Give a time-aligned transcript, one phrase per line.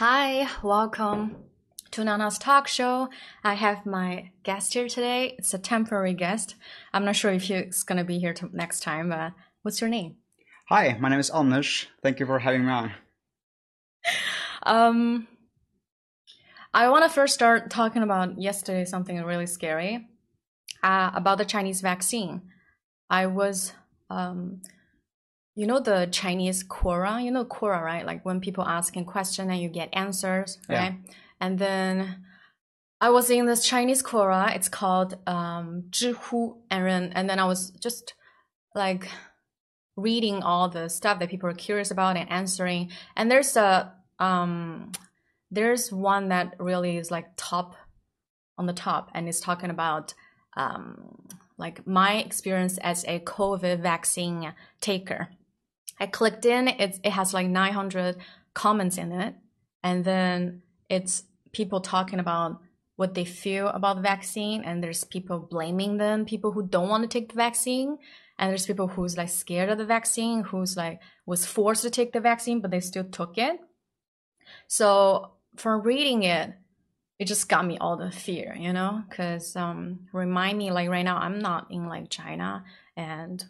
[0.00, 1.36] Hi, welcome
[1.90, 3.10] to Nana's talk show.
[3.44, 5.34] I have my guest here today.
[5.36, 6.54] It's a temporary guest.
[6.94, 10.16] I'm not sure if he's going to be here next time, but what's your name?
[10.70, 11.86] Hi, my name is Anders.
[12.02, 12.92] Thank you for having me on.
[14.62, 15.28] Um,
[16.72, 20.08] I want to first start talking about yesterday something really scary
[20.82, 22.40] uh, about the Chinese vaccine.
[23.10, 23.74] I was,
[24.08, 24.62] um,
[25.60, 27.22] you know, the Chinese Quora.
[27.22, 28.06] You know Quora, right?
[28.06, 30.78] Like when people ask asking question and you get answers, Yeah.
[30.78, 30.94] right?
[31.38, 32.24] And then
[32.98, 34.56] I was in this Chinese Quora.
[34.56, 38.14] It's called um, Zhihu, and then and then I was just
[38.74, 39.06] like
[39.96, 42.90] reading all the stuff that people are curious about and answering.
[43.14, 44.92] And there's a um,
[45.50, 47.76] there's one that really is like top
[48.56, 50.14] on the top, and it's talking about
[50.56, 55.28] um, like my experience as a COVID vaccine taker.
[56.00, 56.66] I clicked in.
[56.68, 58.16] It's it has like 900
[58.54, 59.34] comments in it,
[59.84, 62.60] and then it's people talking about
[62.96, 67.02] what they feel about the vaccine, and there's people blaming them, people who don't want
[67.02, 67.98] to take the vaccine,
[68.38, 72.12] and there's people who's like scared of the vaccine, who's like was forced to take
[72.12, 73.60] the vaccine, but they still took it.
[74.66, 76.54] So from reading it,
[77.18, 81.04] it just got me all the fear, you know, because um, remind me like right
[81.04, 82.64] now I'm not in like China,
[82.96, 83.44] and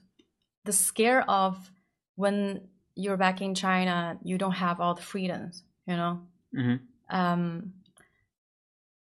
[0.64, 1.70] the scare of
[2.22, 2.36] when
[3.02, 3.96] you're back in China,
[4.30, 5.54] you don't have all the freedoms,
[5.90, 6.12] you know.
[6.58, 6.76] hmm
[7.20, 7.72] Um,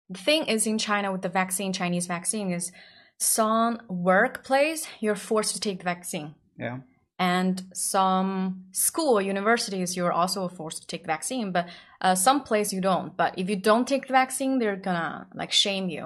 [0.08, 2.72] the thing is in China with the vaccine, Chinese vaccine is
[3.18, 6.34] some workplace you're forced to take the vaccine.
[6.66, 6.78] Yeah.
[7.18, 11.64] and some school universities you're also forced to take the vaccine but
[12.04, 13.10] uh, some place you don't.
[13.20, 16.04] But if you don't take the vaccine they're gonna like shame you.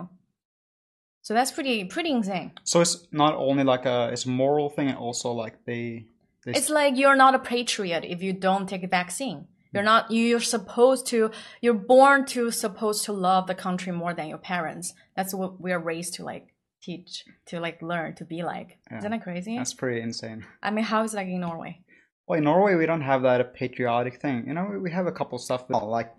[1.27, 2.51] So that's pretty pretty insane.
[2.65, 6.07] So it's not only like a it's a moral thing, and also like they
[6.45, 10.11] they it's like you're not a patriot if you don't take a vaccine you're not
[10.11, 14.95] you're supposed to you're born to supposed to love the country more than your parents
[15.17, 16.46] that's what we're raised to like
[16.83, 18.98] teach to like learn to be like Yeah.
[18.98, 20.45] isn't that crazy that's pretty insane.
[20.63, 21.80] i mean how is it like in norway
[22.27, 24.39] Well, in Norway we don't have that patriotic thing.
[24.48, 25.63] You know, we- we have a couple stuff
[25.98, 26.11] like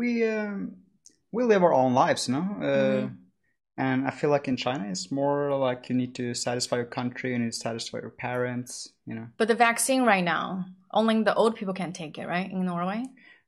[0.00, 0.58] we um,
[1.36, 2.46] we live our own lives, you know.
[2.70, 3.16] Uh, Mhm.
[3.80, 7.32] And I feel like in China it's more like you need to satisfy your country,
[7.32, 9.26] you need to satisfy your parents, you know.
[9.38, 12.50] But the vaccine right now, only the old people can take it, right?
[12.50, 13.04] In Norway?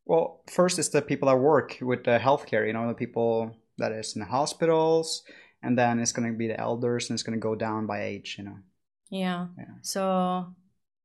[0.06, 3.92] Well, first is the people that work with the healthcare, you know, the people that
[3.92, 5.22] is in the hospitals,
[5.62, 8.02] and then it's going to be the elders, and it's going to go down by
[8.02, 8.58] age, you know.
[9.10, 9.48] Yeah.
[9.58, 9.74] Yeah.
[9.82, 10.46] So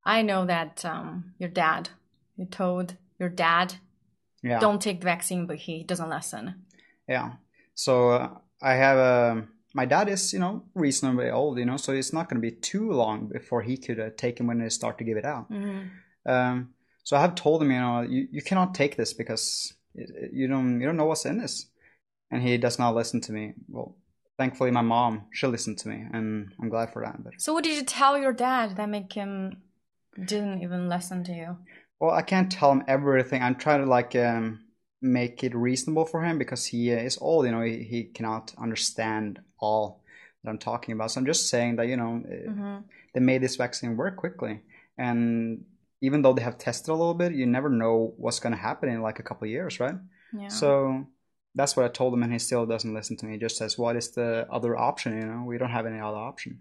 [0.05, 1.89] I know that um, your dad,
[2.37, 3.75] you told your dad,
[4.41, 4.59] Yeah.
[4.59, 6.65] don't take the vaccine, but he doesn't listen.
[7.09, 7.33] Yeah.
[7.75, 8.29] So uh,
[8.61, 9.47] I have a.
[9.73, 12.55] My dad is, you know, reasonably old, you know, so it's not going to be
[12.55, 15.51] too long before he could uh, take him when they start to give it out.
[15.51, 15.89] Mhm.
[16.25, 16.69] Um,
[17.03, 20.47] so I have told him, you know, you, you cannot take this because it- you
[20.47, 21.67] don't you don't know what's in this,
[22.31, 23.53] and he does not listen to me.
[23.69, 23.95] Well,
[24.37, 27.23] thankfully my mom she listened to me, and I'm glad for that.
[27.23, 29.61] But So what did you tell your dad that make him
[30.17, 31.57] didn't even listen to you?
[31.99, 33.41] well, I can't tell him everything.
[33.43, 34.59] I'm trying to like um,
[35.01, 37.45] make it reasonable for him because he is old.
[37.45, 40.01] You know, he, he cannot understand all
[40.43, 41.11] that I'm talking about.
[41.11, 42.77] So I'm just saying that you know uh, hmm
[43.13, 44.61] they made this vaccine work quickly,
[44.97, 45.65] and
[46.01, 48.89] even though they have tested a little bit, you never know what's going to happen
[48.89, 49.95] in like a couple of years, right?
[50.37, 50.49] Yeah.
[50.49, 51.07] So
[51.55, 53.33] that's what I told him, and he still doesn't listen to me.
[53.33, 56.17] He just says, "What is the other option?" You know, we don't have any other
[56.17, 56.59] option.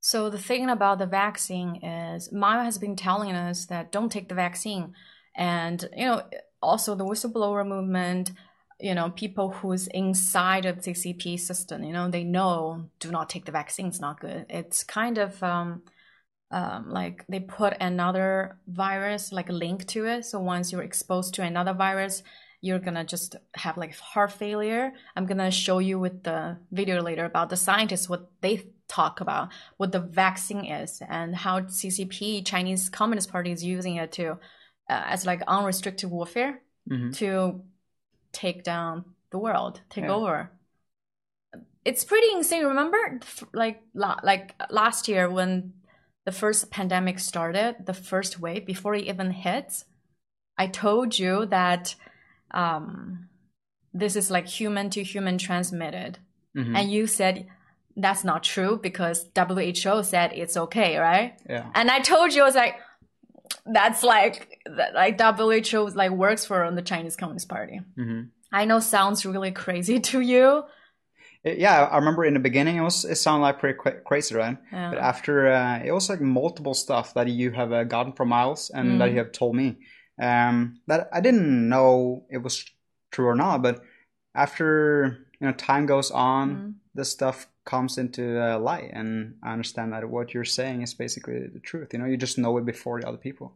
[0.00, 4.28] So the thing about the vaccine is, Miles has been telling us that don't take
[4.28, 4.94] the vaccine,
[5.36, 6.22] and you know,
[6.62, 8.32] also the whistleblower movement.
[8.78, 13.28] You know, people who's inside of the CCP system, you know, they know do not
[13.28, 13.86] take the vaccine.
[13.86, 14.46] It's not good.
[14.48, 15.82] It's kind of um,
[16.50, 20.24] um, like they put another virus, like a link to it.
[20.24, 22.22] So once you're exposed to another virus,
[22.62, 24.92] you're gonna just have like heart failure.
[25.16, 29.50] I'm gonna show you with the video later about the scientists what they talk about
[29.76, 34.38] what the vaccine is and how CCP Chinese Communist Party is using it to
[34.90, 36.52] uh, as like unrestricted warfare
[36.88, 37.62] hmm to
[38.32, 40.14] take down the world, take Yeah.
[40.18, 40.50] over.
[41.84, 42.64] It's pretty insane.
[42.66, 43.20] Remember,
[43.52, 45.72] like la- like last year when
[46.24, 49.84] the first pandemic started, the first wave before it even hits,
[50.58, 51.94] I told you that
[52.50, 53.28] um,
[53.94, 56.18] this is like human to human transmitted,
[56.54, 57.46] hmm and you said
[57.96, 61.38] that's not true because WHO said it's okay, right?
[61.48, 61.66] yeah.
[61.74, 62.76] And I told you, I was like,
[63.66, 67.80] that's like, that, like WHO like works for on the Chinese Communist Party.
[67.96, 70.64] hmm I know sounds really crazy to you.
[71.44, 74.58] Yeah, I remember in the beginning it was it sounded like pretty cra- crazy, right?
[74.72, 74.90] Yeah.
[74.90, 78.70] But after uh, it was like multiple stuff that you have uh, gotten from Miles
[78.74, 79.12] and that Mm.
[79.12, 79.78] you have told me
[80.20, 82.64] um, that I didn't know it was
[83.10, 83.62] true or not.
[83.62, 83.80] But
[84.34, 86.74] after you know time goes on, Mhm.
[86.94, 91.46] This stuff comes into uh, light, and I understand that what you're saying is basically
[91.46, 91.92] the truth.
[91.92, 93.54] You know, you just know it before the other people.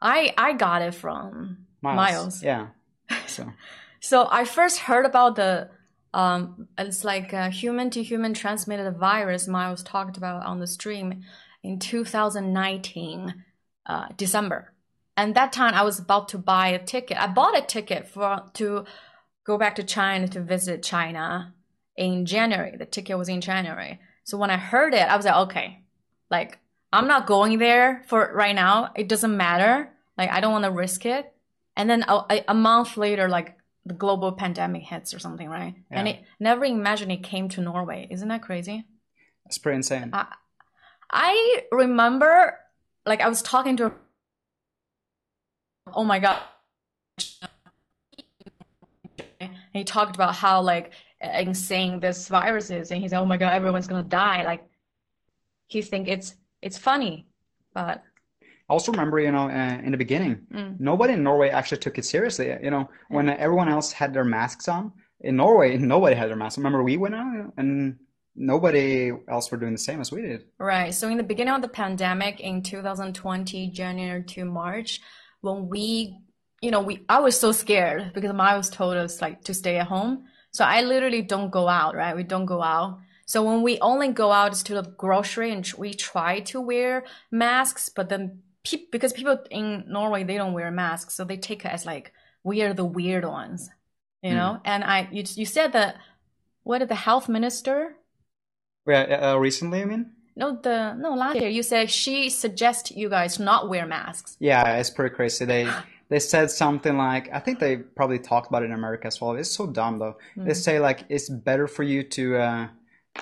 [0.00, 2.42] I I got it from Miles.
[2.42, 2.68] Yeah.
[3.26, 3.52] So
[4.00, 5.70] So I first heard about the
[6.12, 11.22] um, it's like a human to human transmitted virus Miles talked about on the stream
[11.62, 13.44] in 2019
[13.86, 14.72] uh, December,
[15.16, 17.18] and that time I was about to buy a ticket.
[17.18, 18.84] I bought a ticket for to
[19.44, 21.54] go back to China to visit China
[21.96, 22.76] in January.
[22.76, 24.00] The ticket was in January.
[24.24, 25.82] So when I heard it, I was like, okay,
[26.30, 26.58] like
[26.92, 28.90] I'm not going there for right now.
[28.96, 29.90] It doesn't matter.
[30.16, 31.32] Like I don't want to risk it.
[31.76, 33.56] And then a, a- month later, like
[33.86, 35.74] the global pandemic hits or something, right?
[35.90, 38.06] And it never imagined it came to Norway.
[38.10, 38.84] Isn't that crazy?
[39.46, 40.10] it's pretty insane.
[40.12, 40.26] I,
[41.10, 42.58] I remember,
[43.06, 43.92] like I was talking to.
[45.92, 46.40] Oh my god!
[49.40, 53.52] And he talked about how like insane this virus is, and he's "Oh my god,
[53.52, 54.64] everyone's gonna die." Like
[55.66, 57.26] he think it's it's funny,
[57.74, 58.02] but
[58.42, 61.98] I also remember, you know, uh, in the beginning, mm, nobody in Norway actually took
[61.98, 62.56] it seriously.
[62.62, 66.58] You know, when everyone else had their masks on, in Norway, nobody had their masks.
[66.58, 67.98] Remember, we went out and
[68.36, 70.44] nobody else were doing the same as we did.
[70.58, 70.94] right.
[70.94, 75.00] So in the beginning of the pandemic in 2020, January to March,
[75.40, 76.18] when we,
[76.62, 79.88] you know, we I was so scared because Miles told us like to stay at
[79.88, 80.24] home.
[80.52, 82.16] So I literally don't go out, right?
[82.16, 83.00] We don't go out.
[83.26, 87.04] So when we only go out is to the grocery and we try to wear
[87.30, 91.64] masks, but then peop because people in Norway they don't wear masks, so they take
[91.64, 92.12] it as like
[92.42, 93.70] we are the weird ones,
[94.22, 94.60] you know.
[94.64, 95.96] And I you you said that
[96.64, 97.94] what did the health minister?
[98.86, 100.10] Yeah, uh, recently, I mean.
[100.34, 104.36] No, the no last year you said she suggests you guys not wear masks.
[104.40, 105.44] Yeah, it's pretty crazy.
[105.44, 105.70] They
[106.10, 109.32] they said something like I think they probably talked about it in America as well.
[109.32, 110.16] It's so dumb though.
[110.36, 112.68] They say like it's better for you to uh,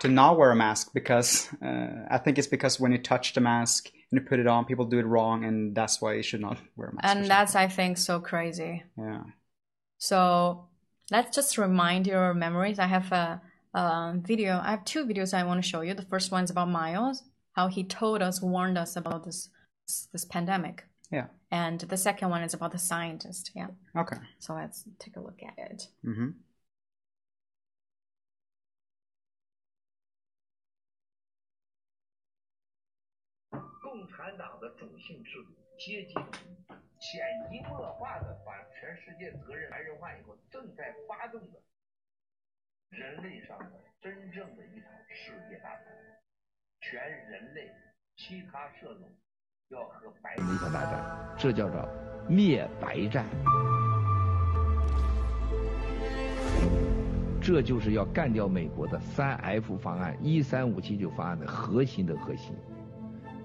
[0.01, 3.41] to not wear a mask because uh, I think it's because when you touch the
[3.41, 6.41] mask and you put it on, people do it wrong, and that's why you should
[6.41, 7.17] not wear a mask.
[7.17, 8.83] And that's I think so crazy.
[8.97, 9.23] yeah.
[9.99, 10.67] So
[11.11, 12.79] let's just remind your memories.
[12.79, 13.43] I have a,
[13.75, 14.61] a video.
[14.63, 15.95] I have two videos I want to show you.
[15.95, 19.51] The first one is about Miles, how he told us, warned us about this
[20.13, 21.29] this pandemic, Yeah.
[21.51, 23.51] And the second one is about the scientist.
[23.55, 23.69] Yeah.
[23.97, 24.17] Okay.
[24.39, 25.89] So let's take a look at it.
[26.05, 26.31] hmm
[49.71, 51.05] 要和白人一场大战，
[51.37, 51.87] 这叫做
[52.27, 53.27] 灭白战。
[57.39, 62.55] 这就是要干掉美国的三 F 方案、一三五七九方案的核心的核心。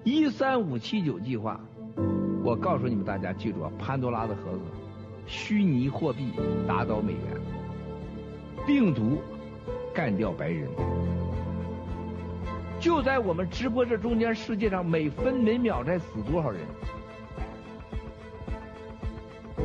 [0.02, 1.60] 一三五七九计划，
[2.42, 4.60] 我告诉你们大家，记住啊，潘多拉的盒子，
[5.26, 6.32] 虚拟货币
[6.66, 7.22] 打倒美元，
[8.66, 9.18] 病毒
[9.94, 10.70] 干掉白人。
[12.84, 16.60] 就在我们直播这中间，世界上每分每秒在死多少人？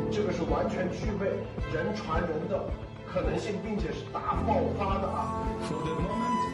[0.09, 1.25] 这个是完全具备
[1.73, 2.63] 人传人的
[3.05, 6.47] 可能性，并且是大爆发的啊！For the moment,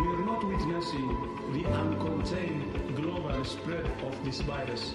[0.00, 1.14] we are not witnessing
[1.52, 2.64] the uncontained
[2.96, 4.92] global spread of this virus.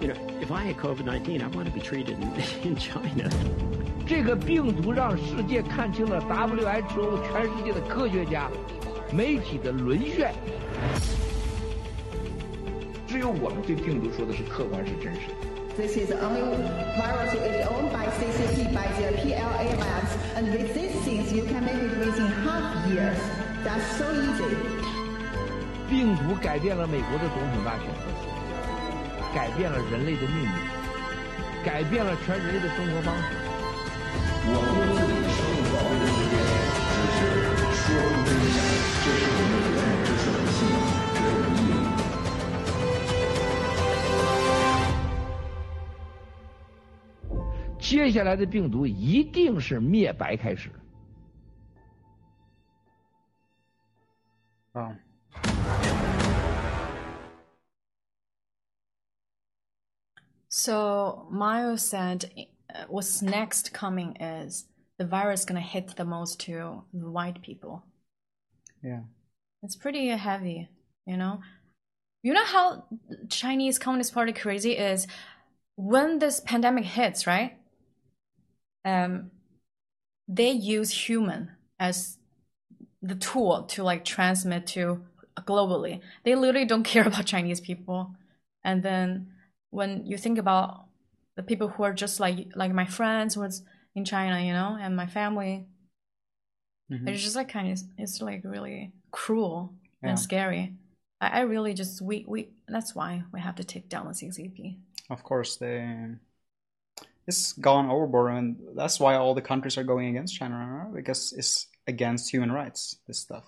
[0.00, 2.32] You know, if I had COVID 19, I want to be treated in,
[2.64, 3.28] in China.
[4.06, 8.48] 这个病毒让世界看清了 WHO 全世界的科学家、
[9.12, 10.32] 媒体的沦陷。
[13.06, 15.46] 只有我们对病毒说的是客观是真实的。
[15.76, 16.40] This is the only
[16.96, 21.64] virus is owned by CCP by their PLA labs, and with these things you can
[21.64, 23.20] make it within half years.
[23.62, 24.56] That's so easy.
[25.88, 27.86] 病毒改变了美国的总统大选
[29.34, 30.50] 改变了人类的命运，
[31.64, 33.24] 改变了全人类的生活方式。
[47.88, 50.68] 接下来的病毒一定是灭白开始。
[54.72, 54.98] 啊。
[60.48, 62.24] So Miles said,
[62.74, 64.64] uh, "What's next coming is
[64.98, 67.84] the virus going to hit the most to the white people."
[68.82, 69.04] Yeah,
[69.62, 70.68] it's pretty heavy,
[71.06, 71.40] you know.
[72.24, 72.88] You know how
[73.28, 75.06] Chinese Communist Party crazy is
[75.76, 77.56] when this pandemic hits, right?
[78.86, 79.30] Um,
[80.28, 82.18] they use human as
[83.02, 85.04] the tool to like transmit to
[85.40, 86.00] globally.
[86.24, 88.14] They literally don't care about Chinese people.
[88.64, 89.32] And then
[89.70, 90.86] when you think about
[91.36, 93.62] the people who are just like like my friends who was
[93.94, 95.66] in China, you know, and my family,
[96.90, 97.08] Mhm.
[97.08, 100.10] it's just like kind of it's like really cruel Yeah.
[100.10, 100.74] and scary.
[101.20, 104.78] I, I really just we we that's why we have to take down the CCP.
[105.10, 106.14] Of course, they
[107.26, 111.66] it's gone overboard, and that's why all the countries are going against China because it's
[111.86, 112.96] against human rights.
[113.06, 113.44] This stuff.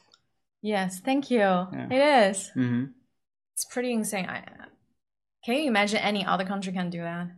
[0.62, 1.66] Yes, thank you.
[1.90, 2.50] It is.
[2.50, 2.86] hmm
[3.54, 4.26] It's pretty insane.
[4.26, 4.42] I,
[5.44, 7.28] can you imagine any other country can do that?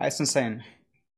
[0.00, 0.64] It's insane.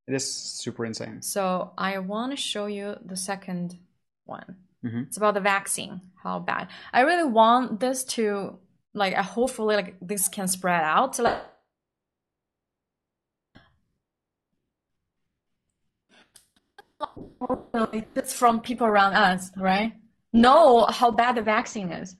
[0.06, 1.22] It is super insane.
[1.22, 3.78] So I want to show you the second
[4.24, 4.56] one.
[4.84, 5.06] Mhm.
[5.06, 6.00] It's about the vaccine.
[6.22, 6.68] How bad?
[6.92, 8.58] I really want this to
[8.94, 9.14] like.
[9.14, 11.18] Hopefully like this can spread out.
[11.18, 11.42] Like,
[18.15, 19.93] it's from people around us, right?
[20.33, 22.15] Know how bad the vaccine is.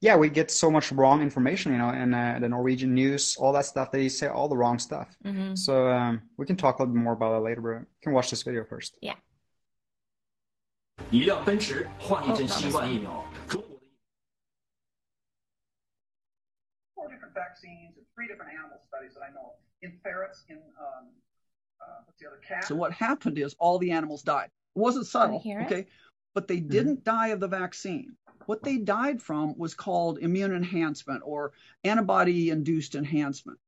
[0.00, 3.52] Yeah, we get so much wrong information, you know, in uh, the Norwegian news, all
[3.54, 3.90] that stuff.
[3.90, 5.08] They say all the wrong stuff.
[5.24, 5.58] Mhm.
[5.58, 8.12] So um, we can talk a little bit more about that later, but you can
[8.12, 8.96] watch this video first.
[9.02, 9.16] Yeah.
[11.10, 13.24] 一辆奔驰换一针新冠疫苗。
[13.48, 13.86] 中国的
[16.94, 20.58] four different vaccines and three different animal studies that I know of in ferrets, in
[20.78, 21.10] um,
[22.63, 24.49] so what happened is all the animals died.
[24.75, 25.65] It wasn't subtle, hear it?
[25.65, 25.87] okay,
[26.33, 26.69] but they mm-hmm.
[26.69, 28.15] didn't die of the vaccine.
[28.45, 33.59] What they died from was called immune enhancement or antibody-induced enhancement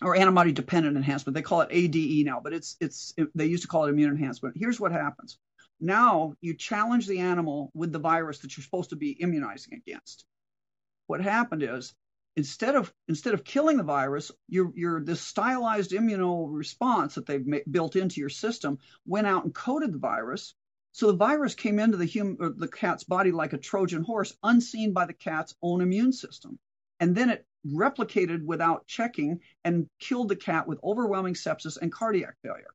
[0.00, 1.34] or antibody-dependent enhancement.
[1.34, 4.10] They call it ADE now, but it's it's it, they used to call it immune
[4.10, 4.56] enhancement.
[4.56, 5.38] Here's what happens.
[5.80, 10.24] Now you challenge the animal with the virus that you're supposed to be immunizing against.
[11.08, 11.92] What happened is
[12.36, 17.46] instead of instead of killing the virus, your your this stylized immuno response that they've
[17.46, 20.54] ma- built into your system went out and coated the virus.
[20.92, 24.36] So the virus came into the human or the cat's body like a Trojan horse,
[24.42, 26.58] unseen by the cat's own immune system,
[27.00, 32.34] and then it replicated without checking and killed the cat with overwhelming sepsis and cardiac
[32.42, 32.74] failure.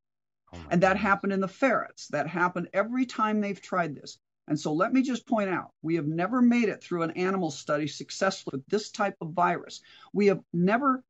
[0.53, 2.07] Oh and that happened in the ferrets.
[2.07, 4.17] That happened every time they've tried this.
[4.47, 7.51] And so let me just point out we have never made it through an animal
[7.51, 9.81] study successfully with this type of virus.
[10.13, 11.03] We have never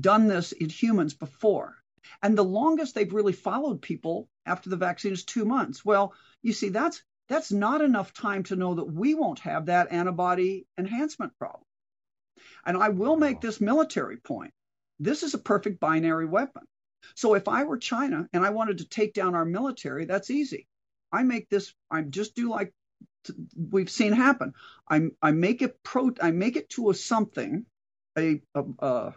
[0.00, 1.76] done this in humans before.
[2.22, 5.84] And the longest they've really followed people after the vaccine is two months.
[5.84, 9.92] Well, you see, that's that's not enough time to know that we won't have that
[9.92, 11.64] antibody enhancement problem.
[12.64, 14.52] And I will make this military point.
[14.98, 16.62] This is a perfect binary weapon.
[17.14, 20.68] So if I were China and I wanted to take down our military, that's easy.
[21.12, 21.74] I make this.
[21.90, 22.72] I just do like
[23.56, 24.54] we've seen happen.
[24.88, 26.12] I I make it pro.
[26.20, 27.66] I make it to a something,
[28.18, 29.14] a, a, a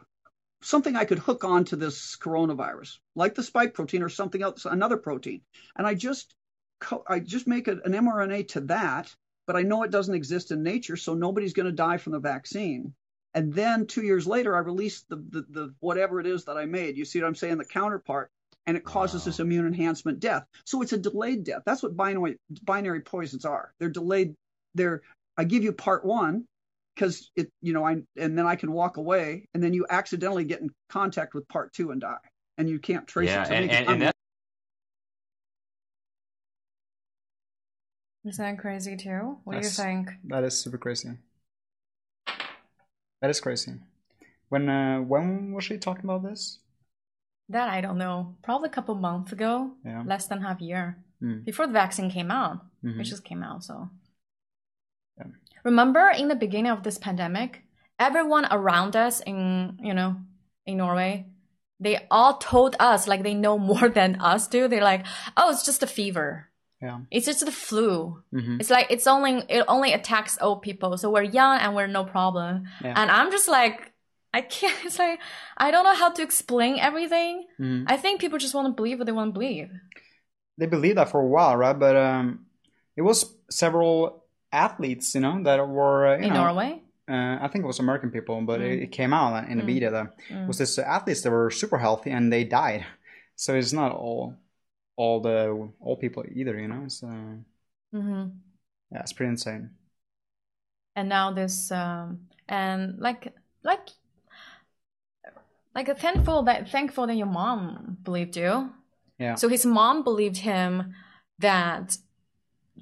[0.62, 4.98] something I could hook onto this coronavirus, like the spike protein or something else, another
[4.98, 5.42] protein,
[5.75, 6.36] and I just
[6.80, 9.16] co- I just make a, an mRNA to that.
[9.48, 12.20] But I know it doesn't exist in nature, so nobody's going to die from the
[12.20, 12.96] vaccine.
[13.36, 16.66] And then two years later, I release the, the, the whatever it is that I
[16.66, 16.98] made.
[16.98, 17.58] You see what I'm saying?
[17.58, 18.32] The counterpart,
[18.68, 20.46] and it causes this immune enhancement death.
[20.66, 21.62] So it's a delayed death.
[21.66, 23.74] That's what binary binary poisons are.
[23.80, 24.34] They're delayed.
[24.74, 25.02] They're
[25.38, 26.46] I give you part one
[26.96, 30.46] because it you know I and then I can walk away, and then you accidentally
[30.46, 32.18] get in contact with part two and die,
[32.58, 33.48] and you can't trace Yeah, it.
[33.48, 34.16] to and, make and, and that
[38.26, 39.38] Is that crazy too?
[39.44, 40.10] What do you think?
[40.24, 41.12] That is super crazy.
[43.22, 43.74] That is crazy.
[44.50, 46.58] When uh, when was she talking about this?
[47.50, 48.36] That I don't know.
[48.44, 49.72] Probably a couple months ago.
[49.86, 50.04] Yeah.
[50.06, 50.98] Less than half a year.
[51.22, 51.46] Mm.
[51.46, 52.66] Before the vaccine came out.
[52.84, 53.00] Mhm.
[53.00, 53.90] It just came out, so.
[55.18, 55.28] Yeah.
[55.64, 57.64] Remember in the beginning of this pandemic,
[58.00, 60.18] everyone around us in, you know,
[60.66, 61.25] in Norway,
[61.80, 64.68] they all told us like they know more than us do.
[64.68, 65.06] They're like,
[65.38, 66.50] "Oh, it's just a fever.
[66.82, 67.00] Yeah.
[67.12, 68.24] It's just the flu.
[68.34, 68.60] Mhm.
[68.60, 70.98] It's like it's only it only attacks old people.
[70.98, 72.94] So we're young and we're no problem." Yeah.
[73.00, 73.92] And I'm just like
[74.36, 75.20] I can't it's like
[75.58, 77.46] I don't know how to explain everything.
[77.60, 77.86] Mhm.
[77.88, 79.70] I think people just want to believe what they want to believe.
[80.58, 81.77] They believe that for a while, right?
[81.86, 82.46] But um,
[82.96, 86.82] it was several athletes, you know, that were uh, you In know, Norway?
[87.08, 88.72] Uh, I think it was American people, but Mm.
[88.72, 89.74] it, it came out in the Mm.
[89.74, 90.48] media that Mm.
[90.48, 92.86] was this athletes that were super healthy and they died.
[93.38, 94.34] So it's not all
[94.96, 96.88] all the old people either, you know.
[96.88, 97.08] So
[97.92, 98.25] hmm
[98.92, 99.70] yeah, it's pretty insane.
[100.96, 103.89] and now this um and like like
[105.75, 108.72] like a thankful that thankful that your mom believed you.
[109.20, 109.36] Yeah.
[109.36, 110.94] so his mom believed him
[111.39, 111.98] that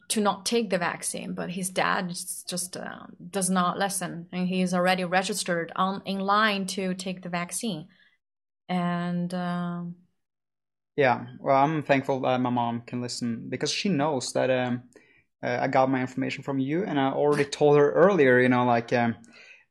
[0.07, 4.27] to not take the vaccine but his dad just, just uh, does not listen.
[4.31, 7.87] And he is already registered on in line to take the vaccine.
[8.69, 9.95] And um,
[10.95, 14.83] Yeah, well, I'm thankful that my mom can listen because she knows that um,
[15.43, 18.65] uh, I got my information from you, and I already told her earlier, you know,
[18.65, 19.15] like um,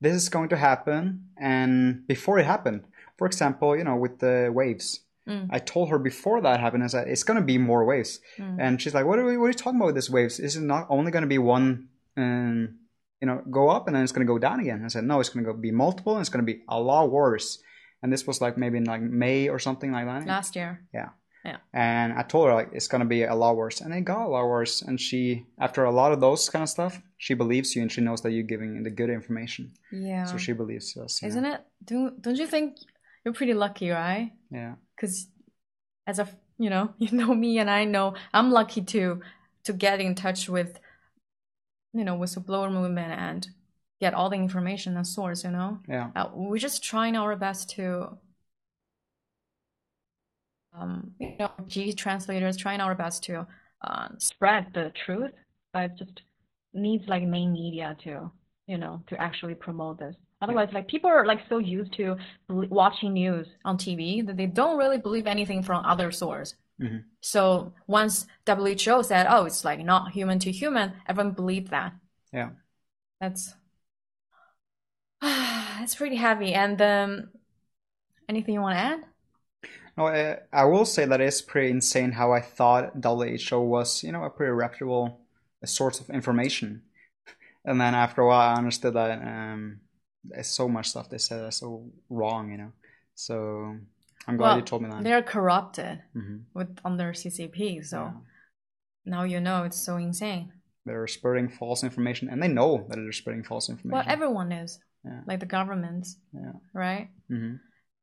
[0.00, 2.84] this is going to happen, and before it happened,
[3.18, 5.46] for example, you know, with the waves, Mm.
[5.50, 8.56] I told her before that happened, I said it's going to be more waves, Mm.
[8.58, 9.36] and she's like, "What are we?
[9.36, 10.40] What are you talking about with these waves?
[10.40, 12.78] Is it not only going to be one?" Um,
[13.20, 14.82] you know, go up and then it's going to go down again.
[14.84, 17.08] I said, no, it's going to be multiple and it's going to be a lot
[17.12, 17.62] worse.
[18.02, 20.26] And this was like maybe in like May or something like that.
[20.26, 20.82] last year.
[20.92, 21.10] Yeah.
[21.44, 21.58] Yeah.
[21.72, 24.28] And I told her like it's gonna be a lot worse, and it got a
[24.28, 24.80] lot worse.
[24.82, 28.00] And she, after a lot of those kind of stuff, she believes you, and she
[28.00, 29.72] knows that you're giving the good information.
[29.90, 30.24] Yeah.
[30.24, 31.20] So she believes us.
[31.22, 31.60] Isn't it?
[31.84, 32.76] Don't don't you think
[33.24, 34.32] you're pretty lucky, right?
[34.50, 34.74] Yeah.
[34.96, 35.28] Because
[36.06, 39.20] as a you know you know me and I know I'm lucky to
[39.64, 40.78] to get in touch with
[41.92, 43.48] you know whistleblower movement and
[44.00, 45.44] get all the information and source.
[45.44, 45.78] You know.
[45.88, 46.10] Yeah.
[46.16, 48.18] Uh, we're just trying our best to
[50.74, 53.46] um, you know, G translators trying our best to
[53.82, 55.32] uh, spread the truth,
[55.72, 56.22] but just
[56.72, 58.30] needs like main media to,
[58.66, 60.16] you know, to actually promote this.
[60.42, 62.16] Otherwise, like people are like so used to
[62.48, 66.54] watching news on TV that they don't really believe anything from other source.
[66.80, 67.04] Mhm.
[67.20, 71.92] So once WHO said, "Oh, it's like not human to human," everyone believed that.
[72.32, 72.50] Yeah.
[73.20, 73.54] That's
[75.22, 76.54] it's pretty heavy.
[76.54, 77.28] And um,
[78.28, 79.04] anything you want to add?
[79.96, 84.10] No, I, I will say that it's pretty insane how I thought WHO was, you
[84.10, 85.20] know, a pretty reputable
[85.64, 86.82] source of information,
[87.64, 89.80] and then after a while I understood that um,
[90.24, 92.72] there's so much stuff they said that's so wrong, you know.
[93.14, 93.76] So
[94.26, 95.02] I'm glad well, you told me that.
[95.02, 96.42] they're corrupted Mhm.
[96.54, 97.82] with under CCP.
[97.82, 98.12] So Yeah.
[99.04, 100.52] now you know it's so insane.
[100.84, 103.92] They're spreading false information, and they know that they're spreading false information.
[103.98, 105.22] Well, everyone is Yeah.
[105.26, 106.52] like the governments, Yeah.
[106.72, 107.10] right?
[107.28, 107.56] hmm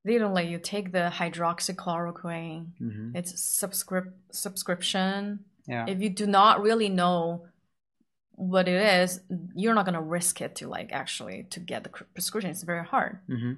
[0.05, 2.67] They don't let you take the hydroxychloroquine.
[2.79, 3.15] Mhm.
[3.15, 5.43] It's subscrip- subscription.
[5.67, 5.85] Yeah.
[5.87, 7.47] If you do not really know
[8.39, 9.19] what it is,
[9.53, 12.49] you're not gonna risk it to like actually to get the prescription.
[12.49, 13.19] It's very hard.
[13.27, 13.53] hmm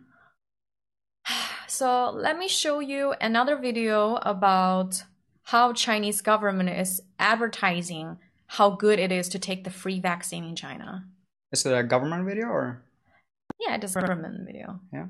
[1.67, 5.03] So let me show you another video about
[5.43, 8.17] how Chinese government is advertising
[8.47, 11.05] how good it is to take the free vaccine in China.
[11.51, 12.83] Is it a government video or?
[13.59, 14.79] Yeah, it is a government video.
[14.91, 15.07] Yeah.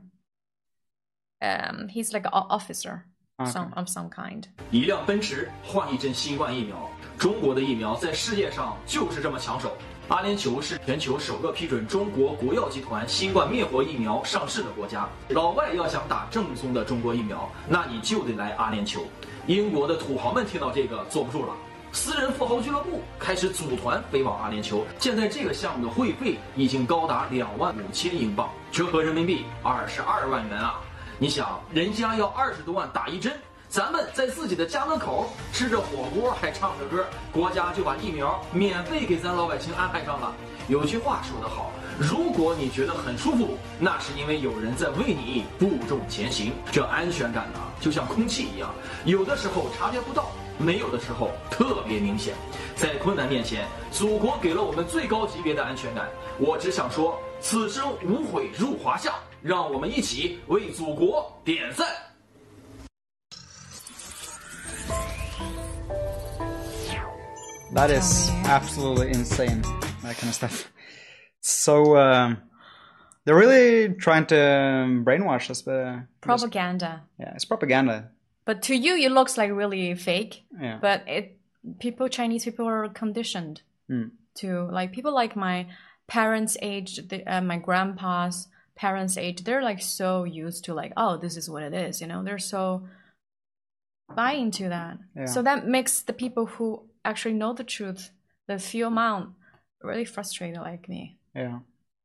[1.42, 3.06] Um, he's like an officer.
[3.48, 4.44] Some of some kind.
[4.70, 9.72] 一辆奔驰换一针新冠疫苗，中国的疫苗在世界上就是这么抢手。
[10.08, 15.08] 阿联酋是全球首个批准中国国药集团新冠灭活疫苗上市的国家。
[15.30, 19.00] 老外要想打正宗的中国疫苗，那你就得来阿联酋。
[19.48, 21.54] 英国的土豪们听到这个坐不住了，
[21.94, 24.82] 私人富豪俱乐部开始组团飞往阿联酋。
[25.00, 30.82] 现在这个项目的会费已经高达两万五千英镑，折合人民币二十二万元啊！
[31.22, 33.32] 你想，人家要二十多万打一针，
[33.70, 40.34] 咱们在自己的家门口吃着火锅还唱着歌，国家就把疫苗免费给咱老百姓安排上了。
[40.68, 46.52] 有句话说得好，如果你觉得很舒服，那是因为有人在为你负重前行。
[46.72, 48.74] 这安全感呢，就像空气一样，
[49.06, 52.34] 有的时候察觉不到，没有的时候特别明显。
[52.76, 56.10] 在困难面前，祖国给了我们最高级别的安全感。
[56.40, 59.14] 我只想说，此生无悔入华夏。
[59.43, 61.87] 让我们一起为祖国点赞。
[67.73, 69.63] That is absolutely insane.
[70.03, 70.73] That kind of stuff.
[71.41, 72.39] So um,
[73.25, 77.03] they're really trying to um, brainwash us, but Propaganda.
[77.19, 78.11] yeah, it's propaganda.
[78.45, 80.45] But to you, it looks like really fake.
[80.61, 80.79] Yeah.
[80.81, 81.39] But it,
[81.81, 84.11] people, Chinese people are conditioned Mm.
[84.35, 85.69] to like people like my
[86.09, 89.44] parents' age, the, uh, my grandpa's parents' age.
[89.44, 92.02] They're like so used to like, oh, this is what it is.
[92.02, 92.88] You know, they're so
[94.16, 94.98] buy into that.
[95.16, 95.26] Yeah.
[95.26, 98.12] So that makes the people who actually know the truth,
[98.48, 99.36] the few amount,
[99.82, 101.18] really frustrated like me.
[101.36, 101.60] Yeah.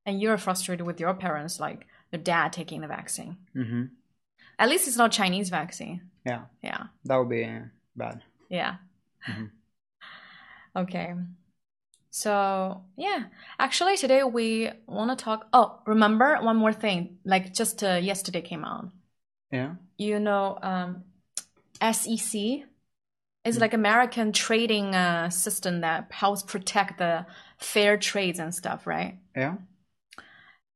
[0.04, 3.36] And you're frustrated with your parents, like the dad taking the vaccine.
[3.52, 3.84] hmm
[4.58, 6.02] At least it's not Chinese vaccine.
[6.24, 6.42] Yeah.
[6.62, 6.84] Yeah.
[7.04, 7.48] That would be
[7.96, 8.22] bad.
[8.48, 8.76] Yeah.
[9.28, 9.50] Mhm.
[10.76, 11.14] Okay.
[12.16, 13.24] So, yeah.
[13.58, 15.48] Actually, today we want to talk.
[15.52, 17.18] Oh, remember one more thing.
[17.26, 18.88] Like just uh, yesterday came out.
[19.52, 19.74] Yeah.
[19.98, 21.04] You know, um,
[21.82, 22.64] SEC
[23.44, 27.26] is like American trading uh, system that helps protect the
[27.58, 29.18] fair trades and stuff, right?
[29.36, 29.56] Yeah.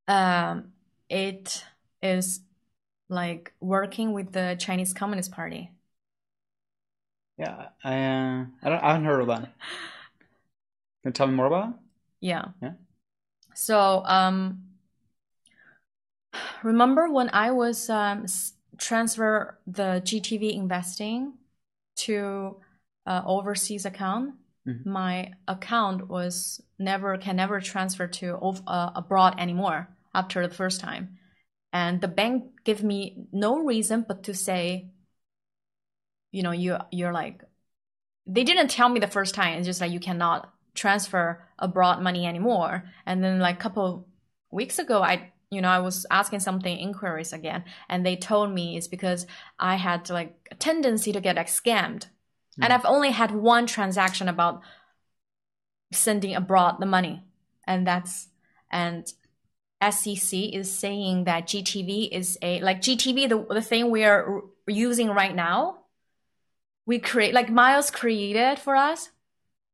[0.07, 0.73] Um,
[1.09, 1.65] it
[2.03, 2.41] is
[3.09, 5.71] like working with the Chinese Communist Party.
[7.39, 7.69] Yeah.
[7.83, 9.55] I uh, I don't I haven't heard of that.
[11.03, 11.75] Can you tell me more about it?
[12.19, 12.45] Yeah.
[12.61, 12.73] Yeah.
[13.55, 14.63] So, um,
[16.63, 18.25] remember when I was um,
[18.77, 21.33] transfer the GTV investing
[21.97, 22.57] to
[23.05, 24.35] uh, overseas account,
[24.67, 24.85] Mhm.
[24.85, 28.35] my account was never can never transfer to
[28.67, 31.17] uh, abroad anymore after the first time,
[31.73, 34.89] and the bank give me no reason but to say,
[36.31, 37.43] you know, you you're like,
[38.27, 39.57] they didn't tell me the first time.
[39.57, 42.83] It's just like you cannot transfer abroad money anymore.
[43.05, 44.07] And then like a couple
[44.51, 48.77] weeks ago, I you know I was asking something inquiries again, and they told me
[48.77, 49.27] it's because
[49.59, 52.07] I had like a tendency to get like scammed,
[52.57, 52.71] and hmm.
[52.71, 54.61] I've only had one transaction about
[55.91, 57.21] sending abroad the money,
[57.67, 58.29] and that's
[58.71, 59.11] and
[59.89, 64.41] SEC is saying that GTV is a like GTV the the thing we are r-
[64.67, 65.79] using right now.
[66.85, 69.09] We create like Miles created for us,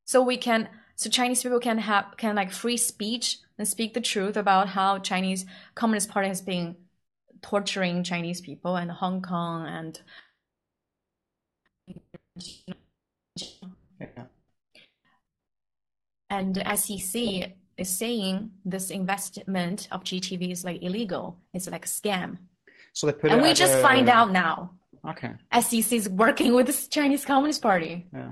[0.05, 4.01] so we can so Chinese people can have can like free speech and speak the
[4.01, 6.75] truth about how Chinese Communist Party has been
[7.41, 10.01] torturing Chinese people and Hong Kong and
[13.99, 14.25] Yeah.
[16.29, 21.37] and SEC is saying this investment of GTV is like illegal.
[21.53, 22.37] It's like a scam.
[22.93, 24.71] So they put and we just a- find out now.
[25.07, 25.31] Okay.
[25.61, 28.07] SEC is working with the Chinese Communist Party.
[28.11, 28.31] Yeah.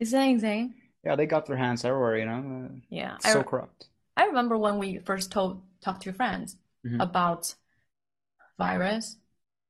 [0.00, 0.74] Is that insane?
[1.04, 2.70] Yeah, they got their hands everywhere, you know.
[2.88, 3.18] Yeah.
[3.18, 3.86] So I, corrupt.
[4.16, 7.02] I remember when we first told talked to friends Mhm.
[7.02, 7.54] about
[8.58, 9.16] virus,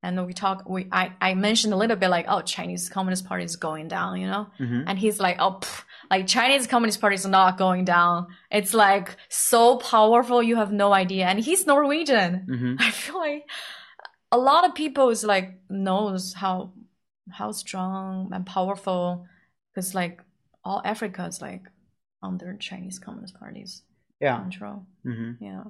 [0.03, 0.69] and we talk.
[0.69, 4.21] We I I mentioned a little bit like, oh, Chinese Communist Party is going down,
[4.21, 4.85] you know, Mhm.
[4.87, 8.27] and he's like, oh, pff, like Chinese Communist Party is not going down.
[8.51, 11.27] It's like so powerful, you have no idea.
[11.27, 12.47] And he's Norwegian.
[12.49, 12.77] Mhm.
[12.81, 13.49] I feel like
[14.31, 16.73] a lot of people is like knows how
[17.31, 19.27] how strong and powerful
[19.73, 20.21] because like
[20.65, 21.63] all Africa is like
[22.23, 23.83] under Chinese Communist Party's
[24.21, 24.41] Yeah.
[24.41, 24.87] control.
[25.03, 25.65] hmm Yeah.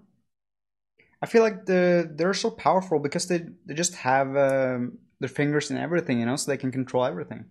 [1.23, 5.71] I feel like the they're so powerful because they they just have um, their fingers
[5.71, 7.45] in everything, you know, so they can control everything.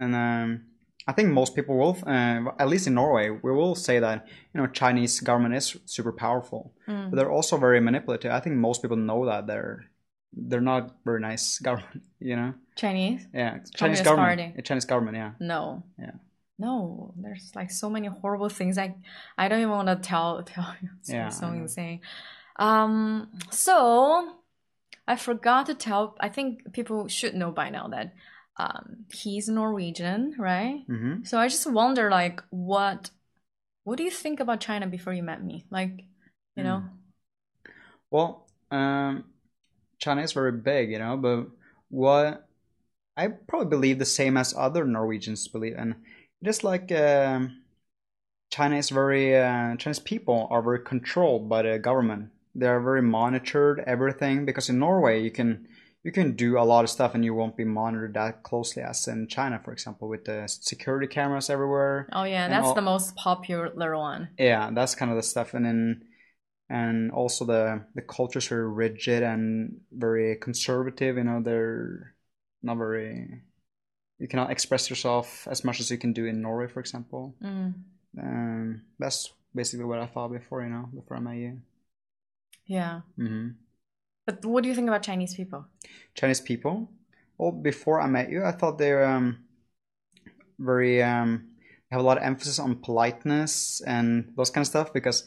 [0.00, 0.64] And um,
[1.06, 4.60] I think most people will, uh, at least in Norway, we will say that you
[4.60, 7.10] know Chinese government is super powerful, Mm.
[7.10, 8.30] but they're also very manipulative.
[8.32, 9.84] I think most people know that they're
[10.32, 12.54] they're not very nice government, you know.
[12.76, 13.26] Chinese?
[13.34, 14.40] Yeah, Chinese Communist government.
[14.40, 14.62] Party.
[14.62, 15.32] Chinese government, yeah.
[15.40, 15.82] No.
[15.98, 16.12] Yeah.
[16.58, 18.78] No, there's like so many horrible things.
[18.78, 18.94] I
[19.36, 20.90] I don't even want to tell tell you.
[21.00, 22.00] It's Yeah, so insane.
[22.56, 23.30] Um.
[23.50, 24.36] So
[25.08, 26.16] I forgot to tell.
[26.20, 28.14] I think people should know by now that
[28.56, 30.84] um he's Norwegian, right?
[30.88, 33.10] hmm So I just wonder, like, what
[33.84, 35.66] what do you think about China before you met me?
[35.70, 36.04] Like,
[36.56, 36.84] you know,
[38.10, 39.24] Well, um,
[39.98, 41.48] China is very big, you know, but
[41.90, 42.46] what
[43.16, 45.96] I probably believe the same as other Norwegians believe, and
[46.44, 47.62] just like um,
[48.50, 52.30] China is very uh, Chinese people are very controlled by the government.
[52.54, 55.66] They are very monitored everything because in Norway you can
[56.04, 59.08] you can do a lot of stuff and you won't be monitored that closely as
[59.08, 62.08] in China, for example, with the security cameras everywhere.
[62.12, 64.28] oh yeah, that's all- the most popular one.
[64.38, 66.04] yeah that's kind of the stuff and then
[66.70, 72.14] and also the the culture's very rigid and very conservative you know they're
[72.62, 73.42] not very
[74.18, 77.34] you cannot express yourself as much as you can do in norway for example.
[77.42, 77.74] Mm.
[78.18, 81.60] um that's basically what i thought before you know before i met you.
[82.66, 83.48] Yeah, hmm
[84.26, 85.66] but what do you think about Chinese people?
[86.14, 86.88] chinese people?
[87.38, 89.44] Well before i met you i thought they're um
[90.58, 91.48] very um
[91.90, 95.24] have a lot of emphasis on politeness and those kind of stuff because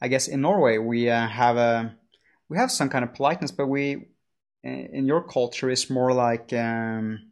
[0.00, 1.94] I guess in Norway we uh, have a
[2.48, 4.08] we have some kind of politeness, but we
[4.62, 7.29] in your culture is more like um,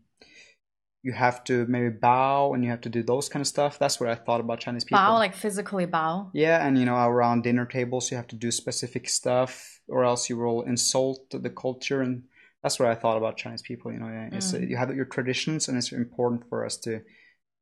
[1.08, 3.78] you have to maybe bow and you have to do those kind of stuff.
[3.78, 4.98] That's what I thought about Chinese people.
[4.98, 6.30] Bow, like physically bow.
[6.44, 10.28] yeah, and you know around dinner tables you have to do specific stuff, or else
[10.30, 12.14] you will insult the culture, and
[12.62, 13.88] that's what I thought about Chinese people.
[13.94, 14.68] You know, yeah, it's, Mm.
[14.70, 16.90] you have your traditions, and it's important for us to,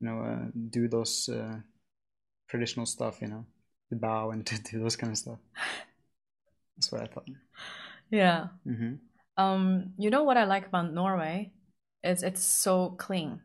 [0.00, 0.44] you know, uh,
[0.76, 1.56] do those uh,
[2.50, 3.14] traditional stuff.
[3.22, 3.42] You know,
[3.90, 5.38] to bow and to do those kind of stuff.
[6.76, 7.28] That's what I thought.
[8.10, 8.48] Yeah.
[8.64, 8.94] hmm
[9.36, 11.52] Um, you know what I like about Norway
[12.06, 13.40] is it's so clean.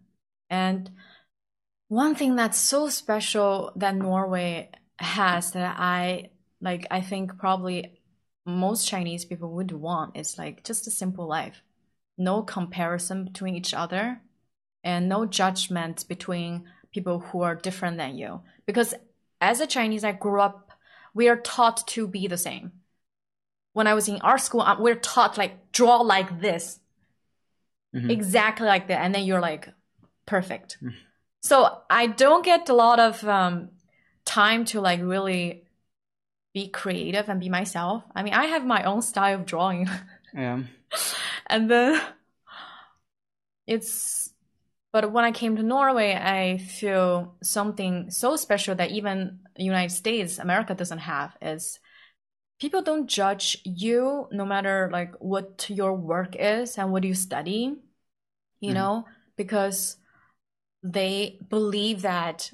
[0.49, 0.89] And
[1.87, 4.69] one thing that's so special that Norway
[4.99, 6.29] has that I
[6.61, 7.99] like I think probably
[8.45, 11.61] most Chinese people would want is like just a simple life.
[12.17, 14.21] No comparison between each other
[14.83, 18.41] and no judgment between people who are different than you.
[18.65, 18.93] Because
[19.39, 20.71] as a Chinese I grew up
[21.13, 22.71] we are taught to be the same
[23.73, 26.79] when I was in art school, uh, we're taught like draw like this,
[27.93, 28.09] Mhm.
[28.09, 29.69] exactly like that, and then you're like
[30.25, 30.77] perfect.
[31.41, 33.69] So I don't get a lot of um,
[34.25, 35.65] time to like really
[36.53, 38.03] be creative and be myself.
[38.15, 39.89] I mean, I have my own style of drawing,
[40.33, 40.63] Yeah.
[41.47, 42.01] and then
[43.67, 44.33] it's
[44.91, 50.37] but when I came to Norway, I feel something so special that even United States,
[50.37, 51.79] America doesn't have is
[52.61, 57.75] people don't judge you no matter like what your work is and what you study,
[58.61, 58.75] you Mhm.
[58.75, 59.05] know,
[59.37, 59.97] because
[60.83, 62.51] they believe that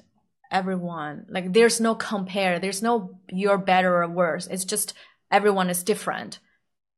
[0.50, 4.46] everyone like there's no compare, there's no you're better or worse.
[4.48, 4.94] It's just
[5.30, 6.40] everyone is different,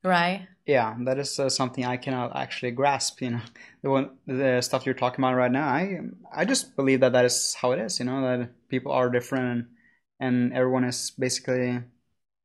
[0.05, 0.49] right?
[0.67, 3.21] Yeah, that is uh, something I cannot actually grasp.
[3.23, 3.41] You know,
[3.83, 5.67] the one, the stuff you're talking about right now.
[5.69, 5.99] I
[6.33, 7.99] I just believe that that is how it is.
[7.99, 9.69] You know, that people are different
[10.21, 11.83] and everyone is basically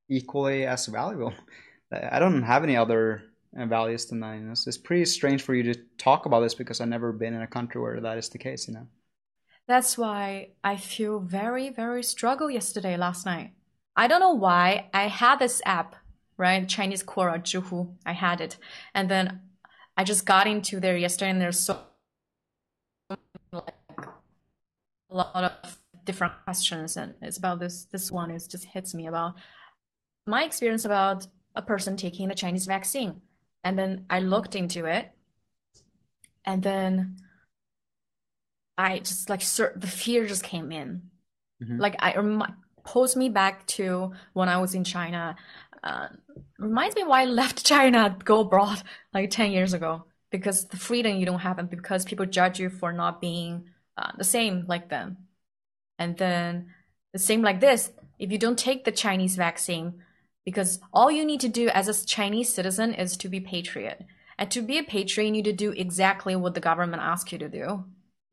[0.09, 1.33] equally as valuable.
[1.91, 3.23] I don't have any other
[3.57, 4.65] uh, values than that.
[4.67, 7.47] It's pretty strange for you to talk about this because I've never been in a
[7.47, 8.67] country where that is the case.
[8.67, 8.87] You know.
[9.67, 13.51] That's why I feel very, very struggle yesterday, last night.
[13.95, 14.89] I don't know why.
[14.93, 15.95] I had this app,
[16.37, 16.67] right?
[16.67, 17.93] Chinese Quora, Zhihu.
[18.05, 18.57] I had it.
[18.93, 19.41] And then
[19.97, 21.79] I just got into there yesterday and there's so
[23.53, 23.73] like
[25.09, 29.07] a lot of different questions and it's about this this one is just hits me
[29.07, 29.35] about
[30.25, 33.21] my experience about a person taking the Chinese vaccine.
[33.63, 35.11] And then I looked into it
[36.45, 37.17] and then
[38.77, 41.09] I just like the fear just came in.
[41.61, 41.79] Mhm.
[41.79, 45.35] Like I rem- pulls me back to when I was in China.
[45.83, 46.09] Uh,
[46.59, 48.81] reminds me why I left China, go abroad
[49.13, 52.69] like 10 years ago because the freedom you don't have and because people judge you
[52.69, 55.17] for not being uh, the same like them.
[55.97, 56.73] And then
[57.13, 60.03] the same like this, if you don't take the Chinese vaccine,
[60.45, 64.05] because all you need to do as a Chinese citizen is to be patriot.
[64.37, 67.37] And to be a patriot, you need to do exactly what the government asks you
[67.39, 67.85] to do.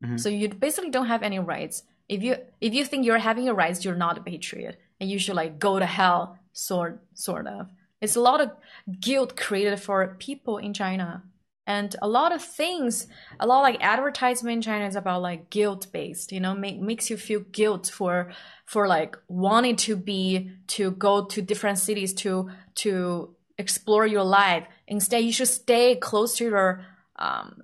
[0.03, 0.19] Mhm.
[0.19, 1.83] So you basically don't have any rights.
[2.09, 5.17] If you if you think you're having your rights, you're not a patriot, and you
[5.17, 7.69] should like go to hell, sort sort of.
[8.01, 8.51] It's a lot of
[8.99, 11.23] guilt created for people in China,
[11.65, 13.07] and a lot of things,
[13.39, 16.31] a lot like advertisement in China is about like guilt based.
[16.31, 18.31] You know, make, makes you feel guilt for
[18.65, 24.65] for like wanting to be to go to different cities to to explore your life.
[24.87, 27.61] Instead, you should stay close to your um,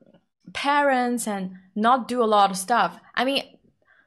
[0.53, 2.97] parents and not do a lot of stuff.
[3.15, 3.43] I mean,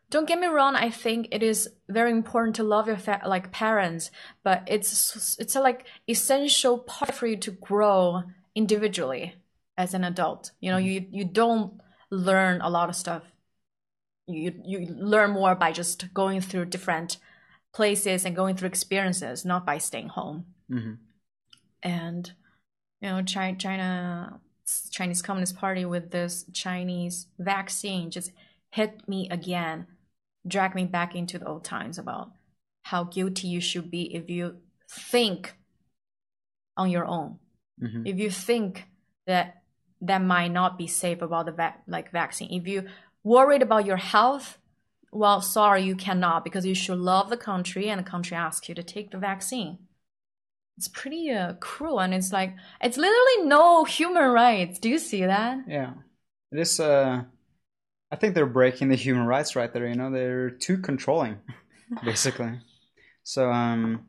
[0.09, 0.75] don't get me wrong.
[0.75, 4.11] I think it is very important to love your fa- like parents,
[4.43, 8.23] but it's it's a like essential part for you to grow
[8.55, 9.35] individually
[9.77, 10.53] as an adult.
[10.61, 11.81] You know, you you don't
[12.11, 13.23] learn a lot of stuff.
[14.27, 17.19] You you learn more by just going through different
[17.75, 20.95] places and going through experiences, not by staying home hmm
[21.83, 22.33] and
[23.01, 24.41] you know China, China
[24.91, 28.33] Chinese Communist Party with this Chinese vaccine just
[28.71, 29.87] hit me again,
[30.47, 32.33] drag me back into the old times about
[32.85, 34.57] how guilty you should be if you
[34.89, 35.55] think
[36.77, 37.39] on your own.
[37.81, 38.87] hmm If you think
[39.27, 39.62] that
[40.03, 42.89] that might not be safe about the vac- like vaccine, if you
[43.25, 44.59] worried about your health,
[45.13, 48.75] well, sorry, you cannot because you should love the country and the country asks you
[48.75, 49.79] to take the vaccine
[50.79, 55.25] it's pretty uh, cruel and it's like it's literally no human rights do you see
[55.25, 55.93] that Yeah,
[56.51, 56.81] it is.
[56.81, 57.25] Uh,
[58.11, 59.87] I think they're breaking the human rights right there.
[59.87, 61.39] You know, they're too controlling,
[62.05, 62.61] basically.
[63.23, 64.07] So, um,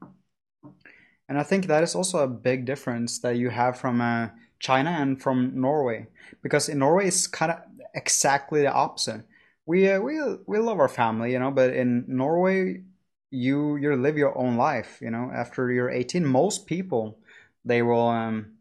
[1.29, 4.29] and I think that is also a big difference that you have from uh,
[4.63, 6.08] China and from Norway,
[6.41, 7.60] because in Norway it's kind of
[7.93, 9.21] exactly the opposite.
[9.65, 10.15] We uh, we
[10.47, 12.82] we love our family, you know, but in Norway
[13.30, 14.99] you you live your own life.
[15.02, 17.19] You know, after you're 18, most people
[17.65, 18.54] they will um,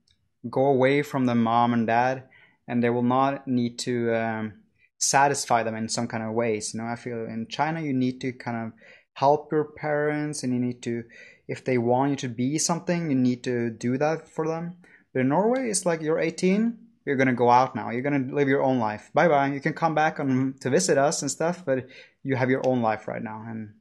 [0.51, 2.25] go away from the mom and dad
[2.67, 4.55] and they will not need to um,
[4.99, 6.75] satisfy them in some kind of ways.
[6.75, 8.73] You know, I feel in China you need to kind of
[9.15, 11.05] help your parents, and you need to,
[11.47, 14.77] if they want you to be something, you need to do that for them.
[15.15, 17.91] In Norway, it's like you're 18, you're gonna go out now.
[17.91, 19.11] You're gonna live your own life.
[19.15, 19.49] Bye bye.
[19.49, 21.87] You can come back and to visit us and stuff, but
[22.23, 23.75] you have your own life right now, and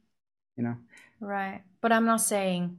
[0.56, 0.76] you know.
[1.20, 2.78] right but i'm not saying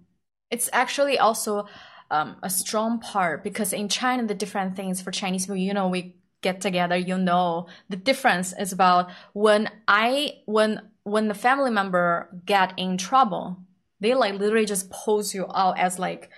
[0.51, 1.65] it's actually also
[2.11, 5.87] um, a strong part because in china the different things for chinese people you know
[5.87, 11.71] we get together you know the difference is about when i when when the family
[11.71, 13.57] member get in trouble
[13.99, 16.29] they like literally just pose you out as like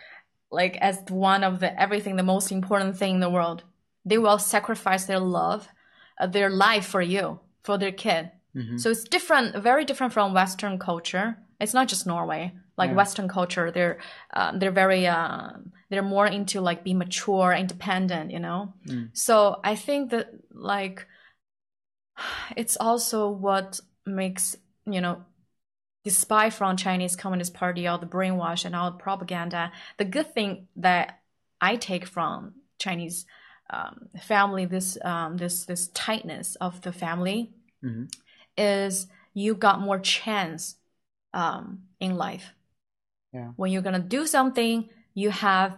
[0.62, 0.96] like as
[1.32, 3.60] one of the everything the most important thing in the world
[4.10, 5.62] they will sacrifice their love
[6.22, 7.26] uh, their life for you
[7.68, 8.24] for their kid
[8.56, 8.78] Mhm.
[8.82, 11.28] so it's different very different from western culture
[11.63, 12.44] it's not just norway
[12.78, 12.98] like Yeah.
[13.02, 13.98] western culture they're
[14.38, 15.50] uh, they're very uh,
[15.89, 18.60] they're more into like being mature independent you know
[18.91, 19.10] Mm.
[19.26, 19.36] so
[19.72, 20.28] i think that
[20.74, 20.98] like
[22.62, 24.56] it's also what makes
[24.96, 25.15] you know
[26.06, 29.72] the spy from Chinese Communist Party, all the brainwash and all the propaganda.
[29.98, 31.20] The good thing that
[31.60, 33.26] I take from Chinese
[33.72, 37.52] um, family, this um, this this tightness of the family
[37.84, 38.08] Mhm.
[38.56, 40.76] is you got more chance
[41.34, 42.54] um, in life.
[43.34, 43.50] Yeah.
[43.56, 45.78] When you're gonna do something, you have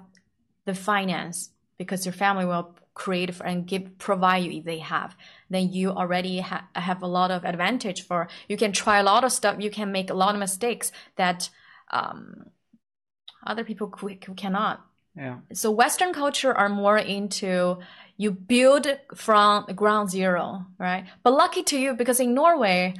[0.65, 5.15] the finance because your family will create f- and give provide you if they have.
[5.53, 8.27] Then you already ha- have a lot of advantage for.
[8.49, 9.55] You can try a lot of stuff.
[9.65, 11.49] You can make a lot of mistakes that
[11.99, 12.19] um,
[13.45, 13.87] other people
[14.43, 14.77] cannot
[15.15, 15.37] Yeah.
[15.53, 17.49] so western culture are more into
[18.23, 22.93] you build from ground zero right but lucky to you because in norway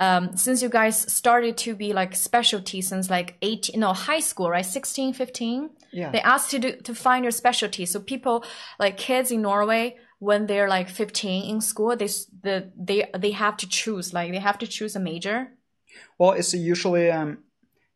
[0.00, 4.48] um, since you guys started to be like specialty since like 18 no high school
[4.50, 6.10] right 16 15 Yeah.
[6.10, 8.44] they asked you to, to find your specialty so people
[8.78, 12.08] like kids in norway when they're like 15 in school they
[12.42, 15.48] the, they they have to choose like they have to choose a major
[16.18, 17.38] Well, it's usually um,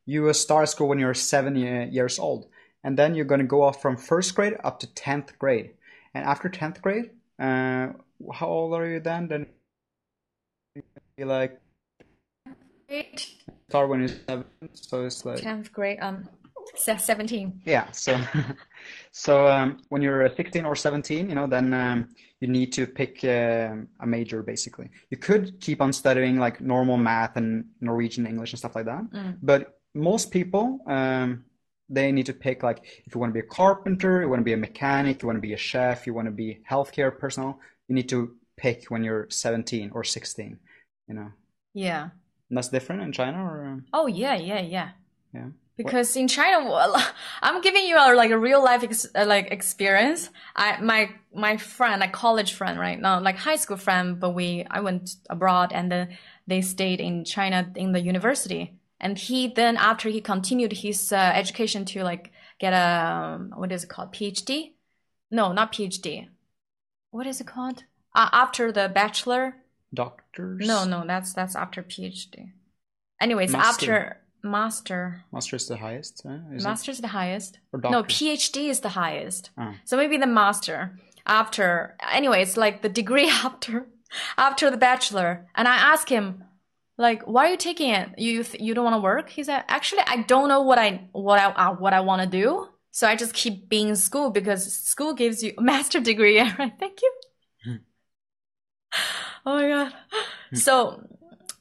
[0.07, 2.49] you start school when you're seven years old,
[2.85, 5.71] and then you're going to go off from first grade up to tenth grade.
[6.15, 7.93] And after tenth grade, uh,
[8.33, 9.29] how old are you then?
[9.29, 9.47] Then
[11.17, 11.61] you like
[12.89, 13.29] Eight.
[13.69, 16.29] start when you're seven, so it's like 10th grade um
[16.75, 17.91] se- 17 yeah.
[17.93, 18.19] So
[19.13, 22.09] so um, when you're uh, 16 or 17, you know, then um,
[22.41, 24.43] you need to pick um a major.
[24.43, 28.87] Basically, you could keep on studying like normal math and Norwegian English and stuff like
[28.87, 29.03] that.
[29.13, 29.39] Mm.
[29.43, 31.45] But most people, um,
[31.89, 34.45] they need to pick like if you want to be a carpenter, you want to
[34.45, 37.59] be a mechanic, you want to be a chef, you want to be healthcare personnel,
[37.89, 40.59] you need to pick when you're 17 or 16,
[41.09, 41.31] you know.
[41.75, 42.03] yeah
[42.49, 44.91] And that's different in China or um, Oh yeah, yeah, yeah.
[45.35, 45.49] yeah.
[45.79, 46.69] Because in China,
[47.43, 50.29] I'm giving you a, like a real life ex- uh, like experience.
[50.57, 54.67] I my my friend, a college friend, right now, like high school friend, but we
[54.69, 58.75] I went abroad and then they stayed in China in the university.
[59.01, 63.71] And he then after he continued his uh, education to like get a um, what
[63.71, 64.73] is it called PhD?
[65.31, 66.29] No, not PhD.
[67.13, 67.85] What is it called?
[68.17, 69.59] Uh, after the bachelor.
[69.95, 70.67] Doctors?
[70.67, 72.51] No, no, that's that's after PhD.
[73.21, 73.93] Anyways, Master.
[73.93, 76.69] after master, Master is the highest, uh, is it?
[76.69, 77.59] master's the highest.
[77.73, 78.03] No.
[78.03, 79.51] PhD is the highest.
[79.59, 79.75] Oh.
[79.85, 81.97] So maybe the master after.
[82.11, 83.87] Anyway, it's like the degree after
[84.37, 85.47] after the bachelor.
[85.55, 86.45] And I asked him,
[86.97, 88.09] like, why are you taking it?
[88.19, 89.29] You th- you don't want to work?
[89.31, 92.29] He said, actually, I don't know what I what I uh, what I want to
[92.29, 92.69] do.
[92.91, 96.41] So I just keep being in school because school gives you a master degree.
[96.41, 96.73] right?
[96.81, 97.13] Thank you.
[99.47, 99.93] oh my god.
[100.55, 101.05] So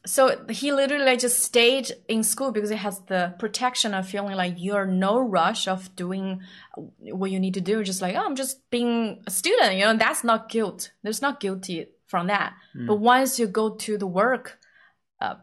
[0.08, 4.36] so he literally like just stayed in school because it has the protection of feeling
[4.36, 6.40] like you're no rush of doing
[7.00, 7.84] what you need to do.
[7.84, 10.92] Just like oh i'm just being a student you know that's not guilt.
[11.02, 12.54] There's not guilty from that.
[12.74, 12.86] Mm.
[12.86, 14.58] but once you go to the work
[15.20, 15.34] uh,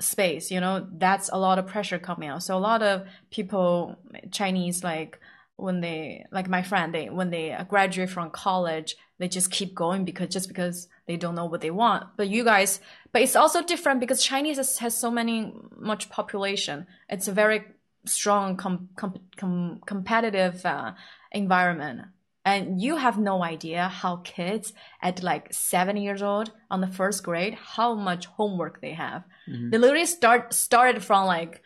[0.00, 2.44] space you know that's a lot of pressure coming out.
[2.44, 3.96] So a lot of people
[4.30, 5.18] chinese like
[5.56, 10.04] when they like my friend they when they graduate from college they just keep going
[10.04, 12.04] because just because they don't know what they want.
[12.16, 12.80] But you guys
[13.16, 16.86] but it's also different because chinese has, has so many much population.
[17.08, 17.64] It's a very
[18.04, 20.92] strong com, com, com, competitive uh,
[21.32, 22.08] environment.
[22.44, 27.22] And you have no idea how kids at like seven years old on the first
[27.24, 29.24] grade how much homework they have.
[29.48, 29.70] Mhm.
[29.70, 31.62] they literally start started from like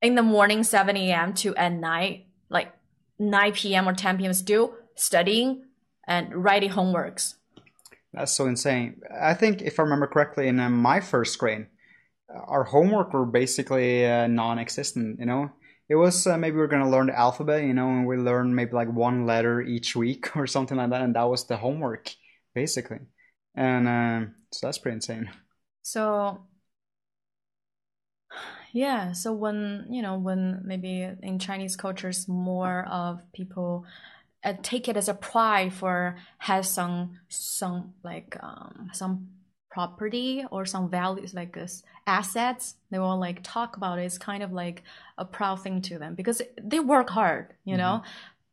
[0.00, 2.72] in the morning 7 a.m to at night like
[3.18, 5.66] 9 p.m or 10 p.m still studying
[6.08, 7.34] and writing homeworks
[8.12, 9.00] That's so insane.
[9.20, 11.66] I think if I remember correctly, in uh, my first grade,
[12.34, 15.20] uh, our homework were basically uh, non-existent.
[15.20, 15.50] You know,
[15.88, 17.64] it was uh, maybe we are gonna learn the alphabet.
[17.64, 21.02] You know, and we learned maybe like one letter each week or something like that,
[21.02, 22.10] and that was the homework
[22.54, 23.00] basically.
[23.54, 25.30] And um so that's pretty insane.
[25.82, 26.46] So
[28.72, 33.84] yeah, so when you know when maybe in Chinese cultures more of people
[34.44, 39.28] uh, take it as a pride for has some some like um some
[39.70, 42.74] property or some values like this assets.
[42.90, 44.04] They will like talk about it.
[44.04, 44.82] It's kind of like
[45.16, 48.02] a proud thing to them because they work hard you know?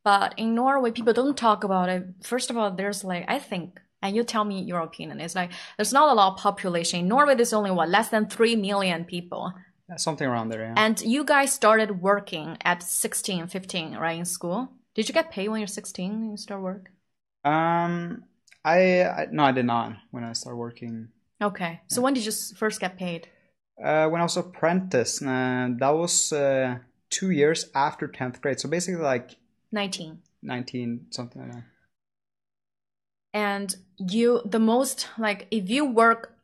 [0.04, 2.06] But in norway people don't talk about it.
[2.22, 5.52] First of all there's like i think and you tell me your opinion it's like
[5.78, 7.00] there's not a lot of population.
[7.00, 9.54] In norway there's only what less than 3 million people.
[9.96, 10.64] Something around there.
[10.64, 10.74] Yeah.
[10.76, 15.48] and you guys started working at 16 15 right in school did you get paid
[15.50, 16.92] when you're 16 and you start work?
[17.46, 18.26] Um,
[18.66, 21.10] I, I no, I did not when I started working.
[21.42, 21.82] okay.
[21.88, 23.30] So when did you first get paid?
[23.84, 26.80] Uh, when I was apprentice, uh, that was uh,
[27.10, 28.60] two years after tenth grade.
[28.60, 29.38] So basically, like
[29.72, 31.64] 19 nineteen something like that.
[33.34, 36.36] and you the most like if you work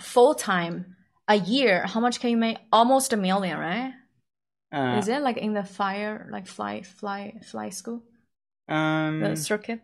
[0.00, 0.96] full time
[1.28, 2.58] a year how much can you make?
[2.72, 3.94] Almost a million right
[4.72, 8.02] Uh, is it like in the fire like fly fly fly school?
[8.68, 9.80] Um, The circuit,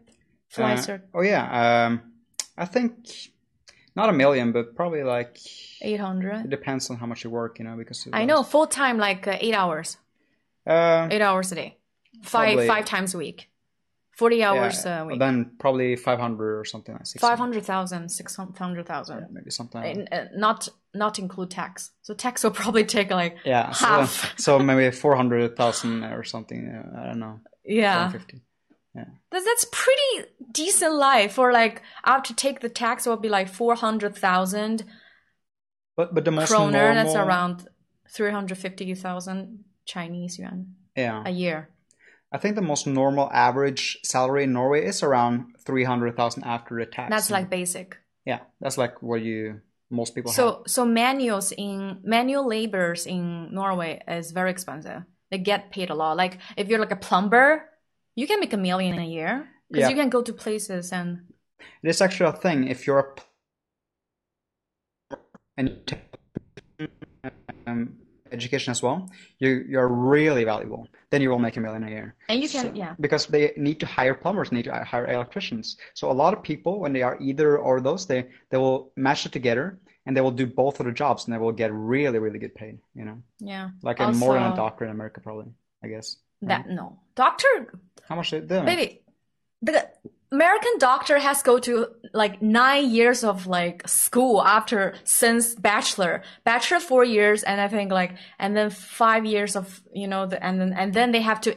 [0.48, 1.86] fly uh, circuit, Oh yeah.
[1.86, 2.12] Um,
[2.58, 3.08] I think
[3.94, 5.38] not a million, but probably like
[5.82, 6.44] eight hundred.
[6.46, 9.26] it depends on how much you work, you know, because I know full time like
[9.28, 9.98] uh, eight hours,
[10.66, 11.76] Uh, eight hours a day,
[12.22, 13.48] five Probably- five times a week,
[14.16, 15.18] forty hours yeah, a week.
[15.18, 17.20] Then probably five hundred or something like six.
[17.20, 19.28] Five hundred thousand, six hundred thousand.
[19.30, 19.80] maybe something.
[19.82, 20.12] Like that.
[20.12, 21.90] And, uh, not not include tax.
[22.02, 24.34] So tax will probably take like Yeah, so, half.
[24.38, 26.68] so maybe four hundred thousand or something.
[26.68, 27.40] uh, I don't know.
[27.64, 28.10] Yeah.
[28.10, 28.42] 450.
[28.94, 29.04] Yeah.
[29.30, 31.38] That's, that's pretty decent life.
[31.38, 34.84] Or like after take the tax, it will be like four hundred thousand
[35.96, 36.72] But but the most kroner.
[36.72, 37.04] normal.
[37.04, 37.66] That's around
[38.10, 41.22] three hundred fifty thousand Chinese yuan Yeah.
[41.24, 41.70] a year.
[42.34, 46.78] I think the most normal average salary in Norway is around three hundred thousand after
[46.78, 47.10] the tax.
[47.10, 47.98] That's like basic.
[48.24, 49.60] yeah, that's like what you
[49.90, 50.36] most people have.
[50.36, 55.02] So so manuals in manual labors in Norway is very expensive.
[55.30, 56.16] They get paid a lot.
[56.16, 57.68] Like if you're like a plumber,
[58.16, 59.90] you can make a million a year because Yeah.
[59.90, 61.08] you can go to places and
[61.82, 62.68] It is actually a thing.
[62.68, 63.14] If you're a
[65.56, 66.00] and you take
[67.66, 67.96] um,
[68.32, 70.88] education as well, you you're really valuable.
[71.12, 72.08] Then you will make a million a year.
[72.30, 72.94] and you can So- yeah.
[72.98, 75.66] because they need to hire plumbers, need to hire electricians.
[75.92, 79.26] So a lot of people, when they are either or those, they they will mash
[79.26, 79.64] it together
[80.06, 82.54] and they will do both of the jobs and they will get really really good
[82.62, 82.76] paid.
[82.98, 83.18] You know,
[83.52, 83.66] Yeah.
[83.88, 85.48] like a, more than a doctor in America probably.
[85.84, 86.16] I guess.
[86.50, 87.52] That no doctor
[88.08, 88.62] How much they do?
[88.72, 88.88] baby
[89.68, 89.80] the
[90.32, 96.22] american doctor has go to like nine years of like school after since bachelor.
[96.44, 100.38] Bachelor four years and i think like and then five years of you know the
[100.46, 101.50] and then and then they have to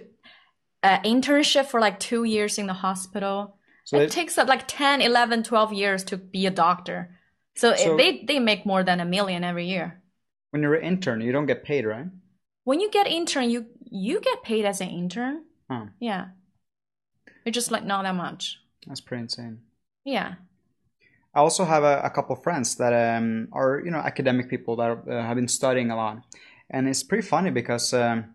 [0.83, 3.57] uh, internship for like two years in the hospital.
[3.85, 7.09] So it it- takes up like 10 11 12 years to be a doctor.
[7.55, 10.01] So, it- they they make more than a million every year.
[10.51, 12.07] When you're an intern, you don't get paid, right?
[12.65, 15.43] when you get intern you you get paid as an intern.
[15.69, 16.25] Oh, yeah.
[17.45, 19.59] It's just like not that much that's pretty insane.
[20.03, 20.35] yeah
[21.33, 24.91] I also have a, a couple friends that um, are you know academic people that
[25.07, 26.23] uh, have been studying a lot,
[26.69, 28.33] and it's pretty funny because um,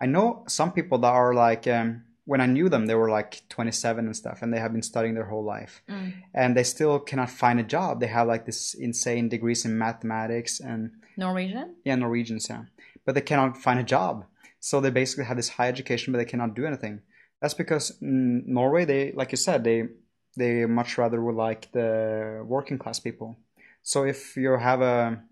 [0.00, 3.42] I know some people that are like um, when I knew them they were like
[3.50, 6.12] 27 and stuff, and they have been studying their whole life, Mm.
[6.34, 8.00] and they still cannot find a job.
[8.00, 12.64] They have like this insane degrees in mathematics and norwegian yeah Norwegians yeah,
[13.04, 14.24] but they cannot find a job.
[14.58, 17.02] So they basically have this high education, but they cannot do anything.
[17.40, 19.88] That's because Norway, they like you said, they
[20.36, 23.36] they much rather would like the working class people.
[23.82, 25.22] So if you have a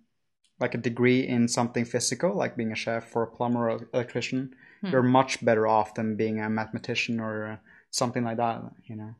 [0.61, 4.55] like a degree in something physical, like being a chef or a plumber or electrician,
[4.81, 4.93] Hmm.
[4.93, 7.57] you're much better off than being a mathematician or uh,
[7.91, 8.63] something like that.
[8.87, 9.15] You know.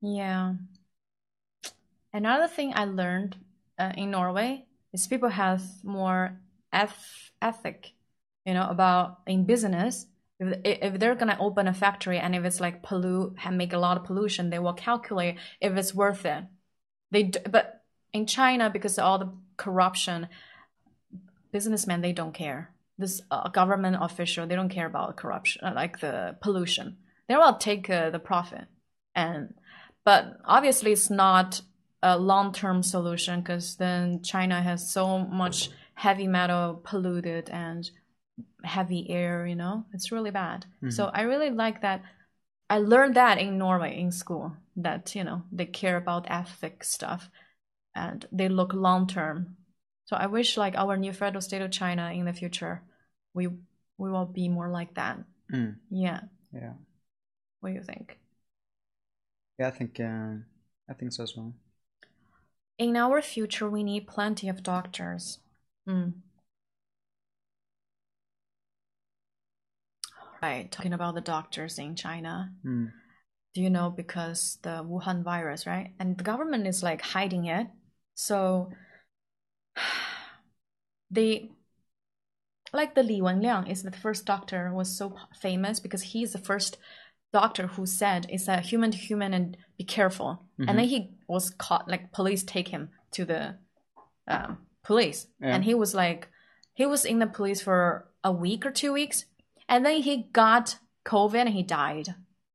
[0.00, 0.54] Yeah.
[2.12, 3.36] Another thing I learned
[3.78, 6.40] uh, in Norway is people have more
[6.72, 7.92] eth- ethic,
[8.44, 10.06] you know, about in business.
[10.38, 13.78] If, if they're gonna open a factory and if it's like pollute and make a
[13.78, 16.44] lot of pollution, they will calculate if it's worth it.
[17.10, 20.28] They d- but in China because of all the corruption,
[21.52, 22.72] businessmen they don't care.
[22.98, 26.98] This uh, government official they don't care about corruption, uh, like the pollution.
[27.28, 28.66] They will take uh, the profit
[29.16, 29.54] and
[30.04, 31.60] but obviously it's not
[32.02, 37.90] a long-term solution because then china has so much heavy metal polluted and
[38.64, 39.84] heavy air you know?
[39.92, 40.66] It's really bad.
[40.88, 42.02] So i really like that.
[42.68, 47.30] I learned that in norway in school that you know they care about ethic stuff
[47.94, 49.56] and they look long term
[50.04, 52.82] so i wish like our new federal state of china in the future
[53.32, 53.48] we
[53.98, 55.18] we will be more like that.
[55.52, 56.20] Mm, yeah.
[56.52, 56.72] Yeah.
[57.60, 58.18] what do you think?
[59.58, 60.34] Yeah, I think uh,
[60.88, 61.54] I think so as well.
[62.78, 65.38] in our future we need plenty of doctors.
[65.88, 66.12] Mm.
[70.42, 72.50] Right talking about the doctors in china.
[72.64, 72.92] Mm.
[73.54, 75.92] do you know because the wuhan virus right?
[75.98, 77.66] And the government is like hiding it.
[78.14, 78.70] So
[81.10, 81.50] they
[82.72, 86.78] like the li wenliang is the first doctor was so famous because he's the first
[87.32, 90.42] doctor who said it's a human to human and be careful.
[90.58, 93.56] And then he was caught like police take him to the
[94.28, 95.26] um, police.
[95.40, 95.54] Yeah.
[95.54, 96.28] and he was like
[96.74, 99.24] he was in the police for a week or two weeks
[99.68, 102.14] and then he got covid and he died.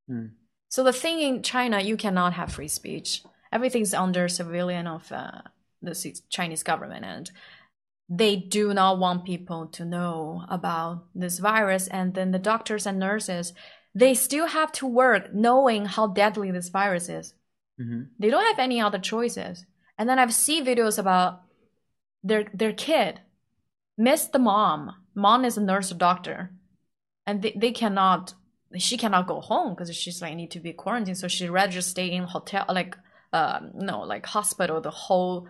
[0.10, 0.32] Mm.
[0.68, 3.24] so the thing in china you cannot have free speech.
[3.52, 5.42] Everything's under civilian of uh,
[5.82, 5.94] the
[6.30, 7.06] chinese government.
[7.06, 7.32] And
[8.10, 11.88] they do not want people to know about this virus.
[11.88, 13.54] And then the doctors and nurses
[13.94, 17.34] they still have to work knowing how deadly this virus is.
[17.78, 19.66] Hmm they don't have any other choices.
[19.98, 21.42] And then i've seen videos about
[22.24, 23.22] their their kid
[23.98, 24.96] missed the mom.
[25.14, 26.52] Mom is a nurse or doctor
[27.26, 28.34] and they, they cannot
[28.78, 31.18] she cannot go home because she's like need to be quarantined.
[31.18, 32.98] So she rather stay in hotel, like
[33.34, 35.48] um, no, like hospital the whole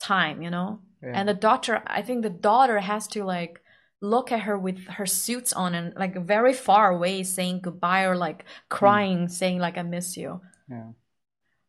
[0.00, 0.80] time, you know.
[1.02, 1.12] Yeah.
[1.14, 3.60] And the doctor, I think the daughter has to like
[4.00, 8.16] look at her with her suits on and like very far away, saying goodbye or
[8.16, 10.40] like crying, saying like I miss you.
[10.68, 10.90] Yeah.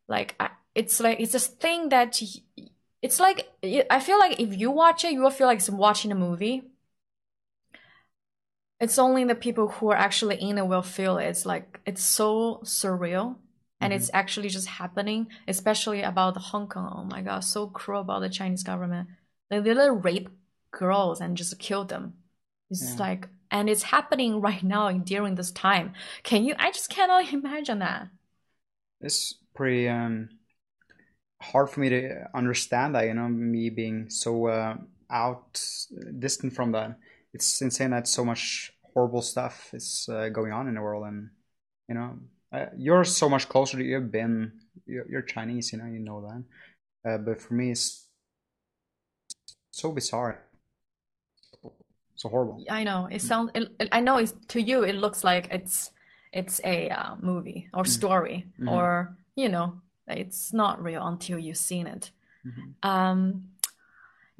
[0.08, 2.68] Like I, it's like it's this thing that y-
[3.00, 3.48] it's like
[3.90, 6.62] I feel like if you watch it, you will feel like watching a movie.
[8.82, 11.26] It's only the people who are actually in it will feel it.
[11.26, 13.36] It's like it's so surreal,
[13.80, 15.28] and it's actually just happening.
[15.48, 16.92] Especially about Hong Kong.
[16.98, 19.08] Oh my god, so cruel about the Chinese government.
[19.50, 20.28] They literally rape
[20.72, 22.14] girls and just kill them.
[22.70, 23.00] It's Yeah.
[23.00, 25.94] like, and it's happening right now during this time.
[26.24, 26.54] Can you?
[26.58, 28.08] I just cannot imagine that.
[29.00, 30.28] it's pretty um
[31.40, 34.76] hard for me to understand that you know me being so uh,
[35.10, 35.60] out
[36.18, 36.98] distant from that
[37.34, 41.30] it's insane that so much horrible stuff is uh, going on in the world and
[41.88, 42.18] you know
[42.52, 44.52] uh, you're so much closer to you've been
[44.86, 48.08] you're, you're chinese you know you know that uh, but for me it's
[49.70, 50.42] so bizarre
[52.14, 53.50] so horrible I know it sounds.
[53.90, 54.84] I know it's to you.
[54.84, 55.90] It looks like it's
[56.32, 58.68] it's a uh, movie or story Mhm.
[58.68, 62.12] or you know it's not real until you've seen it.
[62.46, 62.74] Mhm.
[62.88, 63.48] Um,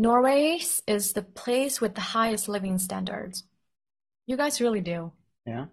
[0.03, 3.45] Norway is the place with the highest living standards.
[4.27, 5.13] You guys really do,
[5.47, 5.67] yeah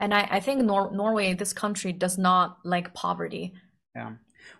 [0.00, 3.54] and I I think Nor- Norway, this country, does not like poverty.
[3.96, 4.12] Yeah.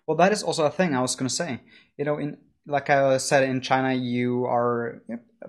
[0.06, 1.60] Well, that is also a thing I was going to say.
[1.98, 5.02] You know, in like I said, in China, you are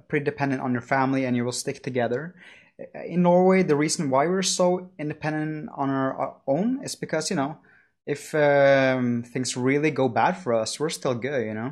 [0.09, 2.35] pretty dependent on your family and you will stick together.
[3.05, 7.57] In Norway, the reason why we're so independent on our, own is because, you know,
[8.05, 11.71] if um, things really go bad for us, we're still good, you know?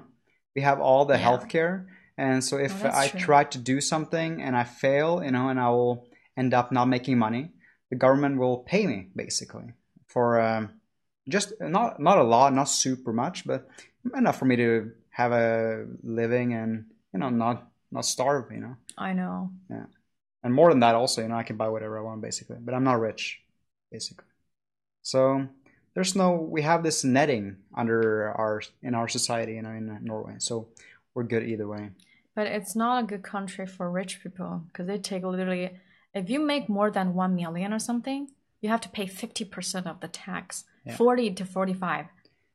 [0.55, 1.27] We have all the Yeah.
[1.27, 1.87] healthcare.
[2.18, 3.20] And so if Oh, I true.
[3.20, 6.07] try to do something and I fail, you know, and I will
[6.38, 7.51] end up not making money,
[7.89, 9.74] the government will pay me basically
[10.07, 10.70] for um,
[11.28, 13.68] just not not a lot, not super much, but
[14.16, 18.76] enough for me to have a living and you know not not starve, you know.
[18.97, 19.51] I know.
[19.70, 19.86] Yeah,
[20.43, 22.74] and more than that, also, you know, I can buy whatever I want basically, but
[22.74, 23.41] I'm not rich,
[23.91, 24.26] basically.
[25.01, 25.47] So
[25.93, 30.36] there's no we have this netting under our in our society, you know, in Norway.
[30.39, 30.70] So
[31.16, 31.91] we're good either way.
[32.36, 35.72] But it's not a good country for rich people because they take literally,
[36.14, 38.28] if you make more than 1 million or something,
[38.61, 40.95] you have to pay 50% of the tax, Yeah.
[40.95, 42.05] 40 to 45,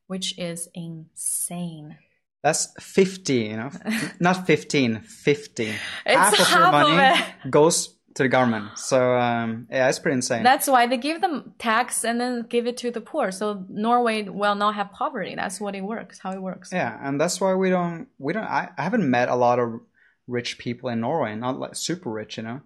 [0.07, 1.97] which is insane.
[2.43, 3.71] That's 50, you know,
[4.21, 5.65] not 15, 50.
[5.65, 7.51] It's half of your half of money it.
[7.51, 8.79] goes to the government.
[8.79, 10.43] So um, yeah, it's pretty insane.
[10.43, 13.31] That's why they give them tax and then give it to the poor.
[13.31, 15.35] So Norway will not have poverty.
[15.37, 16.71] That's what it works, how it works.
[16.73, 19.81] Yeah, and that's why we don't we don't I, I haven't met a lot of
[20.27, 22.61] rich people in Norway, not like super rich, you know.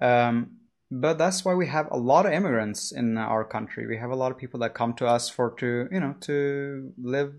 [0.00, 0.58] Um,
[0.90, 3.86] but that's why we have a lot of immigrants in our country.
[3.86, 6.92] We have a lot of people that come to us for to you know to
[7.02, 7.34] live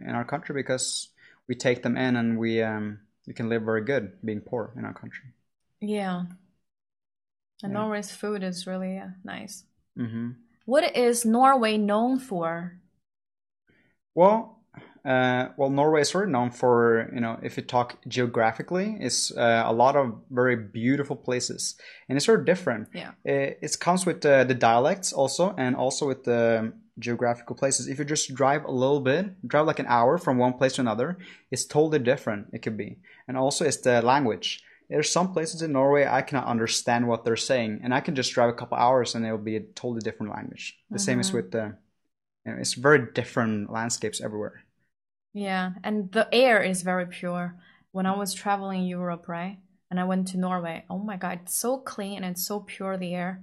[0.00, 1.08] in our country because
[1.48, 4.84] we take them in and we um we can live very good being poor in
[4.84, 5.26] our country.
[5.80, 6.24] Yeah.
[7.62, 7.80] And Yeah.
[7.80, 9.64] Norway's food is really uh, nice.
[9.96, 10.30] hmm
[10.66, 12.78] What is Norway known for?
[14.14, 14.54] Well,
[15.04, 19.30] uh, well, Norway is sort of known for you know if you talk geographically, it's
[19.36, 21.76] uh, a lot of very beautiful places,
[22.08, 22.88] and it's sort of different.
[22.94, 23.12] Yeah.
[23.24, 27.86] It, it comes with uh, the dialects also, and also with the geographical places.
[27.88, 30.80] If you just drive a little bit, drive like an hour from one place to
[30.80, 31.18] another,
[31.50, 32.48] it's totally different.
[32.52, 32.98] It could be,
[33.28, 34.62] and also it's the language.
[34.88, 38.32] There's some places in Norway I cannot understand what they're saying, and I can just
[38.32, 40.78] drive a couple hours and it'll be a totally different language.
[40.90, 41.34] The same as Mhm.
[41.34, 41.76] with the,
[42.44, 44.64] you know, it's very different landscapes everywhere.
[45.32, 47.56] Yeah, and the air is very pure.
[47.92, 49.58] When I was traveling Europe, right,
[49.90, 53.14] and I went to Norway, oh my God, it's so clean and so pure the
[53.14, 53.42] air.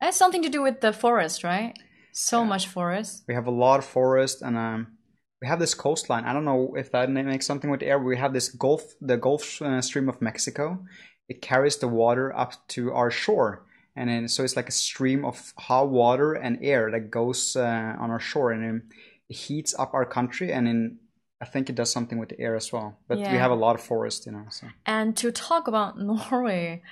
[0.00, 1.78] It has something to do with the forest, right?
[2.12, 3.24] So much forest.
[3.28, 4.98] We have a lot of forest and um,
[5.40, 6.24] we have this coastline.
[6.24, 7.98] I don't know if that makes something with the air.
[7.98, 10.84] We have this Gulf, the Gulf uh, Stream of Mexico.
[11.28, 13.64] It carries the water up to our shore,
[13.96, 17.96] and then, so it's like a stream of hot water and air that goes uh,
[17.98, 18.82] on our shore, and
[19.28, 20.52] it heats up our country.
[20.52, 20.98] And then
[21.40, 22.98] I think it does something with the air as well.
[23.08, 24.44] But we have a lot of forest, you know.
[24.50, 26.82] So And to talk about Norway,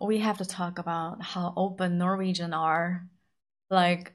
[0.00, 3.06] we have to talk about how open Norwegian are,
[3.70, 4.12] like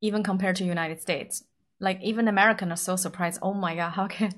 [0.00, 1.44] even compared to United States.
[1.80, 3.38] Like even American are so surprised.
[3.42, 4.32] Oh my god, how can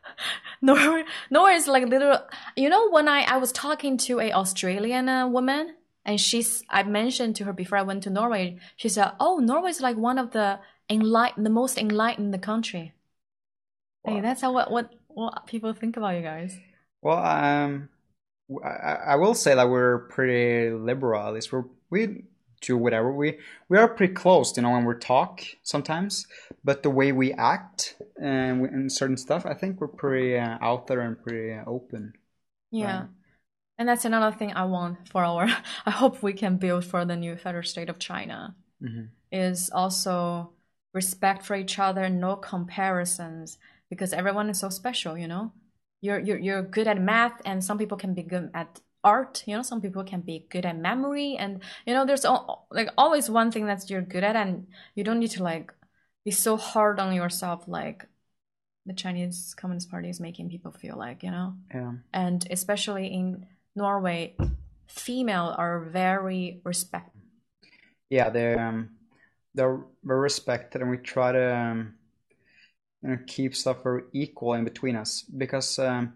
[0.62, 1.04] Norway?
[1.30, 2.18] Norway is like little.
[2.56, 5.74] You know, when I I was talking to a Australian uh, woman,
[6.04, 8.58] and she's I mentioned to her before I went to Norway.
[8.76, 12.92] She said, "Oh, Norway is like one of the enlightened, the most enlightened country."
[14.04, 16.56] Hey, that's how what what what people think about you guys.
[17.02, 17.88] Well, um,
[18.64, 21.26] I, I will say that we're pretty liberal.
[21.26, 22.24] At least we're we
[22.66, 23.38] to whatever we
[23.68, 26.26] we are pretty close, you know, when we talk sometimes,
[26.64, 30.58] but the way we act and uh, in certain stuff, I think we're pretty uh,
[30.60, 32.12] out there and pretty uh, open.
[32.70, 33.00] Yeah.
[33.00, 33.08] Right?
[33.78, 35.46] And that's another thing I want for our.
[35.86, 38.54] I hope we can build for the new federal state of China.
[38.82, 39.04] Mm-hmm.
[39.32, 40.52] Is also
[40.92, 43.58] respect for each other, no comparisons,
[43.90, 45.16] because everyone is so special.
[45.18, 45.52] You know,
[46.00, 49.44] you're you're you're good at math, and some people can be good at art.
[49.46, 52.90] You know, some people can be good at memory, and you know, there's all, like
[52.98, 55.72] always one thing that you're good at, and you don't need to like
[56.24, 58.06] be so hard on yourself, like
[58.84, 61.54] the Chinese Communist Party is making people feel like, you know.
[61.72, 61.92] Yeah.
[62.12, 63.46] And especially in
[63.76, 64.36] Norway,
[64.88, 67.22] female are very respected.
[68.10, 68.90] Yeah, they're um,
[69.54, 71.94] they're very respected, and we try to um,
[73.02, 76.14] you know keep stuff very equal in between us because um,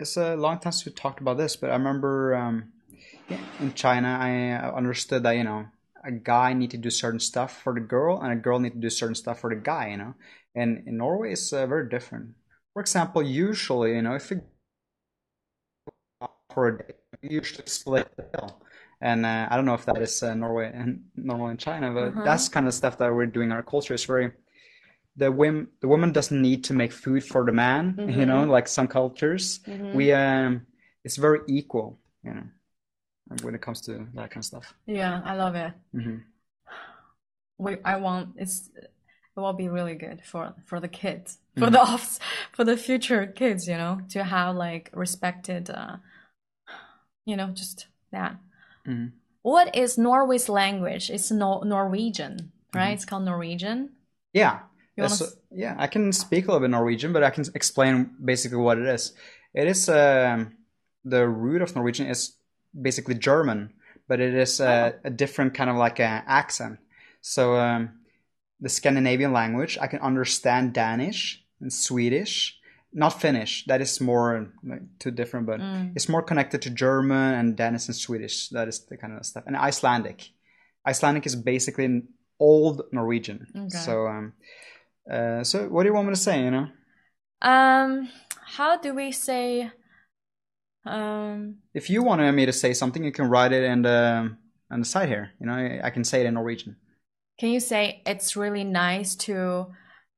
[0.00, 1.56] it's a long time since we talked about this.
[1.56, 2.72] But I remember um,
[3.60, 5.66] in China, I understood that you know
[6.04, 8.78] a guy need to do certain stuff for the girl, and a girl need to
[8.78, 9.90] do certain stuff for the guy.
[9.90, 10.14] You know,
[10.54, 12.34] and in Norway, it's uh, very different.
[12.72, 14.42] For example, usually, you know, if you
[16.58, 16.94] for a day.
[17.22, 18.62] You usually split the bill.
[19.00, 22.08] And uh, I don't know if that is uh, Norway and normal in China, but
[22.08, 22.24] uh-huh.
[22.24, 23.52] that's kind of stuff that we're doing.
[23.52, 24.32] Our culture is very
[25.18, 27.94] the women the woman doesn't need to make food for the man.
[27.94, 28.20] Mm-hmm.
[28.20, 29.94] You know, like some cultures, mm-hmm.
[29.94, 30.66] we um,
[31.04, 31.98] it's very equal.
[32.24, 32.44] You know,
[33.42, 34.74] when it comes to that kind of stuff.
[34.86, 35.72] Yeah, I love it.
[35.94, 36.16] Mm-hmm.
[37.58, 38.90] We, I want it's it
[39.40, 41.72] will be really good for for the kids for mm-hmm.
[41.72, 42.18] the offs
[42.52, 45.96] for the future kids you know to have like respected uh,
[47.28, 48.38] you know, just that.
[48.86, 49.08] Mm-hmm.
[49.42, 51.10] What is Norway's language?
[51.10, 52.84] It's no- Norwegian, right?
[52.84, 52.94] Mm-hmm.
[52.94, 53.90] It's called Norwegian.
[54.32, 54.60] Yeah.
[55.06, 58.78] So, yeah, I can speak a little bit Norwegian, but I can explain basically what
[58.78, 59.12] it is.
[59.54, 60.56] It is um,
[61.04, 62.32] the root of Norwegian is
[62.80, 63.72] basically German,
[64.08, 65.00] but it is a, oh.
[65.04, 66.78] a different kind of like an accent.
[67.20, 68.00] So um,
[68.60, 72.58] the Scandinavian language, I can understand Danish and Swedish,
[72.92, 73.64] not Finnish.
[73.66, 75.92] That is more like too different, but mm.
[75.94, 78.48] it's more connected to German and Danish and Swedish.
[78.48, 79.44] That is the kind of stuff.
[79.46, 80.30] And Icelandic.
[80.86, 82.08] Icelandic is basically an
[82.40, 83.46] old Norwegian.
[83.54, 83.68] Okay.
[83.68, 84.32] So, um,
[85.10, 86.42] uh, so what do you want me to say?
[86.44, 86.68] You know.
[87.42, 88.08] Um,
[88.46, 89.70] how do we say?
[90.84, 91.56] Um.
[91.74, 94.36] If you want me to say something, you can write it in the
[94.70, 95.32] on the side here.
[95.40, 96.76] You know, I, I can say it in Norwegian.
[97.38, 99.66] Can you say it's really nice to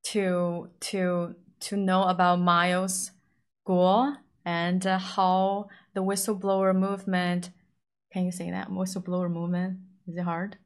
[0.03, 3.11] to to to know about Miles
[3.67, 4.15] Guo
[4.45, 7.51] and uh, how the whistleblower movement.
[8.11, 9.79] Can you say that whistleblower movement?
[10.07, 10.57] Is it hard?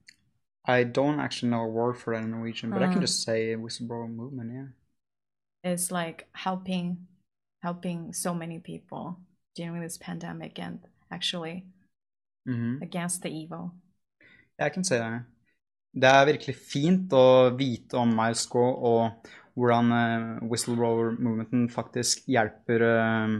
[0.67, 3.01] I don't actually know a word for that in Norwegian, but I can uh.
[3.01, 4.51] just say whistleblower movement.
[4.53, 7.07] Yeah, it's like helping,
[7.61, 9.19] helping so many people
[9.55, 10.79] during this pandemic and
[11.11, 11.65] actually
[12.47, 12.81] mm-hmm.
[12.81, 13.71] against the evil.
[14.59, 15.23] Jeg kan si det.
[15.93, 22.83] Det er virkelig fint å vite om Miles Guo og hvordan uh, whistleblower-movementen faktisk hjelper,
[22.83, 23.37] uh,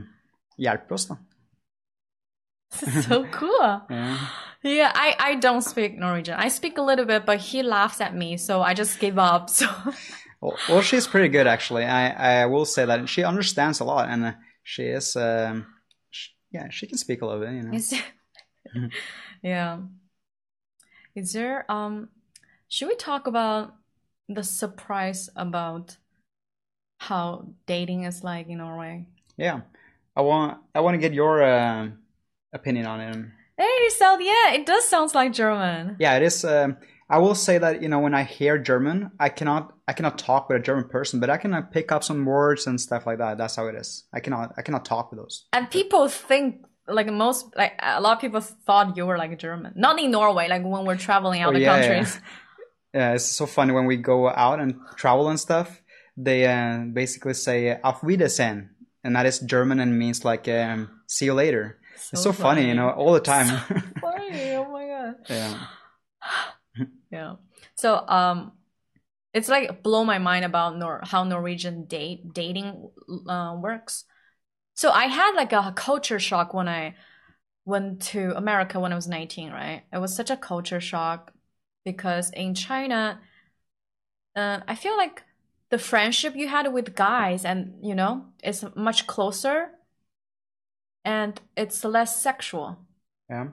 [0.57, 1.17] hjelper oss, da.
[3.07, 3.82] so cool.
[3.89, 4.44] yeah.
[4.66, 6.36] Yeah, I, I don't speak Norwegian.
[6.36, 9.49] I speak a little bit, but he laughs at me, so I just give up.
[9.55, 9.68] So.
[10.41, 11.86] well, well, she's pretty good actually.
[11.86, 14.32] I, I will say that she understands a lot, and uh,
[14.63, 15.68] she is, um,
[16.09, 17.53] she, yeah, she can speak a little bit.
[17.53, 17.74] You know.
[17.74, 17.93] Is
[19.43, 19.80] yeah.
[21.16, 22.09] Is there um?
[22.68, 23.76] Should we talk about
[24.28, 25.97] the surprise about
[26.99, 29.05] how dating is like in Norway.
[29.38, 29.61] Yeah,
[30.16, 31.89] I want I want to get your uh,
[32.53, 33.26] opinion on it.
[33.57, 35.95] Hey, so yeah, it does sound like German.
[35.99, 36.43] Yeah, it is.
[36.43, 36.77] Um,
[37.09, 40.49] I will say that you know when I hear German, I cannot I cannot talk
[40.49, 43.19] with a German person, but I can uh, pick up some words and stuff like
[43.19, 43.37] that.
[43.37, 44.03] That's how it is.
[44.13, 45.45] I cannot I cannot talk with those.
[45.53, 49.37] And people think like most like a lot of people thought you were like a
[49.37, 50.47] German, not in Norway.
[50.47, 52.19] Like when we're traveling out oh, yeah, countries.
[52.93, 52.99] Yeah.
[52.99, 55.81] yeah, it's so funny when we go out and travel and stuff
[56.17, 58.69] they uh, basically say Auf Wiedersehen,
[59.03, 61.79] and that is German and means like um, see you later.
[61.95, 62.61] So it's so funny.
[62.61, 62.67] funny.
[62.69, 63.47] you know, all the time.
[63.47, 64.55] So funny!
[64.55, 65.15] Oh my god.
[65.29, 65.67] Yeah.
[67.11, 67.35] yeah.
[67.75, 68.53] So um,
[69.33, 72.89] it's like blow my mind about Nor- how Norwegian date dating
[73.27, 74.05] uh, works.
[74.73, 76.95] So I had like a culture shock when I
[77.65, 79.83] went to America when I was 19, right?
[79.91, 81.31] It was such a culture shock
[81.83, 83.19] because in China,
[84.35, 85.23] uh, I feel like
[85.69, 89.71] the friendship you had with guys and you know it's much closer
[91.05, 92.77] and it's less sexual.
[93.29, 93.47] Yeah.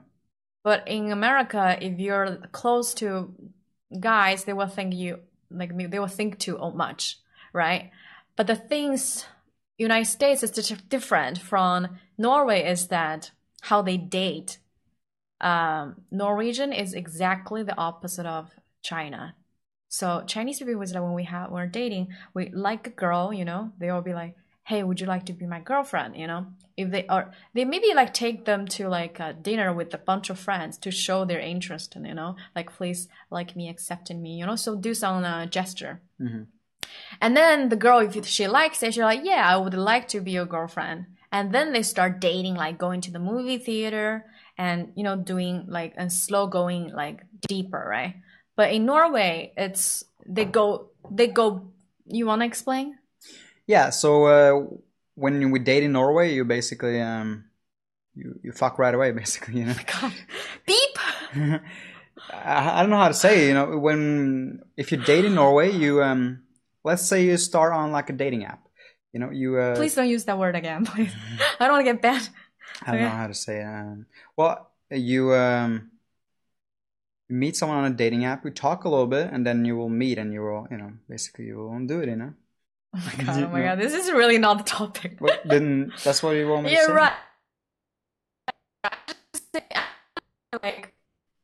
[0.63, 3.33] But in america if you're close to
[3.99, 5.19] guys they will think you
[5.51, 7.19] like they will think too much
[7.53, 7.91] right?
[8.35, 9.25] But the things
[9.77, 10.51] united states is
[10.89, 13.31] different from norway is that
[13.61, 14.59] how they date
[15.43, 18.49] um, Norwegian is exactly the opposite of
[18.81, 19.35] China.
[19.89, 23.45] So Chinese people was like when we have we're dating, we like a girl, you
[23.45, 26.47] know, they all be like, "Hey, would you like to be my girlfriend?" You know,
[26.77, 30.29] if they are, they maybe like take them to like a dinner with a bunch
[30.29, 34.37] of friends to show their interest, and you know, like please like me, accepting me,
[34.39, 36.01] you know, so do some uh, gesture.
[36.19, 36.43] hmm
[37.21, 40.21] And then the girl, if she likes it, she's like, yeah, I would like to
[40.21, 41.05] be your girlfriend.
[41.31, 44.25] And then they start dating, like going to the movie theater
[44.57, 48.15] and, you know, doing like, and slow going like deeper, right?
[48.55, 51.71] But in Norway, it's, they go, they go,
[52.05, 52.97] you want to explain?
[53.67, 53.89] Yeah.
[53.89, 54.65] So uh,
[55.15, 57.45] when we date in Norway, you basically um,
[58.15, 59.59] you you fuck right away, basically.
[59.59, 59.75] You know.
[60.01, 60.13] God.
[60.65, 60.97] Beep!
[62.31, 63.45] I, I don't know how to say.
[63.45, 66.43] it, You know, when if you date in Norway, you um,
[66.83, 68.67] let's say you start on like a dating app.
[69.11, 71.13] You know, you uh, Please don't use that word again, please.
[71.59, 72.29] I don't want to get banned.
[72.81, 73.65] I don't know how to say it.
[73.65, 75.91] Um, well, you um,
[77.29, 79.89] meet someone on a dating app, We talk a little bit, and then you will
[79.89, 82.09] meet, and you will, you know, basically you will do it.
[82.09, 82.33] You know.
[82.95, 85.17] Oh my God, oh my God, this is really not the topic.
[85.19, 86.93] Well, then that's what you want me to Yeah, say.
[86.93, 87.13] right.
[90.61, 90.93] Like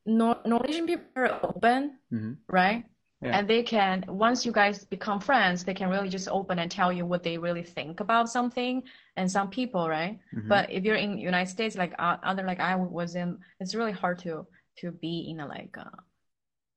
[0.06, 2.36] Nor- Norwegian people are open, Mhm.
[2.48, 2.84] right?
[3.22, 3.36] Yeah.
[3.38, 6.90] And they can once you guys become friends, they can really just open and tell
[6.92, 8.82] you what they really think about something.
[9.16, 10.18] And some people, right?
[10.32, 10.48] Mhm.
[10.48, 13.92] But if you're in United States, like uh, other like I was in, it's really
[13.92, 14.46] hard to
[14.78, 15.90] to be in a like uh,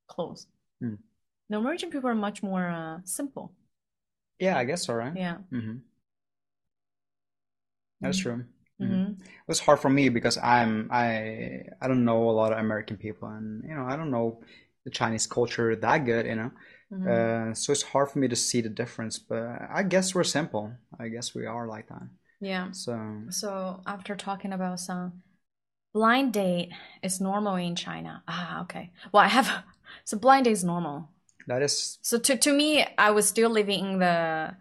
[0.08, 0.48] close.
[0.82, 0.96] Hmm.
[1.50, 3.54] Norwegian people are much more uh, simple.
[4.40, 5.14] Yeah, I guess so, right?
[5.14, 5.38] Yeah.
[5.52, 5.78] hmm
[8.02, 8.24] That's Mhm.
[8.24, 8.46] true.
[8.80, 9.18] Mhm.
[9.22, 12.98] It was hard for me because I'm I I don't know a lot of American
[12.98, 14.42] people, and you know I don't know
[14.84, 16.52] the Chinese culture that good, you know.
[16.92, 17.10] Mhm.
[17.10, 19.20] Uh, so it's hard for me to see the difference.
[19.20, 20.74] But I guess we're simple.
[21.00, 22.04] I guess we are like that.
[22.40, 22.72] Yeah.
[22.72, 22.94] So
[23.30, 25.24] So after talking about some
[25.94, 26.72] blind date
[27.04, 28.24] is normal in China.
[28.28, 28.92] Ah, okay.
[29.14, 29.66] Well, I have
[30.06, 31.10] so blind date is normal.
[31.48, 34.56] That is So to to me, I was still living in the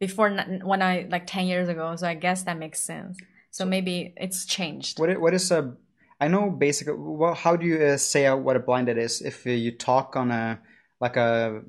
[0.00, 0.30] before
[0.62, 1.96] when I like ten years ago.
[1.96, 3.18] So I guess that makes sense.
[3.50, 4.98] So maybe it's changed.
[4.98, 5.74] what what is a
[6.20, 6.94] I know basically.
[6.96, 9.22] Well, how do you uh, say what a blind date is?
[9.22, 10.60] If you talk on a
[11.00, 11.62] like a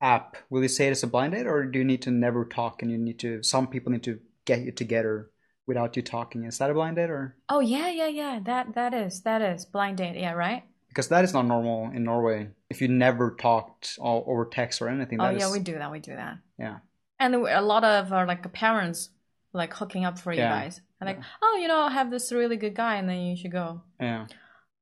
[0.00, 2.82] app, will you say it's a blind date, or do you need to never talk
[2.82, 3.42] and you need to?
[3.42, 5.30] Some people need to get you together
[5.66, 6.44] without you talking.
[6.44, 8.40] Is that a blind date, or Oh yeah, yeah, yeah.
[8.42, 10.16] That that is that is blind date.
[10.16, 10.64] Yeah, right.
[10.92, 12.48] Because that is not normal in Norway?
[12.68, 15.90] If you never talked o- over text or anything, Oh yeah, is- we do that.
[15.90, 16.38] We do that.
[16.58, 16.78] yeah.
[17.18, 19.08] And a lot of uh, like parents
[19.52, 20.80] like hooking up for you guys.
[21.00, 23.52] And like, oh, you know, I have this really good guy, and then you should
[23.52, 23.82] go.
[24.00, 24.26] Yeah.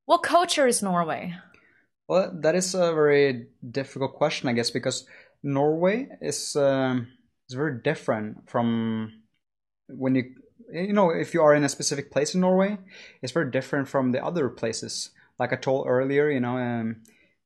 [0.07, 1.35] What culture is Norway?
[2.09, 5.07] Well, that is a very difficult question, I guess, because
[5.43, 7.09] Norway is um,
[7.49, 9.23] is very different from
[9.89, 10.25] when you
[10.73, 12.79] you know if you are in a specific place in Norway,
[13.23, 15.11] it's very different from the other places.
[15.41, 16.97] Like I told earlier, you know, um,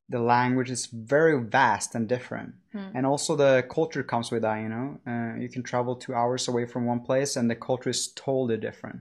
[0.09, 2.91] the language is very vast and different, Hmm.
[2.97, 4.57] and also the culture comes with that.
[4.65, 7.91] You know, uh, you can travel two hours away from one place, and the culture
[7.91, 9.01] is totally different.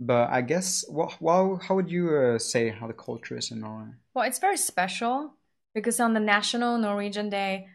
[0.00, 3.60] But I guess, well, well how would you uh, say how the culture is in
[3.60, 3.90] Norway?
[4.14, 5.34] Well, it's very special
[5.72, 7.68] because on the National Norwegian Day,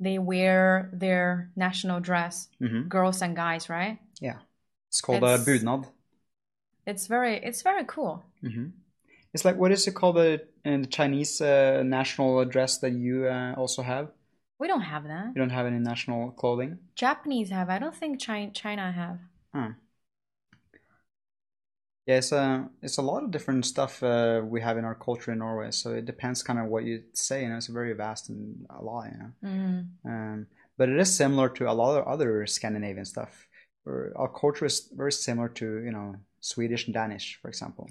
[0.00, 2.88] they wear their national dress, Mhm.
[2.88, 3.98] girls and guys, right?
[4.20, 4.38] Yeah,
[4.88, 5.86] it's called a It's- bunad.
[6.86, 8.22] It's very, it's very cool.
[8.40, 8.68] hmm
[9.34, 13.26] It's like what is it called the in the Chinese uh, national dress that you
[13.26, 14.08] uh, also have?
[14.60, 15.32] We don't have that.
[15.34, 16.78] You don't have any national clothing.
[16.94, 17.68] Japanese have.
[17.68, 19.18] I don't think China, China have.
[19.52, 19.70] Huh.
[22.06, 25.32] Yeah, it's a it's a lot of different stuff uh, we have in our culture
[25.32, 25.72] in Norway.
[25.72, 27.42] So it depends kind of what you say.
[27.42, 29.10] You know, it's very vast and a lot.
[29.10, 29.86] You know, Mm.
[30.04, 30.46] um,
[30.78, 33.48] but it is similar to a lot of other Scandinavian stuff.
[33.86, 37.90] Our culture is very similar to you know Swedish and Danish, for example.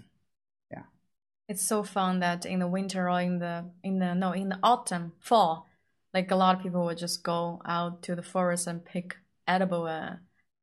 [1.47, 4.59] It's so fun that in the winter or in the in the no in the
[4.63, 5.67] autumn, fall,
[6.13, 9.17] like a lot of people would just go out to the forest and pick
[9.47, 10.15] edible uh,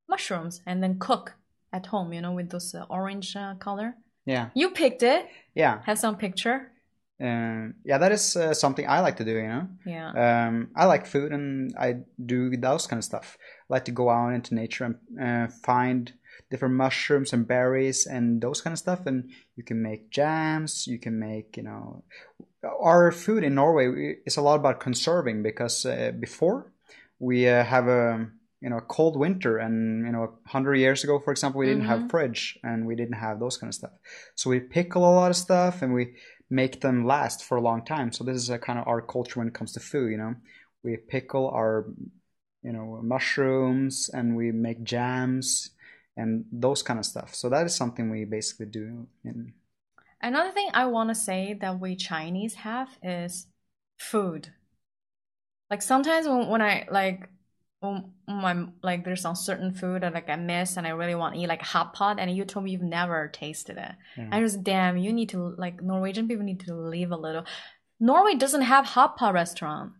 [0.08, 1.34] mushrooms and then cook
[1.72, 2.12] at home.
[2.12, 3.94] You know, with those uh, orange uh, color.
[4.26, 4.50] Yeah.
[4.54, 5.26] You picked it.
[5.54, 5.80] Yeah.
[5.84, 6.70] Have some picture.
[7.20, 9.68] Um, yeah, that is uh, something I like to do, you know.
[9.84, 10.46] Yeah.
[10.46, 13.36] Um, I like food and I do those kind of stuff.
[13.68, 16.12] I like to go out into nature and uh, find
[16.50, 19.06] different mushrooms and berries and those kind of stuff.
[19.06, 20.86] And you can make jams.
[20.86, 22.04] You can make, you know,
[22.64, 26.72] our food in Norway is a lot about conserving because uh, before
[27.18, 28.26] we uh, have a
[28.60, 31.66] you know a cold winter and you know a hundred years ago, for example, we
[31.66, 32.10] didn't have Mhm.
[32.10, 33.92] fridge and we didn't have those kind of stuff.
[34.34, 36.14] So we pickle a lot of stuff and we
[36.50, 38.12] make them last for a long time.
[38.12, 40.10] So this is a kind of our culture when it comes to food.
[40.10, 40.34] You know,
[40.82, 41.86] we pickle our
[42.62, 45.70] you know mushrooms and we make jams
[46.20, 47.34] and those kind of stuff.
[47.34, 49.54] So that is something we basically do in
[50.22, 53.46] Another thing I want to say that we Chinese have is
[53.98, 54.52] food.
[55.70, 57.28] Like sometimes when, when I like
[57.80, 61.34] when my like there's some certain food that like I miss and I really want
[61.34, 63.92] to eat like hot pot and you told me you've never tasted it.
[64.18, 64.28] Yeah.
[64.30, 67.44] I just damn you need to like Norwegian people need to leave a little.
[67.98, 69.92] Norway doesn't have hot pot restaurant.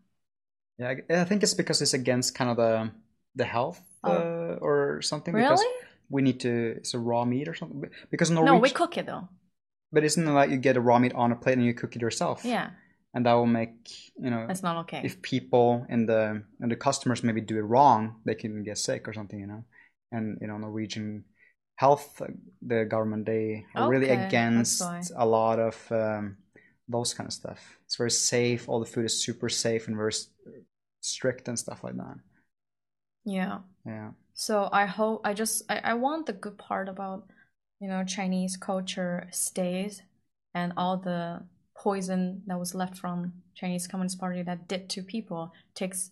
[0.76, 2.90] Yeah, I think it's because it's against kind of the
[3.34, 4.12] the health Oh.
[4.12, 5.34] uh, or something.
[5.34, 5.74] Because Really?
[6.10, 6.74] We need to.
[6.78, 7.84] It's a raw meat or something.
[8.10, 8.54] Because Norwegian.
[8.56, 9.28] No, we cook it though.
[9.92, 11.96] But isn't it like you get a raw meat on a plate and you cook
[11.96, 12.44] it yourself?
[12.44, 12.70] Yeah,
[13.14, 14.46] And that will make you know.
[14.46, 15.00] that's not okay.
[15.04, 19.08] If people in the and the customers maybe do it wrong, they can get sick
[19.08, 19.64] or something, you know.
[20.12, 21.24] And you know, Norwegian
[21.76, 22.20] health,
[22.62, 24.82] the government they are really Okay, that's against
[25.16, 26.36] a lot of um,
[26.88, 27.78] those kind of stuff.
[27.86, 28.68] It's very safe.
[28.68, 30.12] All the food is super safe and very
[31.00, 32.16] strict and stuff like that.
[33.24, 33.58] yeah.
[33.86, 34.10] Yeah.
[34.34, 37.28] So I hope I just I, I want the good part about
[37.80, 40.02] you know Chinese culture stays
[40.54, 41.42] and all the
[41.76, 46.10] poison that was left from Chinese Communist Party that did to people takes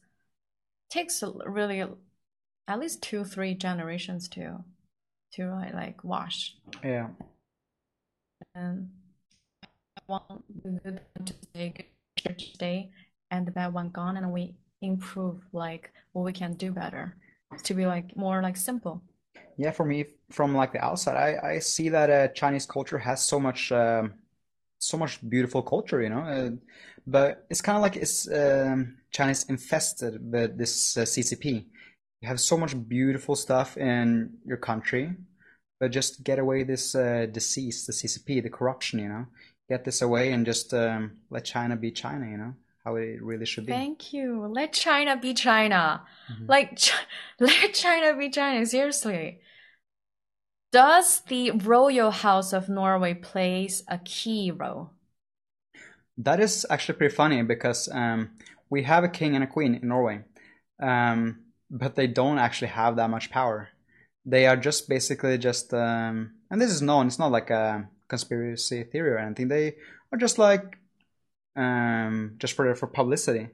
[0.91, 1.85] takes really
[2.67, 4.65] at least two three generations to
[5.33, 7.09] to like, like wash Yeah.
[8.55, 8.89] and
[9.65, 11.87] I want the good one to stay good
[12.19, 12.91] church stay
[13.31, 17.17] and the bad one gone and we improve like what we can do better
[17.65, 19.03] to be like more like simple
[19.57, 23.23] Yeah, for me, from like the outside, I, I see that uh, Chinese culture has
[23.23, 24.15] so much um,
[24.79, 26.21] so much beautiful culture, you know.
[26.21, 26.51] Uh,
[27.07, 31.67] but it's kind of like it's um, Chinese infested with this uh, CCP.
[32.21, 35.17] You have so much beautiful stuff in your country,
[35.81, 39.27] but just get away this uh, disease, the CCP, the corruption, you know.
[39.69, 42.55] Get this away and just um, let China be China, you know,
[42.89, 43.73] how it really should be.
[43.73, 44.47] Thank you.
[44.47, 46.03] Let China be China.
[46.31, 46.49] Mhm.
[46.49, 46.93] Like, Ch-
[47.41, 48.65] let China be China.
[48.65, 49.41] Seriously.
[50.73, 54.91] Does the royal house of Norway plays a key role?
[56.19, 58.31] That is actually pretty funny because um,
[58.69, 60.25] we have a king and a queen in Norway,
[60.83, 63.69] um, but they don't actually have that much power.
[64.27, 67.07] They are just basically just, um, and this is known.
[67.07, 69.49] It's not like a conspiracy theory or anything.
[69.49, 69.77] They
[70.13, 70.77] are just like,
[71.59, 73.49] um, just for for publicity.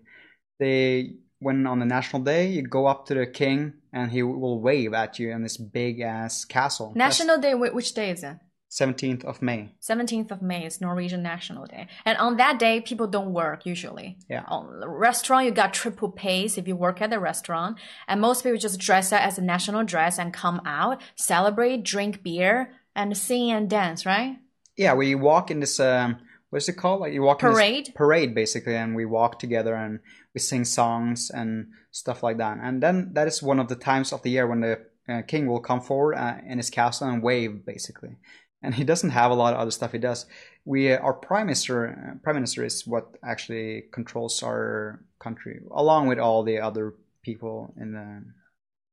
[0.60, 4.60] They when on the national day you go up to the king and he will
[4.60, 6.92] wave at you in this big ass castle.
[6.94, 8.36] National Day, which day is it?
[8.68, 9.72] Seventeenth of May.
[9.88, 11.86] 17th of May is Norwegian National Day.
[12.04, 14.18] And on that day, people don't work usually.
[14.28, 14.42] Yeah.
[14.48, 17.78] On the restaurant, you got triple pays if you work at the restaurant.
[18.08, 22.24] And most people just dress up as a national dress and come out, celebrate, drink
[22.24, 24.38] beer, and sing and dance, right?
[24.76, 26.16] Yeah, we walk in this um
[26.54, 27.00] what's it called?
[27.00, 27.92] Like you walk in Parade?
[27.96, 29.98] parade basically and we walk together and
[30.34, 32.58] we sing songs and stuff like that.
[32.62, 34.78] And then that is one of the times of the year when the
[35.08, 38.16] uh, king will come forward uh, in his castle and wave basically.
[38.62, 40.26] And he doesn't have a lot of other stuff he does.
[40.64, 46.06] We uh, our prime minister uh, prime minister is what actually controls our country along
[46.06, 48.22] with all the other people in the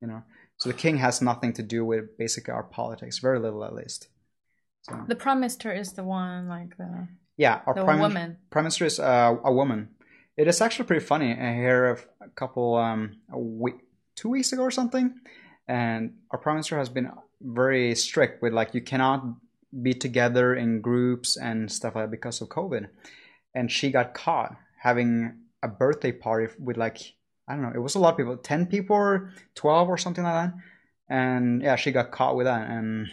[0.02, 0.24] you know.
[0.58, 4.08] So the king has nothing to do with basically our politics, very little at least.
[4.82, 7.08] So The prime minister is the one like the
[7.38, 8.38] yeah, our the prime, woman.
[8.50, 9.90] prime minister is uh, a woman.
[10.38, 11.32] It is actually pretty funny.
[11.32, 13.76] I hear of a couple, um, a week,
[14.16, 15.14] two weeks ago or something,
[15.68, 17.12] and our prime minister has been
[17.42, 19.24] very strict with like you cannot
[19.82, 22.90] be together in groups and stuff like that because of COVID.
[23.56, 27.00] And she got caught having a birthday party with like
[27.48, 30.24] I don't know, it was a lot of people, ten people or twelve or something
[30.24, 30.54] like that.
[31.10, 33.10] And yeah, she got caught with that, and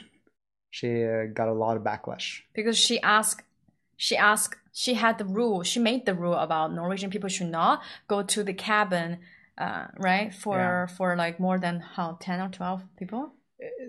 [0.70, 2.42] she uh, got a lot of backlash.
[2.54, 3.42] because she asked
[3.98, 7.82] she asked she had the rule she made the rule about norwegian people should not
[8.06, 9.18] go to the cabin
[9.58, 13.32] uh, right for for like more than how 10 or 12 people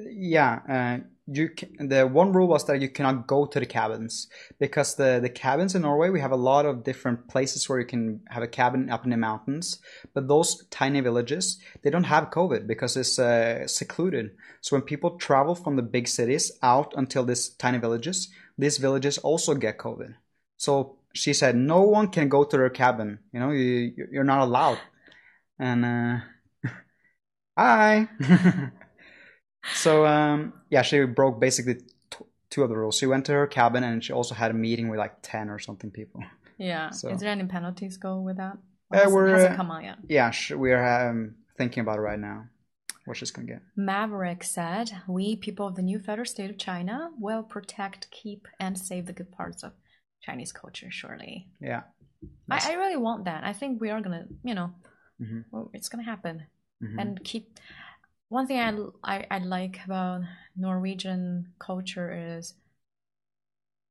[0.09, 0.97] Yeah, uh,
[1.31, 4.27] you can, the one rule was that you cannot go to the cabins
[4.59, 7.85] because the the cabins in Norway we have a lot of different places where you
[7.85, 9.79] can have a cabin up in the mountains,
[10.13, 14.31] but those tiny villages they don't have COVID because it's uh, secluded.
[14.61, 18.29] So when people travel from the big cities out until these tiny villages,
[18.59, 20.11] these villages also get COVID.
[20.57, 23.19] So she said no one can go to their cabin.
[23.33, 24.79] You know, you you're not allowed.
[25.57, 26.15] And uh,
[27.57, 28.07] hi.
[29.73, 31.75] So um, yeah, she broke basically
[32.09, 32.97] t- two of the rules.
[32.97, 35.59] She went to her cabin and she also had a meeting with like ten or
[35.59, 36.21] something people.
[36.57, 38.57] yeah So- is there any penalties go with that
[38.91, 42.01] Uh, has- we're uh, come out yet yeah, sh- we are um, thinking about it
[42.01, 42.47] right now.
[43.09, 43.61] What she's gonna get.
[43.75, 46.95] maverick said we people of the new federal state of china
[47.25, 49.71] will protect keep and save the good parts of
[50.25, 51.83] chinese culture surely Yeah.
[52.55, 54.69] I, I really want that i think we are gonna you know
[55.19, 55.43] Mhm.
[55.51, 56.35] well, it's gonna happen
[56.83, 56.97] Mhm.
[57.01, 57.45] and keep
[58.37, 58.71] one thing I,
[59.13, 60.21] I I like about
[60.55, 62.53] Norwegian culture is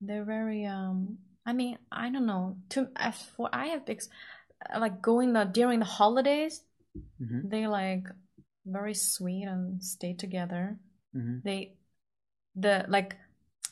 [0.00, 1.18] they're very um.
[1.44, 2.56] I mean, I don't know.
[2.70, 4.10] To as for I have ex-
[4.78, 6.62] like going the during the holidays,
[7.20, 7.50] Mhm.
[7.50, 8.06] they like
[8.68, 10.78] very sweet and stay together.
[11.14, 11.42] Mhm.
[11.42, 11.74] They
[12.54, 13.16] the like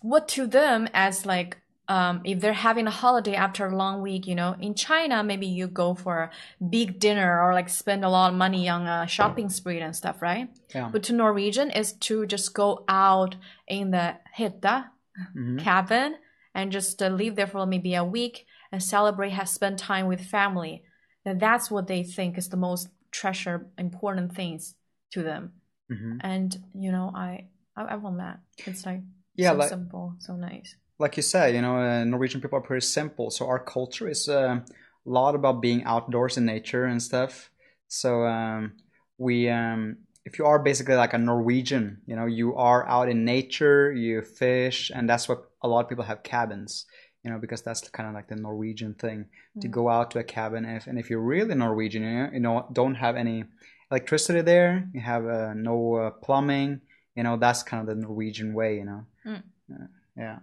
[0.02, 4.26] what to them as like um if they're having a holiday after a long week,
[4.26, 6.30] you know, in China maybe you go for
[6.60, 9.94] a big dinner or like spend a lot of money on a shopping spree and
[9.94, 10.48] stuff, right?
[10.74, 10.88] Yeah.
[10.92, 13.36] But to Norwegian is to just go out
[13.66, 14.90] in the hytta
[15.34, 15.58] Mhm.
[15.60, 16.16] cabin
[16.54, 20.20] and just uh, live there for maybe a week and celebrate, have spent time with
[20.20, 20.82] family.
[21.24, 24.75] And that's what they think is the most treasure, important things
[25.12, 25.52] to them.
[25.90, 26.18] Mhm.
[26.20, 28.40] And you know, I I, I want that.
[28.66, 29.02] It's like
[29.34, 30.76] Yeah, so like- simple, so nice.
[30.98, 33.30] like you say, you know, uh, Norwegian people are pretty simple.
[33.30, 37.50] So our culture is uh, a lot about being outdoors in nature and stuff.
[37.88, 38.72] So um,
[39.18, 43.24] we, um, if you are basically like a Norwegian, you know, you are out in
[43.24, 46.86] nature, you fish, and that's what a lot of people have cabins.
[47.22, 49.26] You know, because that's kind of like the Norwegian thing
[49.60, 49.70] to Mm.
[49.72, 50.64] go out to a cabin.
[50.64, 52.02] If, and if you're really Norwegian,
[52.32, 53.44] you know, don't have any
[53.90, 56.80] electricity there, you have uh, no uh, plumbing.
[57.14, 58.76] You know, that's kind of the Norwegian way.
[58.76, 59.42] You know, Mm.
[59.72, 60.38] Uh, yeah.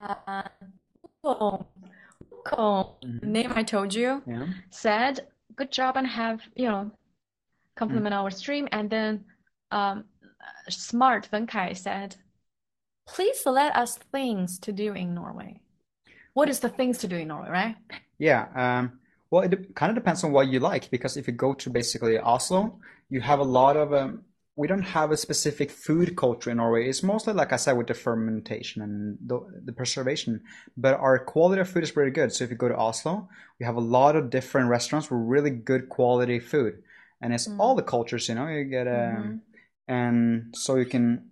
[0.00, 0.42] Uh,
[1.24, 1.66] Wukong,
[2.32, 4.46] Wukong, the name I told you, Yeah.
[4.70, 6.90] said, "Good job and have you know,
[7.76, 9.24] compliment our stream." And then,
[9.70, 10.04] um,
[10.68, 12.16] smart Wen Kai said,
[13.06, 15.60] "Please let us things to do in Norway."
[16.34, 17.76] What is the things to do in Norway, right?
[18.18, 18.98] Yeah, um,
[19.32, 22.18] well, it kind of depends on what you like because if you go to basically
[22.18, 22.78] Oslo,
[23.10, 24.24] you have a lot of um,
[24.56, 26.88] we don't have a specific food culture in Norway.
[26.88, 30.42] It's mostly like I said with the fermentation and the, the preservation,
[30.76, 32.32] but our quality of food is pretty good.
[32.32, 33.28] So if you go to Oslo,
[33.58, 36.82] we have a lot of different restaurants with really good quality food,
[37.22, 38.28] and it's all the cultures.
[38.28, 39.40] You know, you get um,
[39.88, 41.30] and so you can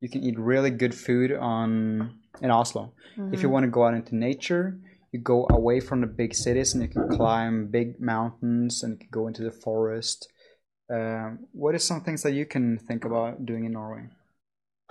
[0.00, 2.92] you can eat really good food on in Oslo.
[3.32, 3.52] If you Mhm.
[3.52, 4.78] want to go out into nature,
[5.14, 8.98] you go away from the big cities and you can climb big mountains and you
[8.98, 10.26] can go into the forest.
[10.90, 11.46] Um,
[11.76, 14.08] are some things that you can think about doing in Norway?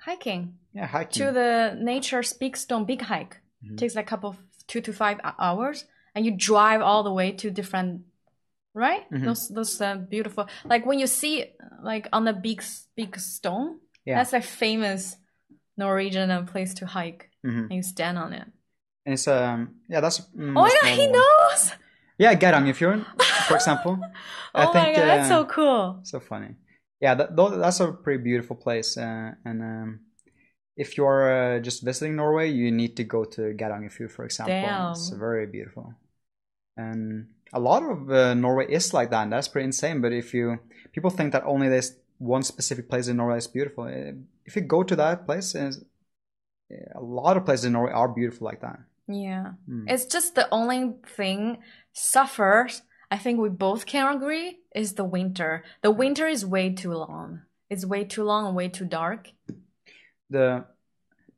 [0.00, 1.26] Hiking Yeah, hiking.
[1.26, 3.36] to the nature's big stone, big hike.
[3.62, 3.76] Mhm.
[3.76, 5.84] Takes like a couple of two to five hours,
[6.14, 8.02] and you drive all the way to different,
[8.72, 9.04] right?
[9.10, 9.24] Mhm.
[9.24, 11.52] Those those uh, beautiful, like when you see
[11.82, 12.62] like on the big
[12.96, 13.80] big stone.
[14.06, 14.16] Yeah.
[14.16, 15.16] That's a famous
[15.76, 17.60] Norwegian uh, place to hike, Mhm.
[17.68, 18.48] and you stand on it.
[19.06, 21.12] And it's um yeah that's mm, oh god, he one.
[21.12, 21.72] knows!
[22.18, 23.04] Yeah, Geirangerfjorden,
[23.48, 23.98] for example.
[24.54, 26.00] I oh think my god, that's uh, so cool.
[26.04, 26.54] So funny.
[27.00, 28.96] Yeah, that, that's a pretty beautiful place.
[28.96, 30.00] Uh, and um,
[30.76, 34.88] if you're uh, just visiting Norway, you need to go to Geirangerfjord, for example.
[34.90, 35.94] It's very beautiful.
[36.76, 39.22] And a lot of uh, Norway is like that.
[39.24, 40.00] And that's pretty insane.
[40.00, 40.58] But if you
[40.92, 44.12] people think that only this one specific place in Norway is beautiful, Uh,
[44.46, 45.54] if you go to that place,
[46.70, 48.80] a lot of places in Norway are beautiful like that.
[49.06, 49.52] Yeah.
[49.68, 49.84] Mm.
[49.86, 51.58] It's just the only thing
[51.92, 55.62] suffers, I think we both can agree, is the winter.
[55.82, 57.42] The winter is way too long.
[57.70, 59.30] It's way too long and way too dark.
[60.30, 60.64] the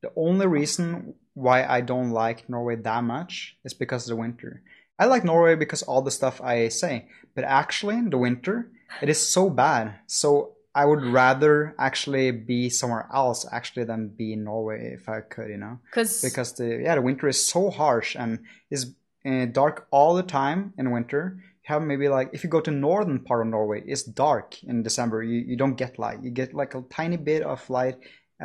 [0.03, 4.63] the only reason why I don't like Norway that much is because of the winter.
[4.99, 8.71] I like Norway because all the stuff I say, but actually in the winter
[9.03, 9.95] it is so bad.
[10.07, 15.19] So I would rather actually be somewhere else actually than be in Norway if I
[15.35, 15.75] could, you know.
[15.95, 18.31] 'Cause- because the yeah the winter is so harsh and
[18.75, 18.83] is
[19.31, 21.23] uh, dark all the time in winter.
[21.63, 24.77] You have maybe like if you go to northern part of Norway, it's dark in
[24.89, 25.19] December.
[25.31, 26.19] You you don't get light.
[26.25, 27.97] You get like a tiny bit of light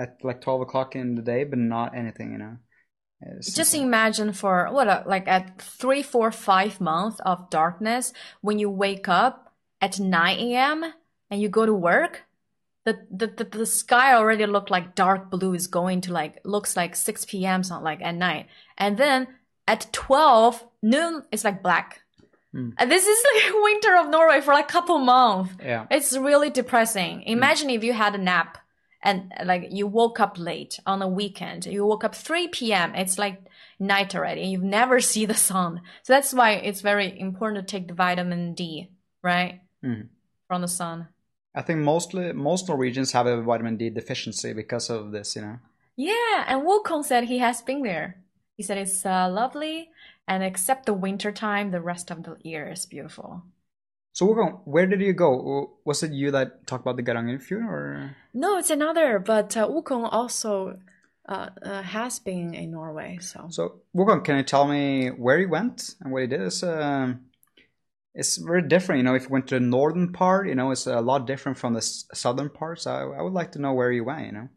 [0.01, 2.55] at like twelve o'clock in the day, but not anything, you know.
[3.21, 8.57] It's Just imagine for what, uh, like at three, four, five months of darkness, when
[8.57, 10.79] you wake up at 9 a.m.
[11.31, 12.23] and you go to work,
[12.85, 16.75] the, the, the, the sky already looked like dark blue is going to like, looks
[16.75, 17.63] like 6 p.m.
[17.63, 18.47] so like at night.
[18.77, 19.27] And then
[19.67, 22.01] at 12 noon, it's like black.
[22.51, 22.71] Hmm.
[22.77, 25.53] And this is like winter of Norway for like a couple months.
[25.63, 25.85] Yeah.
[25.89, 27.23] It's really depressing.
[27.23, 28.57] Imagine if you had a nap
[29.03, 31.65] and like you woke up late on a weekend.
[31.65, 32.93] You woke up 3 p.m.
[32.95, 33.41] It's like
[33.79, 34.41] night already.
[34.41, 35.81] and You've never see the sun.
[36.03, 38.89] So that's why it's very important to take the vitamin D,
[39.23, 39.61] right?
[39.83, 40.09] Mhm.
[40.47, 41.07] From the sun.
[41.53, 45.59] I think mostly most Norwegians have a vitamin D deficiency because of this, you know.
[45.95, 48.23] Yeah, and Wukong said he has been there.
[48.55, 49.89] He said it's uh, lovely,
[50.27, 53.43] and except the winter time, the rest of the year is beautiful.
[54.13, 55.77] So Wukong, where did you go?
[55.85, 58.15] Was it you that talked about the Geirangerfjord or?
[58.33, 60.79] No, it's another, but uh, Wukong also
[61.27, 63.47] uh, uh, has been in Norway, so.
[63.49, 66.41] So Wukong, can you tell me where you went and what did?
[66.41, 67.25] It's um,
[68.13, 69.15] it's very different, you know.
[69.15, 71.79] If you went to the northern part, you know, it's a lot different from the
[71.79, 72.81] s- southern part.
[72.81, 74.49] So I, I would like to know where you went, you know.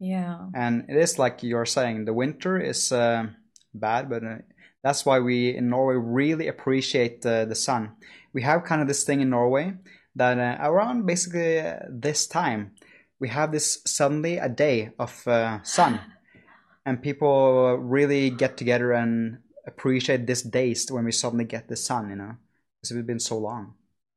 [0.00, 0.46] Yeah.
[0.54, 3.26] and it is like you're saying the winter is uh,
[3.72, 4.38] bad but uh,
[4.82, 7.92] that's why we in norway really appreciate uh, the sun
[8.32, 9.72] we have kind of this thing in norway
[10.16, 12.72] that uh, around basically uh, this time
[13.20, 16.00] we have this suddenly a day of uh, sun
[16.86, 22.10] and people really get together and appreciate these days when we suddenly get the sun
[22.10, 22.34] you know
[22.82, 23.74] because it's been so long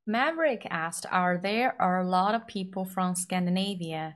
[0.07, 4.15] Maverick asked, "Are there are a lot of people from Scandinavia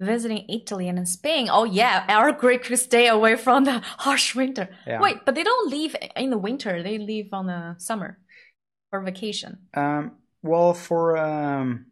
[0.00, 4.68] visiting Italy and Spain?" Oh yeah, our great could stay away from the harsh winter.
[4.86, 5.00] Yeah.
[5.00, 6.82] Wait, but they don't leave in the winter.
[6.82, 8.18] They leave on the summer
[8.90, 9.58] for vacation.
[9.74, 11.86] Um, well, for um,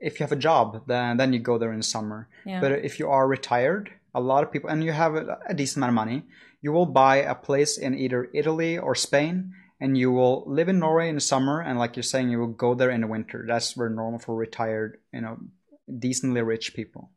[0.00, 2.28] if you have a job, then then you go there in summer.
[2.46, 2.60] Yeah.
[2.60, 5.78] But if you are retired, a lot of people, and you have a, a decent
[5.78, 6.22] amount of money,
[6.60, 9.52] you will buy a place in either Italy or Spain,
[9.82, 12.46] and you will live in Norway in the summer, and like you're saying, you will
[12.46, 13.44] go there in the winter.
[13.48, 15.38] That's very normal for retired, you know,
[15.98, 17.10] decently rich people.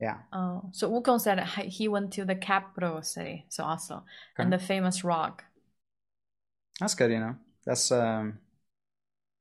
[0.00, 0.18] Yeah.
[0.32, 4.04] Oh, so Wukong said he he went to the capital city, so Oslo,
[4.38, 5.42] and the famous rock.
[6.78, 7.34] That's good, you know.
[7.64, 8.38] That's um,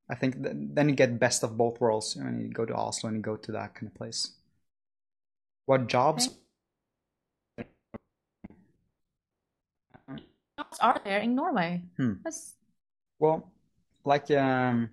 [0.09, 3.09] I think th- then you get best of both worlds when you go to Oslo
[3.09, 4.31] and you go to that kind of place.
[5.65, 6.29] What jobs?
[10.57, 11.81] Jobs are there in Norway?
[11.97, 12.13] Hmm.
[12.23, 12.55] That's
[13.19, 13.51] Well,
[14.05, 14.89] like um,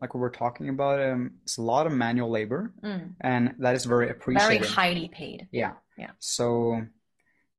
[0.00, 3.14] like we were talking about, um, it's a lot of manual labor, Mm.
[3.20, 4.60] and that is very appreciated.
[4.62, 5.48] very highly paid.
[5.52, 5.74] Yeah.
[5.96, 6.10] Yeah.
[6.18, 6.82] So,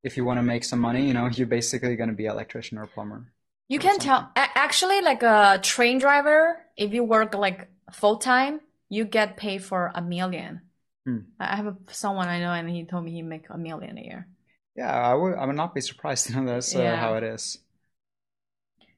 [0.03, 2.33] if you want to make some money, you know, you're basically going to be an
[2.33, 3.31] electrician or a plumber.
[3.67, 4.29] You can tell.
[4.35, 9.91] Actually, like a train driver, if you work like full time, you get paid for
[9.95, 10.61] a million.
[11.05, 11.19] Hmm.
[11.39, 14.01] I have a, someone I know, and he told me he make a million a
[14.01, 14.27] year.
[14.77, 15.35] Yeah, I would.
[15.35, 16.29] I would not be surprised.
[16.29, 16.97] You know, that's uh, Yeah.
[16.97, 17.59] how it is.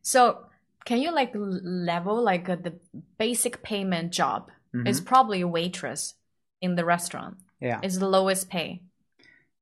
[0.02, 0.46] So,
[0.86, 2.80] can you like level like uh, the
[3.18, 4.52] basic payment job
[4.86, 5.06] is Mhm.
[5.06, 6.16] probably a waitress
[6.62, 7.38] in the restaurant.
[7.62, 7.82] Yeah.
[7.82, 8.82] Is the lowest pay.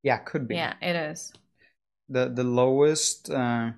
[0.03, 0.55] Yeah, could be.
[0.55, 1.34] Yeah, it is.
[2.09, 3.72] the the lowest uh,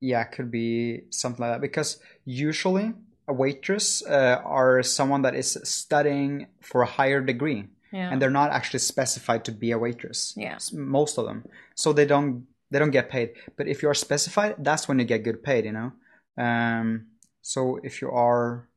[0.00, 2.92] yeah could be something like that because usually
[3.26, 8.10] a waitress uh, are someone that is studying for a higher degree Yeah.
[8.10, 10.58] and they're not actually specified to be a waitress Yeah.
[10.72, 14.56] Most of them so they don't they don't get paid but if you are specified
[14.58, 15.92] that's when you get good paid you know
[16.36, 17.06] um,
[17.42, 18.68] so if you are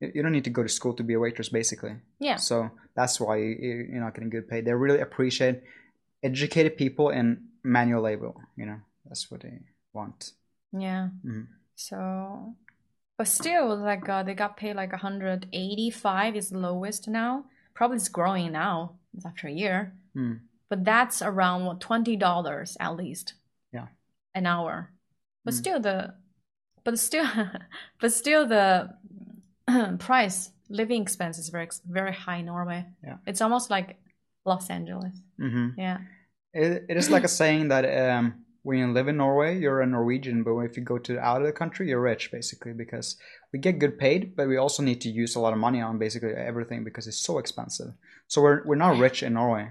[0.00, 2.36] you don't need to go to school to be a waitress basically Yeah.
[2.36, 4.64] so that's why you- you're not getting good paid.
[4.64, 5.62] they really appreciate
[6.22, 7.26] educated people in
[7.64, 9.58] manual labor you know that's what they
[9.92, 10.32] want
[10.72, 11.08] Yeah.
[11.26, 11.46] Mhm.
[11.74, 12.54] So,
[13.18, 17.44] but still, like uh, they got paid like 185 is the lowest now.
[17.74, 18.96] Probably it's growing now.
[19.16, 20.34] It's after a year, Hmm.
[20.68, 23.34] but that's around twenty dollars at least
[23.72, 23.86] yeah
[24.34, 24.90] an hour.
[25.44, 25.56] But Mm.
[25.58, 26.14] still the,
[26.84, 27.26] but still,
[28.00, 28.94] but still the
[29.98, 32.86] price living expense is very very high in Norway.
[33.02, 33.16] Yeah.
[33.26, 33.96] It's almost like
[34.44, 35.14] Los Angeles.
[35.38, 35.98] hmm Yeah.
[36.52, 39.86] it, it is like a saying that um, when you live in Norway, you're a
[39.86, 43.16] Norwegian, but if you go to out of the country, you're rich, basically, because
[43.52, 45.98] we get good paid, but we also need to use a lot of money on
[45.98, 47.92] basically everything because it's so expensive.
[48.28, 49.70] So we're we're not rich in Norway,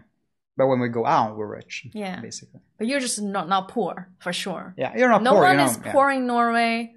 [0.58, 1.88] but when we go out, we're rich.
[1.94, 2.20] Yeah.
[2.20, 2.62] basically.
[2.78, 4.74] But you're just not not poor for sure.
[4.78, 5.44] Yeah, you're not no poor.
[5.44, 5.92] one you know, is yeah.
[5.92, 6.94] poor in Norway,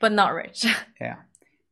[0.00, 0.66] but not rich.
[1.00, 1.16] Yeah.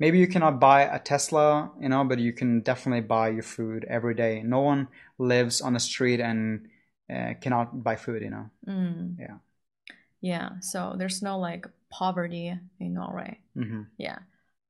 [0.00, 3.84] Maybe you cannot buy a Tesla, you know, but you can definitely buy your food
[3.88, 4.42] every day.
[4.44, 4.86] No one
[5.18, 6.68] lives on the street and
[7.12, 8.50] uh, cannot buy food, you know.
[8.66, 9.16] Mm.
[9.18, 9.38] Yeah.
[10.20, 10.60] Yeah.
[10.60, 13.38] So there's no like poverty in Norway.
[13.54, 14.18] hmm Yeah.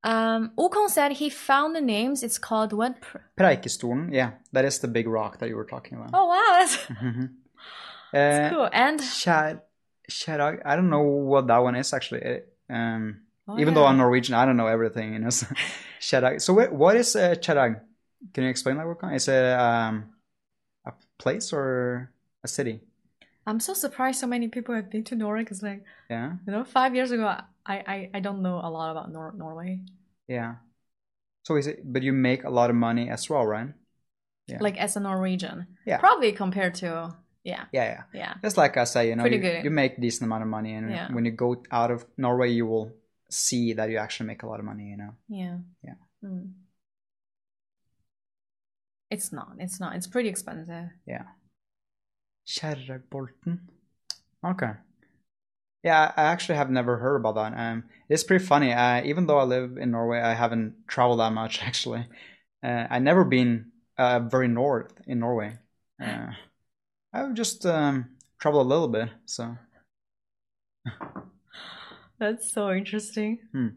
[0.04, 2.22] Um, Wukong said he found the names.
[2.22, 3.00] It's called what?
[3.00, 6.10] Pr- Preikestolen, yeah, that is the big rock that you were talking about.
[6.14, 7.30] Oh wow, that's, Mhm.
[8.12, 8.68] that's Uh, cool.
[8.72, 9.60] And Shad,
[10.10, 12.22] Kjerag, I don't know what that one is actually.
[12.22, 13.86] It- um, Oh, even though.
[13.86, 15.30] I'm Norwegian, I don't know everything, you know.
[15.30, 15.46] So,
[16.00, 16.40] Kjerag.
[16.40, 17.80] So wait, what is uh, Kjerag?
[18.34, 18.84] Can you explain that?
[18.86, 19.14] Wolfgang?
[19.14, 20.12] Is it um,
[20.84, 22.12] a place or
[22.44, 22.80] a city?
[23.48, 26.64] I'm so surprised so many people have been to Norway because like Yeah, you know
[26.64, 29.80] five years ago I I, I don't know a lot about Nor- Norway.
[30.28, 30.56] yeah.
[31.46, 31.80] So is it?
[31.92, 33.72] But you make a lot of money as well, right?
[34.48, 34.58] Yeah.
[34.60, 35.66] Like as a Norwegian.
[35.86, 35.98] Yeah.
[35.98, 37.64] Probably compared to yeah.
[37.72, 38.02] Yeah, yeah.
[38.12, 38.34] Yeah.
[38.42, 39.64] Just like I say, you know, Pretty you, good.
[39.64, 41.08] you make decent amount of money, and Yeah.
[41.14, 42.92] when you go out of Norway, you will
[43.30, 44.86] see that you actually make a lot of money.
[44.92, 45.12] You know.
[45.28, 45.56] Yeah.
[45.88, 45.96] Yeah.
[46.22, 46.52] Mm.
[49.10, 49.52] It's not.
[49.58, 49.96] It's not.
[49.96, 50.90] It's pretty expensive.
[51.06, 51.24] Yeah.
[52.52, 53.54] Kjeragbolten.
[54.44, 54.74] Okay.
[55.82, 57.56] Yeah, I actually have never heard about that.
[57.56, 58.72] Um, it's pretty funny.
[58.72, 62.06] Uh, even though I live in Norway, I haven't traveled that much actually.
[62.62, 65.58] Uh, I've never been uh, very north in Norway.
[66.02, 66.28] Uh,
[67.12, 68.10] I've just um,
[68.40, 69.10] traveled a little bit.
[69.26, 69.56] So
[72.18, 73.38] That's so interesting.
[73.52, 73.68] Hmm.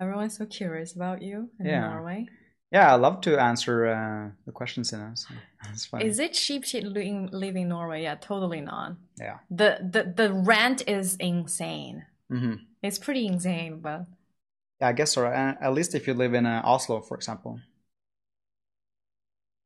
[0.00, 1.80] Everyone's so curious about you in Yeah.
[1.80, 2.28] Norway.
[2.74, 5.26] Yeah, I love to answer uh, the questions in us.
[6.00, 8.02] Is it cheap to li- live in Norway?
[8.02, 8.96] Yeah, totally not.
[9.16, 9.38] Yeah.
[9.48, 12.04] The the the rent is insane.
[12.28, 14.06] hmm It's pretty insane, but
[14.80, 15.24] Yeah, I guess so.
[15.24, 17.60] At least if you live in uh, Oslo, for example.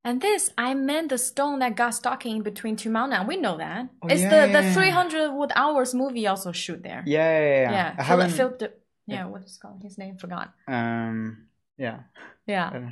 [0.04, 3.26] and this I meant the stone that got stuck in between two mountains.
[3.26, 3.88] We know that.
[4.02, 7.04] Oh, it's yeah, the yeah, the 300 wood hours movie also shoot there.
[7.06, 7.72] Yeah, yeah, yeah.
[7.72, 7.94] yeah.
[7.98, 8.36] I Philip, haven't.
[8.36, 9.82] Philip yeah, what's it called?
[9.82, 10.52] His name forgot.
[10.66, 11.48] Um,
[11.78, 12.00] yeah.
[12.48, 12.72] Yeah.
[12.74, 12.90] Uh,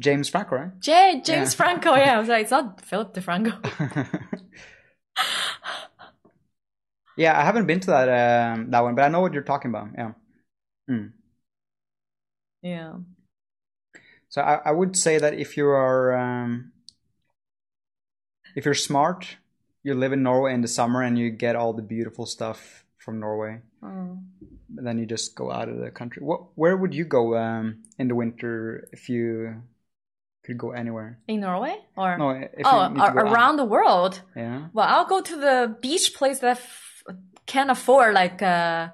[0.00, 0.72] James Franco, right?
[0.80, 1.56] Jay James Yeah.
[1.56, 1.94] Franco.
[1.94, 3.54] Yeah, I was like, it's not Philip DeFranco.
[7.16, 9.70] yeah, I haven't been to that um, that one, but I know what you're talking
[9.70, 9.88] about.
[9.96, 10.12] Yeah.
[10.90, 11.12] Mm.
[12.62, 12.94] yeah.
[14.28, 16.72] So I, I would say that if you are um,
[18.56, 19.36] if you're smart,
[19.82, 23.20] you live in Norway in the summer and you get all the beautiful stuff from
[23.20, 23.60] Norway.
[23.82, 24.18] Oh.
[24.74, 26.22] Then you just go out of the country.
[26.22, 29.62] What where would you go um, in the winter if you
[30.44, 31.18] could go anywhere?
[31.28, 33.32] In Norway or No, if oh, you need to ar- out.
[33.32, 34.22] around the world.
[34.36, 34.68] Yeah.
[34.72, 37.04] Well, I'll go to the beach place that f-
[37.46, 38.88] can afford like uh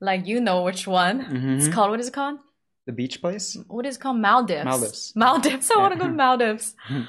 [0.00, 1.20] like you know which one.
[1.58, 1.72] It's Mhm.
[1.72, 2.38] called what is it called?
[2.86, 3.56] The beach place?
[3.68, 4.18] What is it called?
[4.18, 4.64] Maldives.
[4.64, 5.12] Maldives.
[5.16, 5.70] Maldives.
[5.74, 6.74] I want to go to Maldives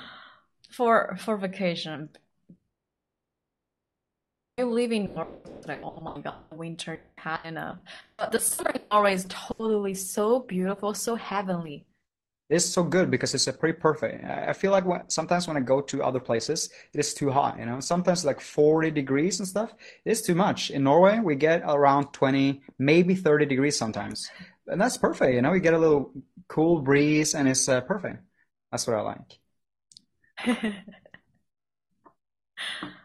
[0.71, 2.09] for for vacation.
[4.59, 7.77] I live in Norway, it's like oh my god, winter hot enough.
[8.17, 11.85] But the summer in Norway is totally so beautiful, so heavenly.
[12.49, 14.23] It's so good because it's a pretty perfect.
[14.23, 17.29] I I feel like when, sometimes when I go to other places, it is too
[17.29, 17.79] hot, you know.
[17.81, 19.75] Sometimes like 40 degrees and stuff.
[20.05, 20.71] It's too much.
[20.71, 24.31] In Norway, we get around 20, maybe 30 degrees sometimes.
[24.67, 25.51] And that's perfect, you know.
[25.51, 26.11] We get a little
[26.47, 28.23] cool breeze and it's uh, perfect.
[28.71, 29.39] That's what I like.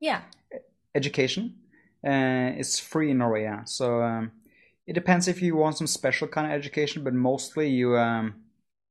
[0.00, 0.22] Yeah.
[0.94, 1.56] Education,
[2.06, 3.64] uh, it's free in Norway, yeah.
[3.64, 4.32] So um,
[4.86, 8.36] it depends if you want some special kind of education, but mostly you um,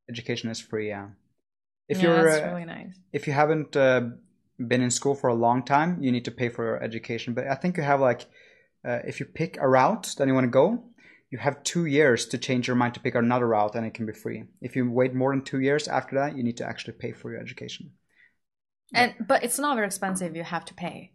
[0.09, 1.07] education is free, yeah.
[1.89, 2.95] If Yeah, you're that's uh, really nice.
[3.13, 4.01] if you haven't uh,
[4.59, 7.33] been in school for a long time, you need to pay for your education.
[7.33, 8.27] But I think you have like,
[8.87, 10.83] uh, if you pick a route that you want to go,
[11.31, 14.05] you have two years to change your mind to pick another route, and it can
[14.05, 14.45] be free.
[14.61, 17.31] If you wait more than two years after that, you need to actually pay for
[17.31, 17.91] your education.
[18.93, 20.35] And but it's not very expensive.
[20.35, 21.11] You have to pay.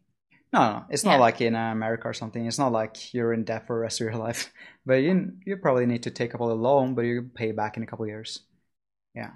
[0.53, 1.19] No, no, it's not Yeah.
[1.19, 2.45] like in uh, America or something.
[2.45, 4.53] It's not like you're in debt for the rest of your life.
[4.85, 7.83] But you you probably need to take up a loan, but you pay back in
[7.83, 8.41] a couple of years.
[9.15, 9.33] Yeah.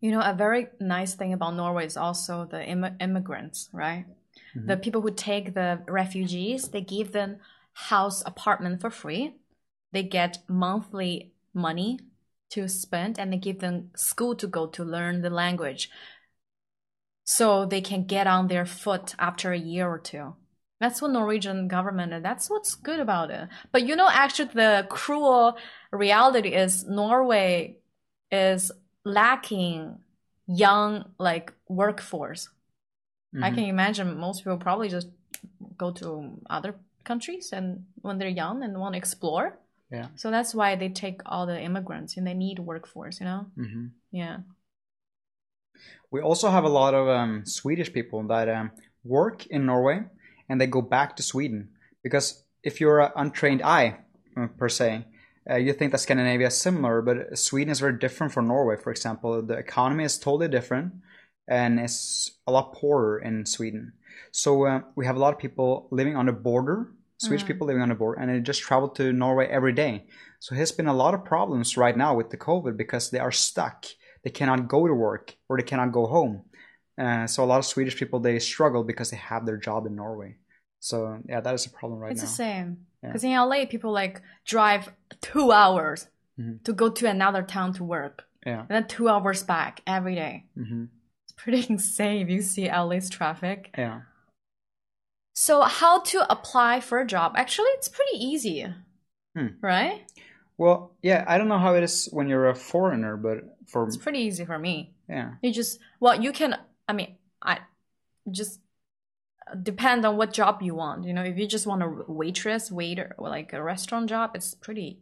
[0.00, 4.06] You know, a very nice thing about Norway is also the Im- immigrants, right?
[4.54, 7.38] The people who take the refugees, they give them
[7.74, 9.36] house apartment for free.
[9.92, 12.00] They get monthly money
[12.50, 15.90] to spend and they give them school to go to learn the language.
[17.24, 20.34] So they can get on their foot after a year or two.
[20.80, 23.48] That's what Norwegian government and that's what's good about it.
[23.70, 25.56] But you know actually the cruel
[25.92, 27.76] reality is Norway
[28.30, 28.72] is
[29.04, 29.98] lacking
[30.46, 32.48] young like workforce.
[33.40, 33.54] I Mhm.
[33.54, 35.08] can imagine most people probably just
[35.76, 36.74] go to other
[37.04, 39.58] countries and when they're young and want to explore.
[39.90, 40.08] Yeah.
[40.16, 43.46] So that's why they take all the immigrants and they need workforce, you know?
[43.54, 44.38] hmm Yeah.
[46.10, 48.70] We also have a lot of um, Swedish people that um,
[49.04, 50.04] work in Norway
[50.48, 51.70] and they go back to Sweden
[52.02, 53.98] because if you're an untrained eye
[54.36, 55.06] uh, per se,
[55.50, 58.76] uh, you think that Scandinavia is similar, but Sweden is very different from Norway.
[58.76, 60.92] For example, the economy is totally different
[61.48, 63.92] and it's a lot poorer in Sweden.
[64.30, 67.48] So uh, we have a lot of people living on the border, Swedish Mm.
[67.48, 70.06] people living on the border, and they just travel to Norway every day.
[70.40, 73.32] So there's been a lot of problems right now with the COVID because they are
[73.32, 73.86] stuck.
[74.24, 76.44] They cannot go to work or they cannot go home.
[76.98, 79.96] Uh, so a lot of Swedish people they struggle because they have their job in
[79.96, 80.36] Norway.
[80.80, 82.24] So yeah, that is a problem right it's now.
[82.24, 82.86] It's the same.
[83.02, 83.08] Yeah.
[83.08, 86.08] Because in LA, people like drive two hours
[86.38, 86.62] Mhm.
[86.64, 88.60] to go to another town to work Yeah.
[88.60, 90.46] and then two hours back every day.
[90.54, 90.84] hmm
[91.24, 93.70] It's pretty insane if you see LA's traffic.
[93.76, 94.02] Yeah.
[95.34, 97.32] So, how to apply for a job?
[97.36, 98.66] Actually, it's pretty easy,
[99.34, 99.48] Hmm.
[99.62, 100.02] right?
[100.62, 103.96] Well, yeah, I don't know how it is when you're a foreigner, but for It's
[103.96, 104.92] pretty easy for me.
[105.08, 106.56] yeah, You just well, you can.
[106.86, 107.58] I mean, I
[108.30, 108.60] just
[109.60, 111.04] depend on what job you want.
[111.04, 114.54] You know, if you just want a waitress, waiter, or like a restaurant job, it's
[114.54, 115.00] pretty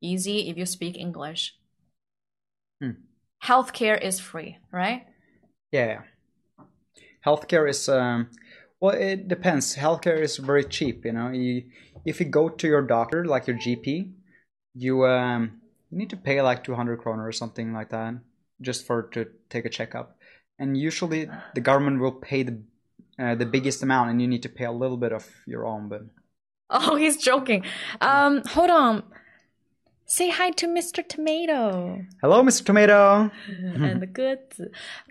[0.00, 1.54] easy if you speak English.
[2.82, 2.98] Hmm.
[3.44, 5.06] Healthcare is free, right?
[5.70, 6.00] yeah.
[7.24, 8.30] Healthcare is um,
[8.80, 9.76] well, it depends.
[9.76, 11.04] Healthcare is very cheap.
[11.04, 11.62] You know, you,
[12.04, 14.10] if you go to your doctor, like your GP,
[14.76, 18.14] you um, you need to pay like two hundred kroner or something like that
[18.60, 20.16] just for to take a checkup.
[20.58, 22.58] And usually the government will pay the
[23.18, 25.88] uh, the biggest amount, and you need to pay a little bit of your own.
[25.88, 26.02] But
[26.70, 27.64] Oh, he's joking.
[28.00, 29.04] Um, hold on.
[30.08, 31.06] Say hi to Mr.
[31.06, 32.04] Tomato.
[32.20, 32.64] Hello, Mr.
[32.64, 33.30] Tomato.
[33.48, 34.60] and the goods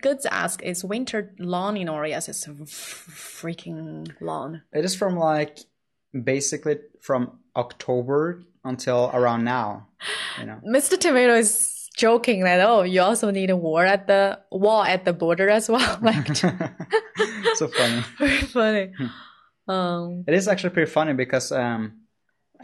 [0.00, 4.62] goods ask is winter long in or yes it's freaking long.
[4.72, 5.58] It is from like
[6.24, 9.88] basically from October until around now.
[10.38, 10.60] You know?
[10.66, 10.98] Mr.
[10.98, 15.12] Tomato is joking that oh, you also need a war at the wall at the
[15.12, 15.98] border as well.
[16.02, 16.36] Like
[17.54, 18.04] so funny.
[18.18, 18.92] Very funny.
[18.96, 19.70] Hmm.
[19.72, 22.02] Um, it is actually pretty funny because um,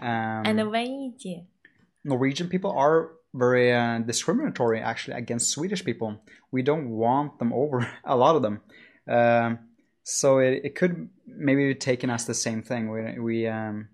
[0.00, 0.56] um, and
[2.04, 6.22] Norwegian people are very uh, discriminatory actually against Swedish people.
[6.52, 8.60] We don't want them over a lot of them.
[9.08, 9.58] Um,
[10.04, 12.90] so it, it could maybe be taken as the same thing.
[12.90, 13.88] We we um,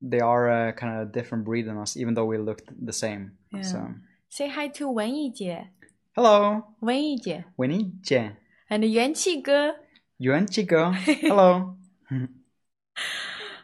[0.00, 3.32] they are a kind of different breed than us, even though we look the same.
[3.52, 3.62] Yeah.
[3.62, 3.94] So
[4.28, 5.68] Say hi to 文艺姐
[6.14, 8.36] hello, 文艺姐 Winnie Jie,
[8.68, 9.76] and 元气哥
[10.18, 11.76] Yuan Chigo, hello.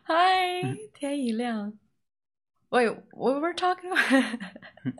[0.04, 1.72] Hi 天一亮
[2.70, 4.38] Wait, what were we talking about?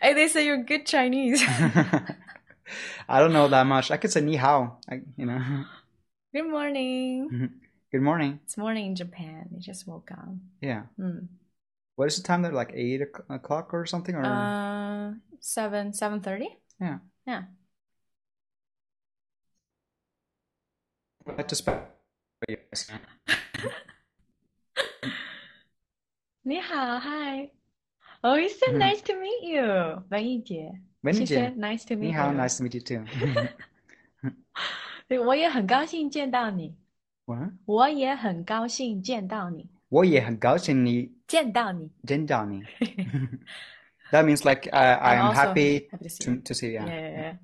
[0.00, 1.42] hey, they say you're good Chinese.
[3.06, 3.90] I don't know that much.
[3.90, 5.38] I could say ni hao, I, you know.
[6.32, 7.50] Good morning.
[7.90, 8.40] Good morning.
[8.44, 9.48] It's morning in Japan.
[9.52, 10.28] You just woke up.
[10.60, 10.84] Yeah.
[10.96, 11.26] Hmm.
[11.96, 12.52] What is the time there?
[12.52, 14.14] Like eight o'c- o'clock or something?
[14.14, 16.48] Or Uh, seven, seven thirty.
[16.80, 16.98] yeah.
[17.26, 17.44] Yeah.
[21.26, 21.80] I like to spend.
[22.48, 22.90] Yes.
[26.44, 27.50] 你好, hi.
[28.22, 28.78] Oh, he said Mhm.
[28.78, 30.02] nice to meet you.
[30.10, 30.72] 文艺姐.
[31.02, 31.36] Wendy She Jie.
[31.38, 32.36] said nice to meet Ni hao, you.
[32.38, 33.04] nice to meet you too.
[35.08, 36.74] 对，我也很高兴见到你。
[37.26, 37.50] what?
[37.66, 39.68] 我也很高兴见到你。
[39.88, 41.90] 我也很高兴你见到你。
[42.06, 42.62] 见到你.
[44.10, 46.40] that means like I, I I'm am also happy, happy to see to, you.
[46.42, 46.80] to see you.
[46.80, 47.10] Yeah, Yeah.
[47.10, 47.36] yeah,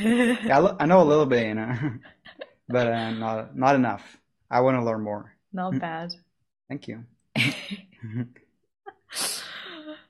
[0.00, 0.36] yeah.
[0.46, 1.72] Yeah, I, lo- I know a little bit, you know,
[2.68, 4.02] but uh, not not enough.
[4.50, 5.36] I want to learn more.
[5.52, 6.14] Not bad.
[6.68, 7.04] Thank you.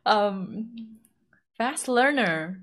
[0.07, 0.99] Um,
[1.57, 2.61] fast learner.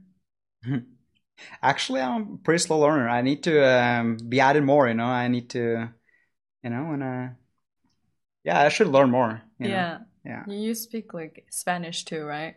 [1.62, 3.10] Actually, I'm a pretty slow learner.
[3.10, 4.88] I need to um, be added more.
[4.88, 5.90] You know, I need to,
[6.67, 7.29] you know, and uh,
[8.43, 9.41] yeah, I should learn more.
[9.61, 9.75] You know?
[9.75, 9.99] Yeah.
[10.25, 10.45] Yeah.
[10.49, 12.57] You speak like Spanish too, right?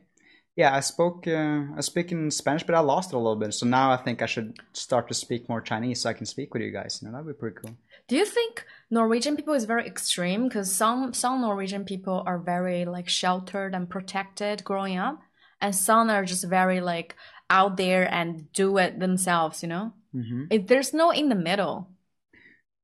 [0.55, 3.53] Yeah, I spoke uh, I speak in Spanish, but I lost it a little bit.
[3.53, 6.53] So now I think I should start to speak more Chinese so I can speak
[6.53, 6.99] with you guys.
[7.01, 7.77] You know, that'd be pretty cool.
[8.07, 10.47] Do you think Norwegian people is very extreme?
[10.47, 15.21] Because some some Norwegian people are very like sheltered and protected growing up,
[15.61, 17.15] and some are just very like
[17.49, 19.61] out there and do it themselves.
[19.61, 21.87] You know, hmm it, there's no in the middle.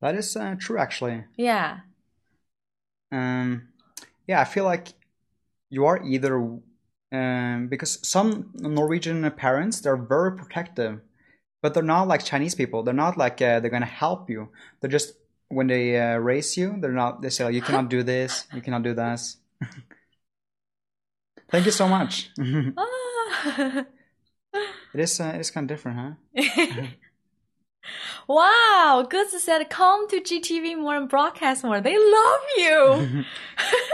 [0.06, 1.24] That is uh, true, actually.
[1.36, 1.80] Yeah,
[3.12, 3.70] Um,
[4.28, 4.90] yeah, I feel like
[5.72, 6.38] you are either
[7.12, 11.02] um, because some Norwegian parents they're very protective,
[11.64, 12.84] but they're not like Chinese people.
[12.84, 14.50] They're not like uh, they're gonna help you.
[14.80, 15.16] They're just
[15.48, 17.24] when they uh, raise you, they're not.
[17.24, 19.38] They say like, you cannot do this, you cannot do this.
[21.50, 22.30] Thank you so much.
[22.38, 23.80] it Ah.
[23.80, 23.84] uh,
[24.94, 26.86] it is kind of different, huh?
[28.28, 31.82] Wow, Goods said, "Come to GTV more and broadcast more.
[31.82, 33.24] They love you."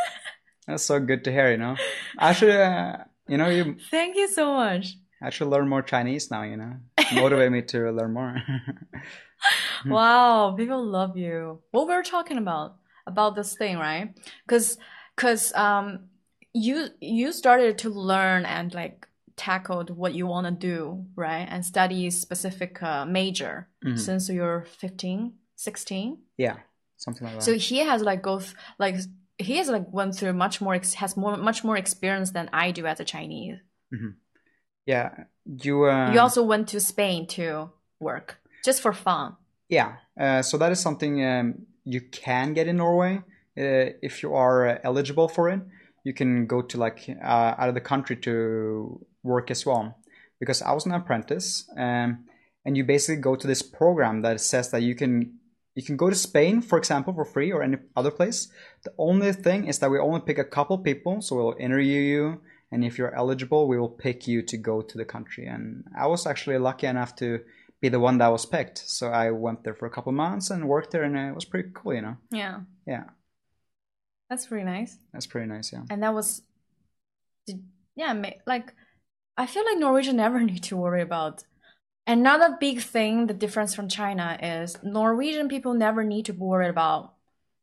[0.68, 1.52] That's so good to hear.
[1.52, 1.76] You know,
[2.18, 2.50] I should.
[2.50, 2.98] Uh,
[3.28, 3.78] you know, you.
[3.90, 4.98] Thank you so much.
[5.22, 6.44] I should learn more Chinese now.
[6.44, 6.74] You know,
[7.14, 8.38] motivate me to learn more.
[9.86, 11.60] wow, people love you.
[11.72, 12.76] What we were talking about
[13.06, 14.14] about this thing, right?
[14.46, 14.78] Because
[15.16, 16.10] because um
[16.54, 21.48] you you started to learn and like tackled what you want to do, right?
[21.50, 23.98] And study specific uh, major Mhm.
[24.00, 26.18] since you're 15, 16.
[26.38, 26.58] yeah,
[26.98, 27.44] something like that.
[27.44, 28.96] So he has like go th- like
[29.38, 32.72] he has like went through much more ex- has more much more experience than I
[32.72, 33.60] do as a Chinese.
[33.94, 34.16] Mhm.
[34.86, 35.86] Yeah, you.
[35.86, 39.36] Uh, you also went to Spain to work just for fun.
[39.70, 43.18] Yeah, uh, so that is something um, you can get in Norway
[43.58, 45.62] uh, if you are uh, eligible for it.
[46.04, 49.98] You can go to like uh, out of the country to work as well.
[50.40, 52.26] Because I was an apprentice, um,
[52.66, 55.38] and you basically go to this program that says that you can
[55.76, 58.50] you can go to Spain, for example, for free or any other place.
[58.84, 62.42] The only thing is that we only pick a couple people, so we'll interview you,
[62.72, 65.46] and if you're eligible, we will pick you to go to the country.
[65.46, 67.40] And I was actually lucky enough to
[67.80, 68.80] be the one that was picked.
[68.80, 71.70] So I went there for a couple months and worked there, and it was pretty
[71.74, 72.18] cool, you know.
[72.32, 73.06] Yeah, Yeah,
[74.30, 74.98] that's pretty nice.
[75.14, 75.72] that's pretty nice.
[75.72, 75.84] Yeah.
[75.90, 76.42] and that was
[77.96, 78.14] yeah
[78.46, 78.74] like
[79.38, 81.44] i feel like norwegian never need to worry about.
[82.08, 87.14] Another big thing the difference from china is norwegian people never need to worry about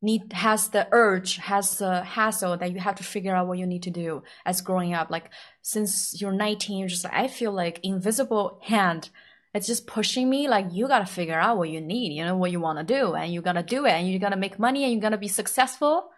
[0.01, 3.67] need has the urge has the hassle that you have to figure out what you
[3.67, 5.11] need to do as growing up.
[5.11, 5.31] Like
[5.63, 9.11] since you're 19 you're just like i feel like invisible hand
[9.55, 12.51] it's just pushing me like you gotta figure out what you need you know what
[12.51, 14.93] you want to do and you gotta do it and you gotta make money and
[14.93, 16.11] you gotta be successful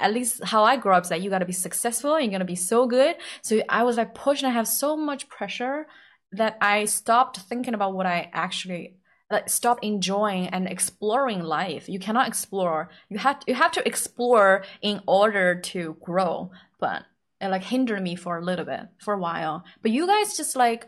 [0.00, 2.30] at least how I grew up is that you got to be successful and you're
[2.30, 3.16] going to be so good.
[3.42, 5.86] So I was like pushed and I have so much pressure
[6.32, 8.96] that I stopped thinking about what I actually
[9.30, 11.88] like stop enjoying and exploring life.
[11.88, 12.88] You cannot explore.
[13.08, 16.50] You have you have to explore in order to grow.
[16.80, 17.04] But
[17.40, 19.64] it like hindered me for a little bit, for a while.
[19.82, 20.86] But you guys just like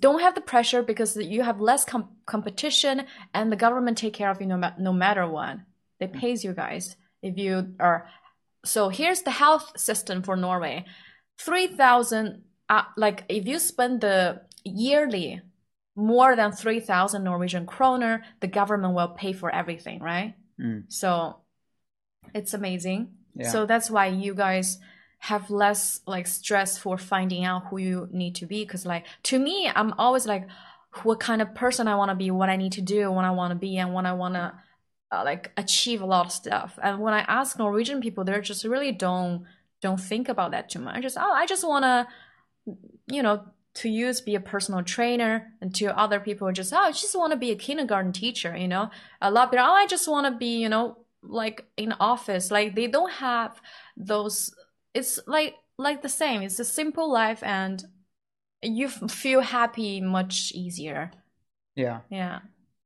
[0.00, 4.30] don't have the pressure because you have less com- competition and the government take care
[4.30, 5.58] of you no, ma- no matter what.
[6.00, 8.08] They pays you guys if you are.
[8.66, 10.84] So here's the health system for Norway.
[11.38, 15.40] 3,000, uh, like if you spend the yearly
[15.94, 20.34] more than 3,000 Norwegian kroner, the government will pay for everything, right?
[20.60, 20.84] Mm.
[20.88, 21.38] So
[22.34, 23.12] it's amazing.
[23.34, 23.50] Yeah.
[23.50, 24.78] So that's why you guys
[25.18, 28.64] have less like stress for finding out who you need to be.
[28.66, 30.48] Cause like to me, I'm always like,
[31.02, 33.30] what kind of person I want to be, what I need to do, what I
[33.30, 34.54] want to be, and when I want to
[35.12, 36.78] uh, like achieve a lot of stuff.
[36.82, 39.44] And when I ask Norwegian people, they're just really don't
[39.82, 41.02] don't think about that too much.
[41.02, 42.74] Just oh, I just want to,
[43.08, 46.92] you know, to use be a personal trainer, and to other people just oh, I
[46.92, 48.56] just want to be a kindergarten teacher.
[48.56, 51.64] You know, a lot of people oh, I just want to be you know like
[51.76, 52.50] in office.
[52.50, 53.60] Like they don't have
[53.96, 54.54] those.
[54.94, 56.42] It's like like the same.
[56.42, 57.84] It's a simple life, and
[58.62, 61.10] you f- feel happy much easier.
[61.74, 62.00] Yeah.
[62.10, 62.40] Yeah.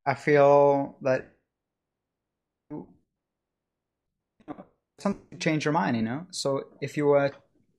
[0.05, 1.30] I feel that
[5.03, 6.27] something to change your mind, you know.
[6.31, 7.31] So if you uh,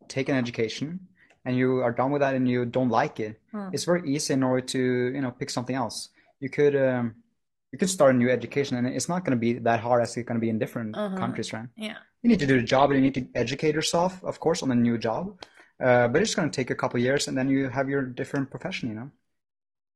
[0.07, 0.99] take an education
[1.45, 3.69] and you are done with that and you don't like it, Hmm.
[3.73, 4.79] it's very easy in order to
[5.15, 6.09] you know pick something else.
[6.39, 7.15] You could um,
[7.71, 10.17] you could start a new education and it's not going to be that hard as
[10.17, 11.17] it's going to be in different Uh-huh.
[11.17, 11.69] countries, right?
[11.77, 11.97] Yeah.
[12.21, 14.71] You need to do the job and you need to educate yourself, of course, on
[14.71, 15.23] a new job.
[15.79, 18.51] Uh, but it's going to take a couple years and then you have your different
[18.51, 19.09] profession, you know.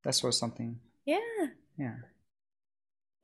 [0.04, 0.80] That's what something.
[1.06, 1.20] Yeah.
[1.78, 1.96] Yeah.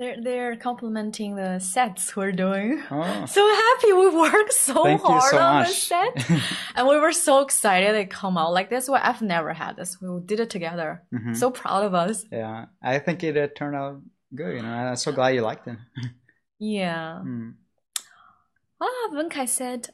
[0.02, 2.82] They're they're complimenting the sets we're doing.
[2.90, 3.26] Oh.
[3.36, 6.32] So happy we worked so Thank hard so on the set.
[6.76, 8.90] and we were so excited they come out like this.
[8.90, 10.02] Well, I've never had this.
[10.02, 11.04] We did it together.
[11.14, 11.38] Mhm.
[11.38, 12.26] So proud of us.
[12.32, 14.02] Yeah, I think it uh, turned out
[14.34, 14.56] good.
[14.56, 15.78] You know, I'm so glad you liked it.
[16.64, 17.22] Yeah.
[17.26, 17.54] Mm.
[18.80, 19.90] Ah, Wenkai said,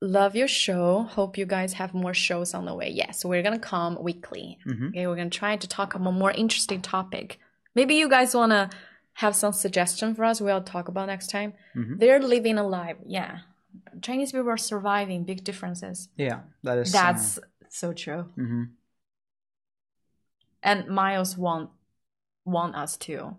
[0.00, 1.02] Love your show.
[1.02, 2.90] Hope you guys have more shows on the way.
[2.90, 4.58] Yes, we're gonna come weekly.
[4.66, 4.88] Mhm.
[4.88, 7.38] Okay, we're gonna try to talk about more interesting topic.
[7.74, 8.70] Maybe you guys wanna
[9.14, 10.40] have some suggestion for us.
[10.40, 11.54] We'll talk about next time.
[11.74, 11.98] Mhm.
[11.98, 12.96] They're living alive.
[13.06, 13.40] Yeah,
[14.02, 15.24] Chinese people are surviving.
[15.24, 16.08] Big differences.
[16.16, 16.94] Yeah, that is.
[16.94, 17.38] uh, That's
[17.68, 18.32] so true.
[18.36, 18.70] mhm.
[20.62, 21.70] And Miles want
[22.44, 23.36] want us to,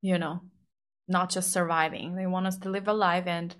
[0.00, 0.40] you know,
[1.08, 2.14] not just surviving.
[2.16, 3.54] They want us to live alive and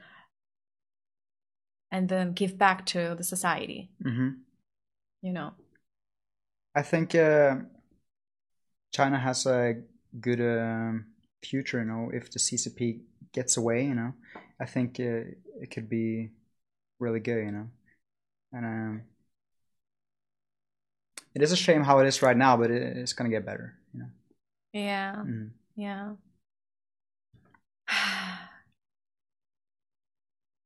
[1.91, 3.91] and then give back to the society.
[4.03, 4.41] Mhm.
[5.23, 5.55] You know.
[6.75, 7.57] I think uh,
[8.93, 9.83] China has a
[10.21, 11.07] good um,
[11.43, 11.79] future.
[11.79, 13.01] You know, if the CCP
[13.33, 14.13] gets away, you know,
[14.61, 15.25] I think uh,
[15.61, 16.31] it could be
[16.99, 17.45] really good.
[17.45, 17.69] You know,
[18.53, 19.03] and um,
[21.35, 23.75] it is a shame how it is right now, but it, it's gonna get better.
[23.95, 24.07] You know.
[24.73, 25.15] Yeah.
[25.17, 25.51] Mhm.
[25.77, 26.13] Yeah.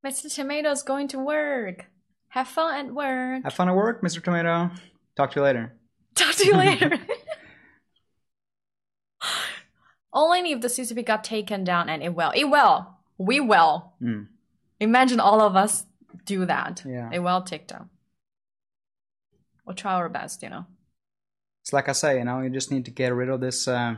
[0.05, 0.33] Mr.
[0.33, 1.85] Tomato's going to work.
[2.29, 3.43] Have fun at work.
[3.43, 4.21] Have fun at work, Mr.
[4.21, 4.71] Tomato.
[5.15, 5.73] Talk to you later.
[6.15, 6.99] Talk to you later.
[10.13, 12.31] Only if the CCP got taken down, and it will.
[12.35, 12.87] It will.
[13.17, 13.93] We will.
[14.01, 14.27] Mm.
[14.79, 15.85] Imagine all of us
[16.25, 16.83] do that.
[16.85, 17.09] Yeah.
[17.11, 17.89] It will take down.
[19.65, 20.65] We'll try our best, you know.
[21.63, 23.95] It's like I say, you know, you just need to get rid of this uh,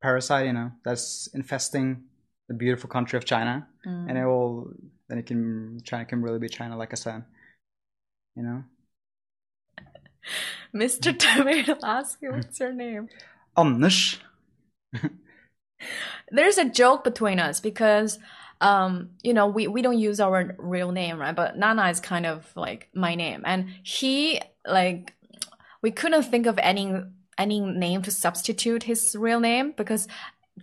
[0.00, 2.04] parasite, you know, that's infesting
[2.48, 4.08] the beautiful country of China, Mm.
[4.08, 4.72] and it will
[5.08, 7.24] then it can China can really be China, like I said,
[8.36, 8.64] you know.
[10.74, 11.16] Mr.
[11.18, 13.08] Tomato asks you, what's your name?
[13.56, 14.18] Anders.
[16.30, 18.18] There's a joke between us because,
[18.60, 21.34] um, you know, we, we don't use our real name, right?
[21.34, 23.42] But Nana is kind of like my name.
[23.44, 25.14] And he, like,
[25.82, 26.94] we couldn't think of any
[27.36, 30.08] any name to substitute his real name because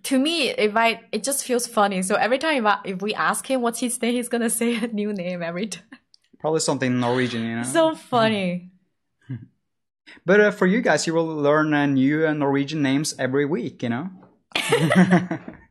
[0.03, 3.13] to me if i it just feels funny so every time if, I, if we
[3.13, 5.83] ask him what's his name he's gonna say a new name every time
[6.37, 7.63] Probably something Norwegian, you know.
[7.63, 8.69] so funny
[10.25, 13.81] but uh, for you guys, you will learn uh, new uh, Norwegian names every week,
[13.81, 14.11] you know.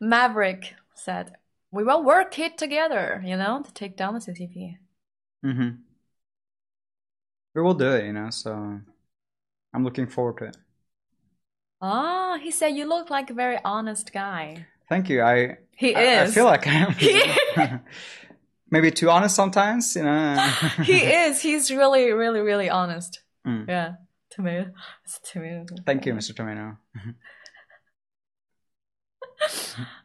[0.00, 1.32] maverick said
[1.70, 4.76] we will work it together you know to take down the ccp
[5.42, 5.68] hmm
[7.54, 8.30] We will do it, you know.
[8.30, 8.52] So
[9.74, 10.56] I'm looking forward to it.
[11.80, 15.22] ah he said you look like a very honest guy Thank you.
[15.22, 16.92] I He I, I feel like I am.
[17.02, 17.20] He
[18.70, 20.36] Maybe too honest sometimes, you know.
[20.84, 23.68] he is he's really really really honest Mm.
[23.68, 23.92] yeah
[24.30, 24.70] tomato
[25.04, 26.34] it's tomato Thank you, Mr.
[26.34, 26.76] Tomato.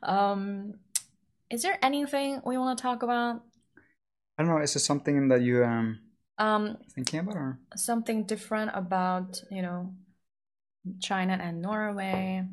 [0.03, 0.73] um
[1.49, 3.41] is there anything we want to talk about?
[4.37, 4.61] I don't know.
[4.61, 5.99] Is it something that you um
[6.39, 7.59] Um, thinking about or?
[7.75, 9.93] something different about you know
[10.99, 12.47] China and Norway.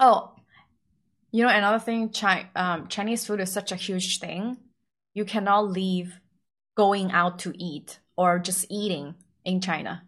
[0.00, 0.32] Oh,
[1.30, 2.10] you know another thing.
[2.10, 4.56] Chi- um, Chinese food is such a huge thing.
[5.12, 6.18] You cannot leave
[6.76, 9.14] going out to eat or just eating
[9.44, 10.02] in China.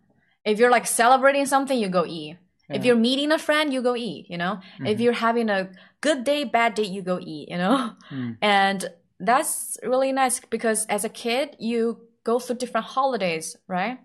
[0.45, 2.39] If you're like celebrating something, you go eat.
[2.71, 4.27] If you're meeting a friend, you go eat.
[4.29, 4.61] You know.
[4.85, 5.03] If Mhm.
[5.03, 5.71] you're having a
[6.01, 7.49] good day, bad day, you go eat.
[7.49, 7.97] You know.
[8.11, 8.37] Mm.
[8.43, 8.91] And
[9.21, 13.99] that's really nice because as a kid, you go through different holidays, right?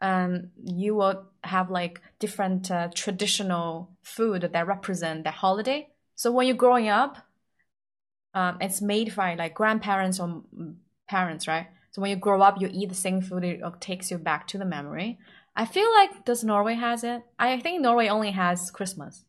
[0.00, 5.88] Um, you will have like different uh, traditional food that represent that holiday.
[6.14, 7.18] So when you're growing up,
[8.34, 10.42] um, it's made by like grandparents or
[11.08, 11.66] parents, right?
[11.96, 13.42] So when you grow up, you eat the same food.
[13.42, 15.18] It uh, takes you back to the memory.
[15.56, 17.22] I feel like does Norway has it?
[17.38, 19.24] I think Norway only has Christmas.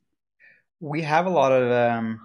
[0.82, 1.72] We have a lot of.
[1.72, 2.20] Um,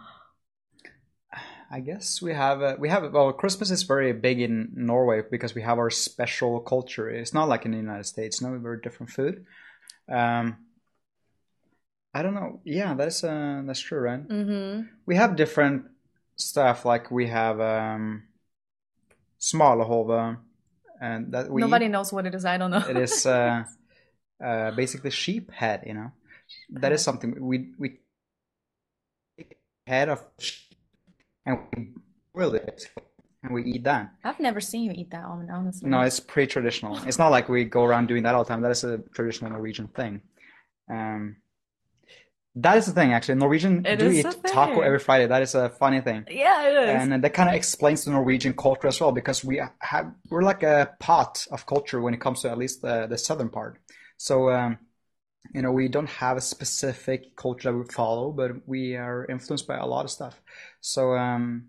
[1.71, 5.55] I guess we have uh, we have well Christmas is very big in Norway because
[5.55, 7.09] we have our special culture.
[7.09, 8.43] It's not like in the United States.
[8.43, 9.45] No, very different food.
[10.09, 10.57] Um,
[12.13, 12.61] I don't know.
[12.65, 14.29] Yeah, that's uh, that's true, right?
[14.29, 14.89] Mm-hmm.
[15.07, 15.85] We have different
[16.35, 16.85] stuff.
[16.85, 18.25] Like we have um,
[19.43, 20.39] smalahove,
[21.01, 22.45] and that we Nobody knows what it is.
[22.45, 22.85] I don't know.
[22.89, 23.65] It is uh,
[24.45, 25.83] uh, basically sheep head.
[25.87, 26.13] You know,
[26.71, 27.99] that is something we we
[29.37, 30.23] take head of
[31.45, 31.89] and we
[32.33, 32.89] boil it
[33.43, 34.15] and we eat that.
[34.23, 35.91] I've never seen you eat that, hon- honestly.
[35.91, 36.97] No, it's pretty traditional.
[37.07, 38.63] It's not like we go around doing that all the time.
[38.63, 40.23] That is a traditional Norwegian thing.
[40.89, 41.37] Um,
[42.57, 43.37] that is the thing, actually.
[43.37, 45.27] Norwegian It do eat taco every Friday.
[45.27, 46.27] That is a funny thing.
[46.31, 47.11] Yeah, it is.
[47.13, 50.63] And that kind of explains the Norwegian culture as well, because we have we're like
[50.63, 53.79] a pot of culture when it comes to at least the, the southern part.
[54.19, 54.79] So um,
[55.55, 59.67] you know, we don't have a specific culture that we follow, but we are influenced
[59.67, 60.41] by a lot of stuff.
[60.81, 61.69] So um,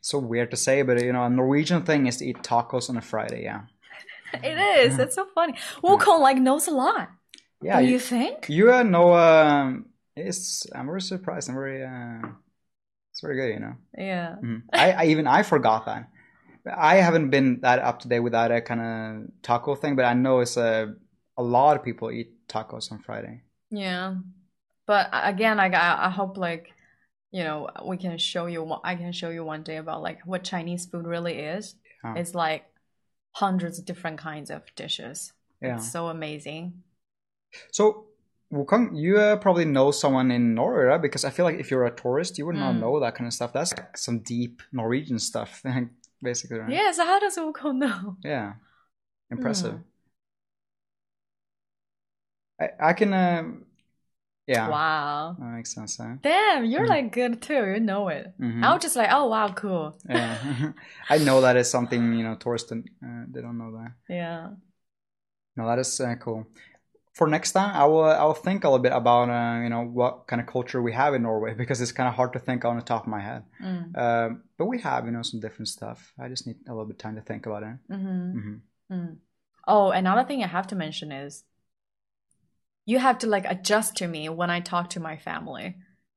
[0.00, 2.96] so weird to say, but you know, a Norwegian thing is to eat tacos on
[2.96, 3.44] a Friday.
[3.44, 3.62] Yeah,
[4.34, 4.98] It is.
[4.98, 5.54] It's so funny.
[5.82, 7.10] Wukong like knows a lot.
[7.62, 7.80] yeah.
[7.80, 8.48] Do you, you think?
[8.48, 9.86] you uh, know, um,
[10.16, 11.48] it's I'm very surprised.
[11.48, 12.28] I'm very uh,
[13.10, 13.54] it's very good.
[13.54, 13.74] You know.
[13.96, 14.36] Yeah.
[14.42, 14.62] Mhm.
[14.72, 16.08] I, I even I forgot that.
[16.66, 20.04] I haven't been that up to date with that uh, kind of taco thing, but
[20.04, 20.94] I know it's a
[21.36, 23.42] a lot of people eat tacos on Friday.
[23.70, 24.16] Yeah.
[24.86, 25.66] But again, I,
[26.06, 26.72] I hope like
[27.30, 28.76] you know we can show you.
[28.84, 31.74] I can show you one day about like what Chinese food really is.
[32.04, 32.14] Yeah.
[32.16, 32.64] It's like
[33.32, 35.32] hundreds of different kinds of dishes.
[35.60, 35.76] Yeah.
[35.76, 36.82] It's so amazing.
[37.72, 38.06] So,
[38.54, 41.02] Wukong, you uh, probably know someone in Norway, right?
[41.02, 42.80] Because I feel like if you're a tourist, you would not Mm.
[42.80, 43.52] know that kind of stuff.
[43.52, 45.62] That's like some deep Norwegian stuff,
[46.22, 46.70] basically, right?
[46.70, 46.92] Yeah.
[46.92, 48.16] So how does Wukong know?
[48.22, 48.54] Yeah.
[49.30, 49.72] Impressive.
[49.72, 49.82] Hmm.
[52.60, 53.42] I, I can, uh,
[54.46, 54.68] yeah.
[54.68, 55.36] Wow.
[55.38, 56.14] That makes sense, huh?
[56.22, 56.88] Damn, you're Mhm.
[56.88, 57.66] like good too.
[57.74, 58.32] You know it.
[58.38, 58.62] Mhm.
[58.62, 59.98] I was just like, oh wow, cool.
[60.08, 60.72] Yeah.
[61.10, 63.92] I know that is something, you know, tourists, don't- uh, they don't know that.
[64.08, 64.50] Yeah.
[65.56, 66.46] No, that is uh, cool.
[67.14, 69.82] For next time, I will I will think a little bit about uh, you know
[69.82, 72.64] what kind of culture we have in Norway because it's kind of hard to think
[72.64, 73.44] on the top of my head.
[73.62, 73.96] Mm.
[73.96, 76.12] Um, but we have you know some different stuff.
[76.18, 77.76] I just need a little bit of time to think about it.
[77.90, 78.38] Mm-hmm.
[78.38, 78.54] hmm
[78.92, 79.16] Mm.
[79.66, 81.44] Oh, another thing I have to mention is
[82.84, 85.76] you have to like adjust to me when I talk to my family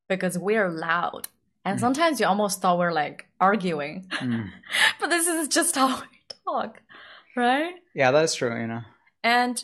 [0.10, 1.30] because we're loud.
[1.64, 1.82] And Mm.
[1.82, 4.08] sometimes you almost thought we're like arguing.
[4.10, 4.50] Mm.
[5.00, 6.08] but this is just how we
[6.46, 6.82] talk,
[7.36, 7.76] right?
[7.94, 8.60] Yeah, that is true.
[8.60, 8.82] You know.
[9.24, 9.64] And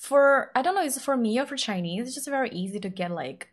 [0.00, 2.06] for I don't know, is it for me or for Chinese?
[2.06, 3.50] It's just very easy to get like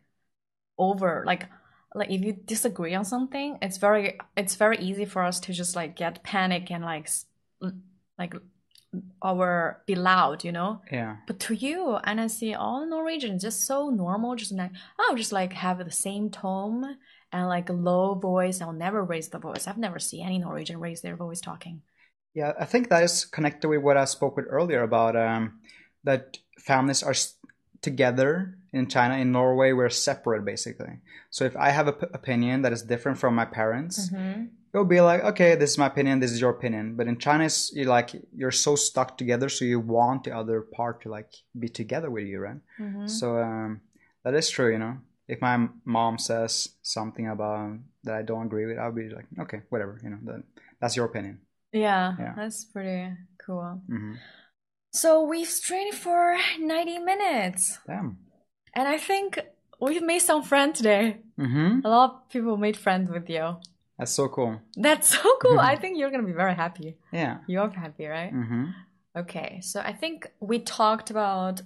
[0.78, 1.46] over like
[1.94, 5.76] like if you disagree on something, it's very it's very easy for us to just
[5.76, 7.10] like get panic and like
[8.18, 8.34] like
[9.20, 10.80] our be loud, you know.
[10.90, 11.16] Yeah.
[11.26, 15.32] But to you, and I see all Norwegians just so normal, just like oh, just
[15.32, 16.96] like have the same tone
[17.30, 18.62] and like low voice.
[18.62, 19.68] I'll never raise the voice.
[19.68, 21.82] I've never seen any Norwegian raise their voice talking.
[22.32, 25.60] Yeah, I think that is connected with what I spoke with earlier about um,
[26.04, 27.14] that families are
[27.80, 29.16] together in China.
[29.16, 30.98] In Norway, we're separate basically.
[31.30, 34.46] So if I have an opinion that is different from my parents, Mm-hmm.
[34.74, 36.96] it'll be like, okay, this is my opinion, this is your opinion.
[36.96, 40.60] But in China, it's you like you're so stuck together, so you want the other
[40.62, 42.60] part to like be together with you, right?
[42.78, 43.08] Mhm.
[43.08, 43.80] So um,
[44.24, 44.98] that is true, you know.
[45.28, 49.60] If my mom says something about that I don't agree with, I'll be like, okay,
[49.68, 50.18] whatever, you know.
[50.24, 50.42] That,
[50.80, 51.40] that's your opinion.
[51.72, 52.32] Yeah, Yeah.
[52.34, 53.12] that's pretty
[53.44, 53.80] cool.
[53.88, 54.14] hmm
[54.90, 57.78] So we've streamed for 90 minutes.
[57.86, 58.18] Damn.
[58.74, 59.38] And I think
[59.80, 61.18] we've made some friends today.
[61.36, 63.56] hmm A lot of people made friends with you.
[63.98, 64.60] That's so cool.
[64.76, 65.58] That's so cool.
[65.60, 66.96] I think you're going to be very happy.
[67.12, 67.38] Yeah.
[67.46, 68.30] You're happy, right?
[68.32, 68.66] hmm
[69.16, 71.62] Okay, so I think we talked about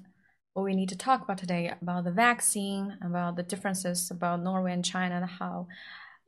[0.54, 4.72] what we need to talk about today about the vaccine, about the differences about Norway
[4.72, 5.66] and China, and how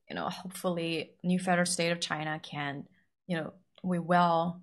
[0.09, 2.85] you know, hopefully, new federal state of China can,
[3.27, 4.61] you know, we will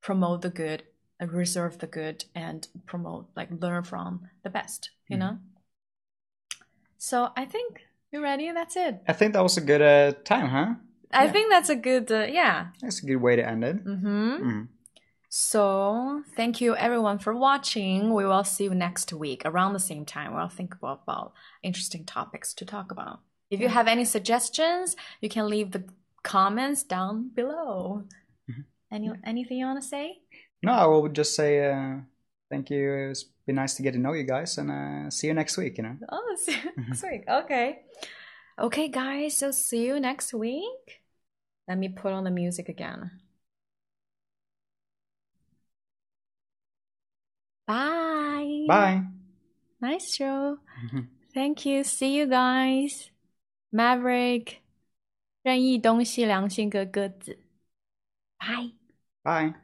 [0.00, 0.82] promote the good,
[1.26, 4.90] reserve the good, and promote like learn from the best.
[5.08, 5.20] You Mhm.
[5.20, 5.38] know.
[6.98, 8.50] So I think you ready.
[8.52, 9.02] That's it.
[9.06, 10.74] I think that was a good uh, time, huh?
[11.12, 11.32] I Yeah.
[11.32, 12.68] think that's a good, uh, yeah.
[12.80, 13.84] That's a good way to end it.
[13.84, 14.32] Mm-hmm.
[14.42, 14.68] Mhm.
[15.30, 18.14] So thank you everyone for watching.
[18.14, 20.34] We will see you next week around the same time.
[20.34, 21.32] We'll think about, about
[21.62, 23.20] interesting topics to talk about.
[23.50, 25.84] If you have any suggestions, you can leave the
[26.22, 28.04] comments down below.
[28.90, 30.22] Any anything you want to say?
[30.61, 31.97] No, I will just say uh,
[32.49, 33.09] thank you.
[33.11, 35.77] It's been nice to get to know you guys, and uh, see you next week.
[35.77, 35.97] You know.
[36.09, 37.23] Oh, see you next week.
[37.27, 37.79] Okay.
[38.57, 39.37] Okay, guys.
[39.37, 41.01] So see you next week.
[41.67, 43.11] Let me put on the music again.
[47.65, 48.65] Bye.
[48.67, 49.03] Bye.
[49.81, 50.59] Nice show.
[51.33, 51.83] Thank you.
[51.83, 53.09] See you guys.
[53.71, 54.61] Maverick，
[55.41, 57.39] 任意东西良心个鸽子。
[58.37, 58.73] Bye.
[59.23, 59.55] Bye.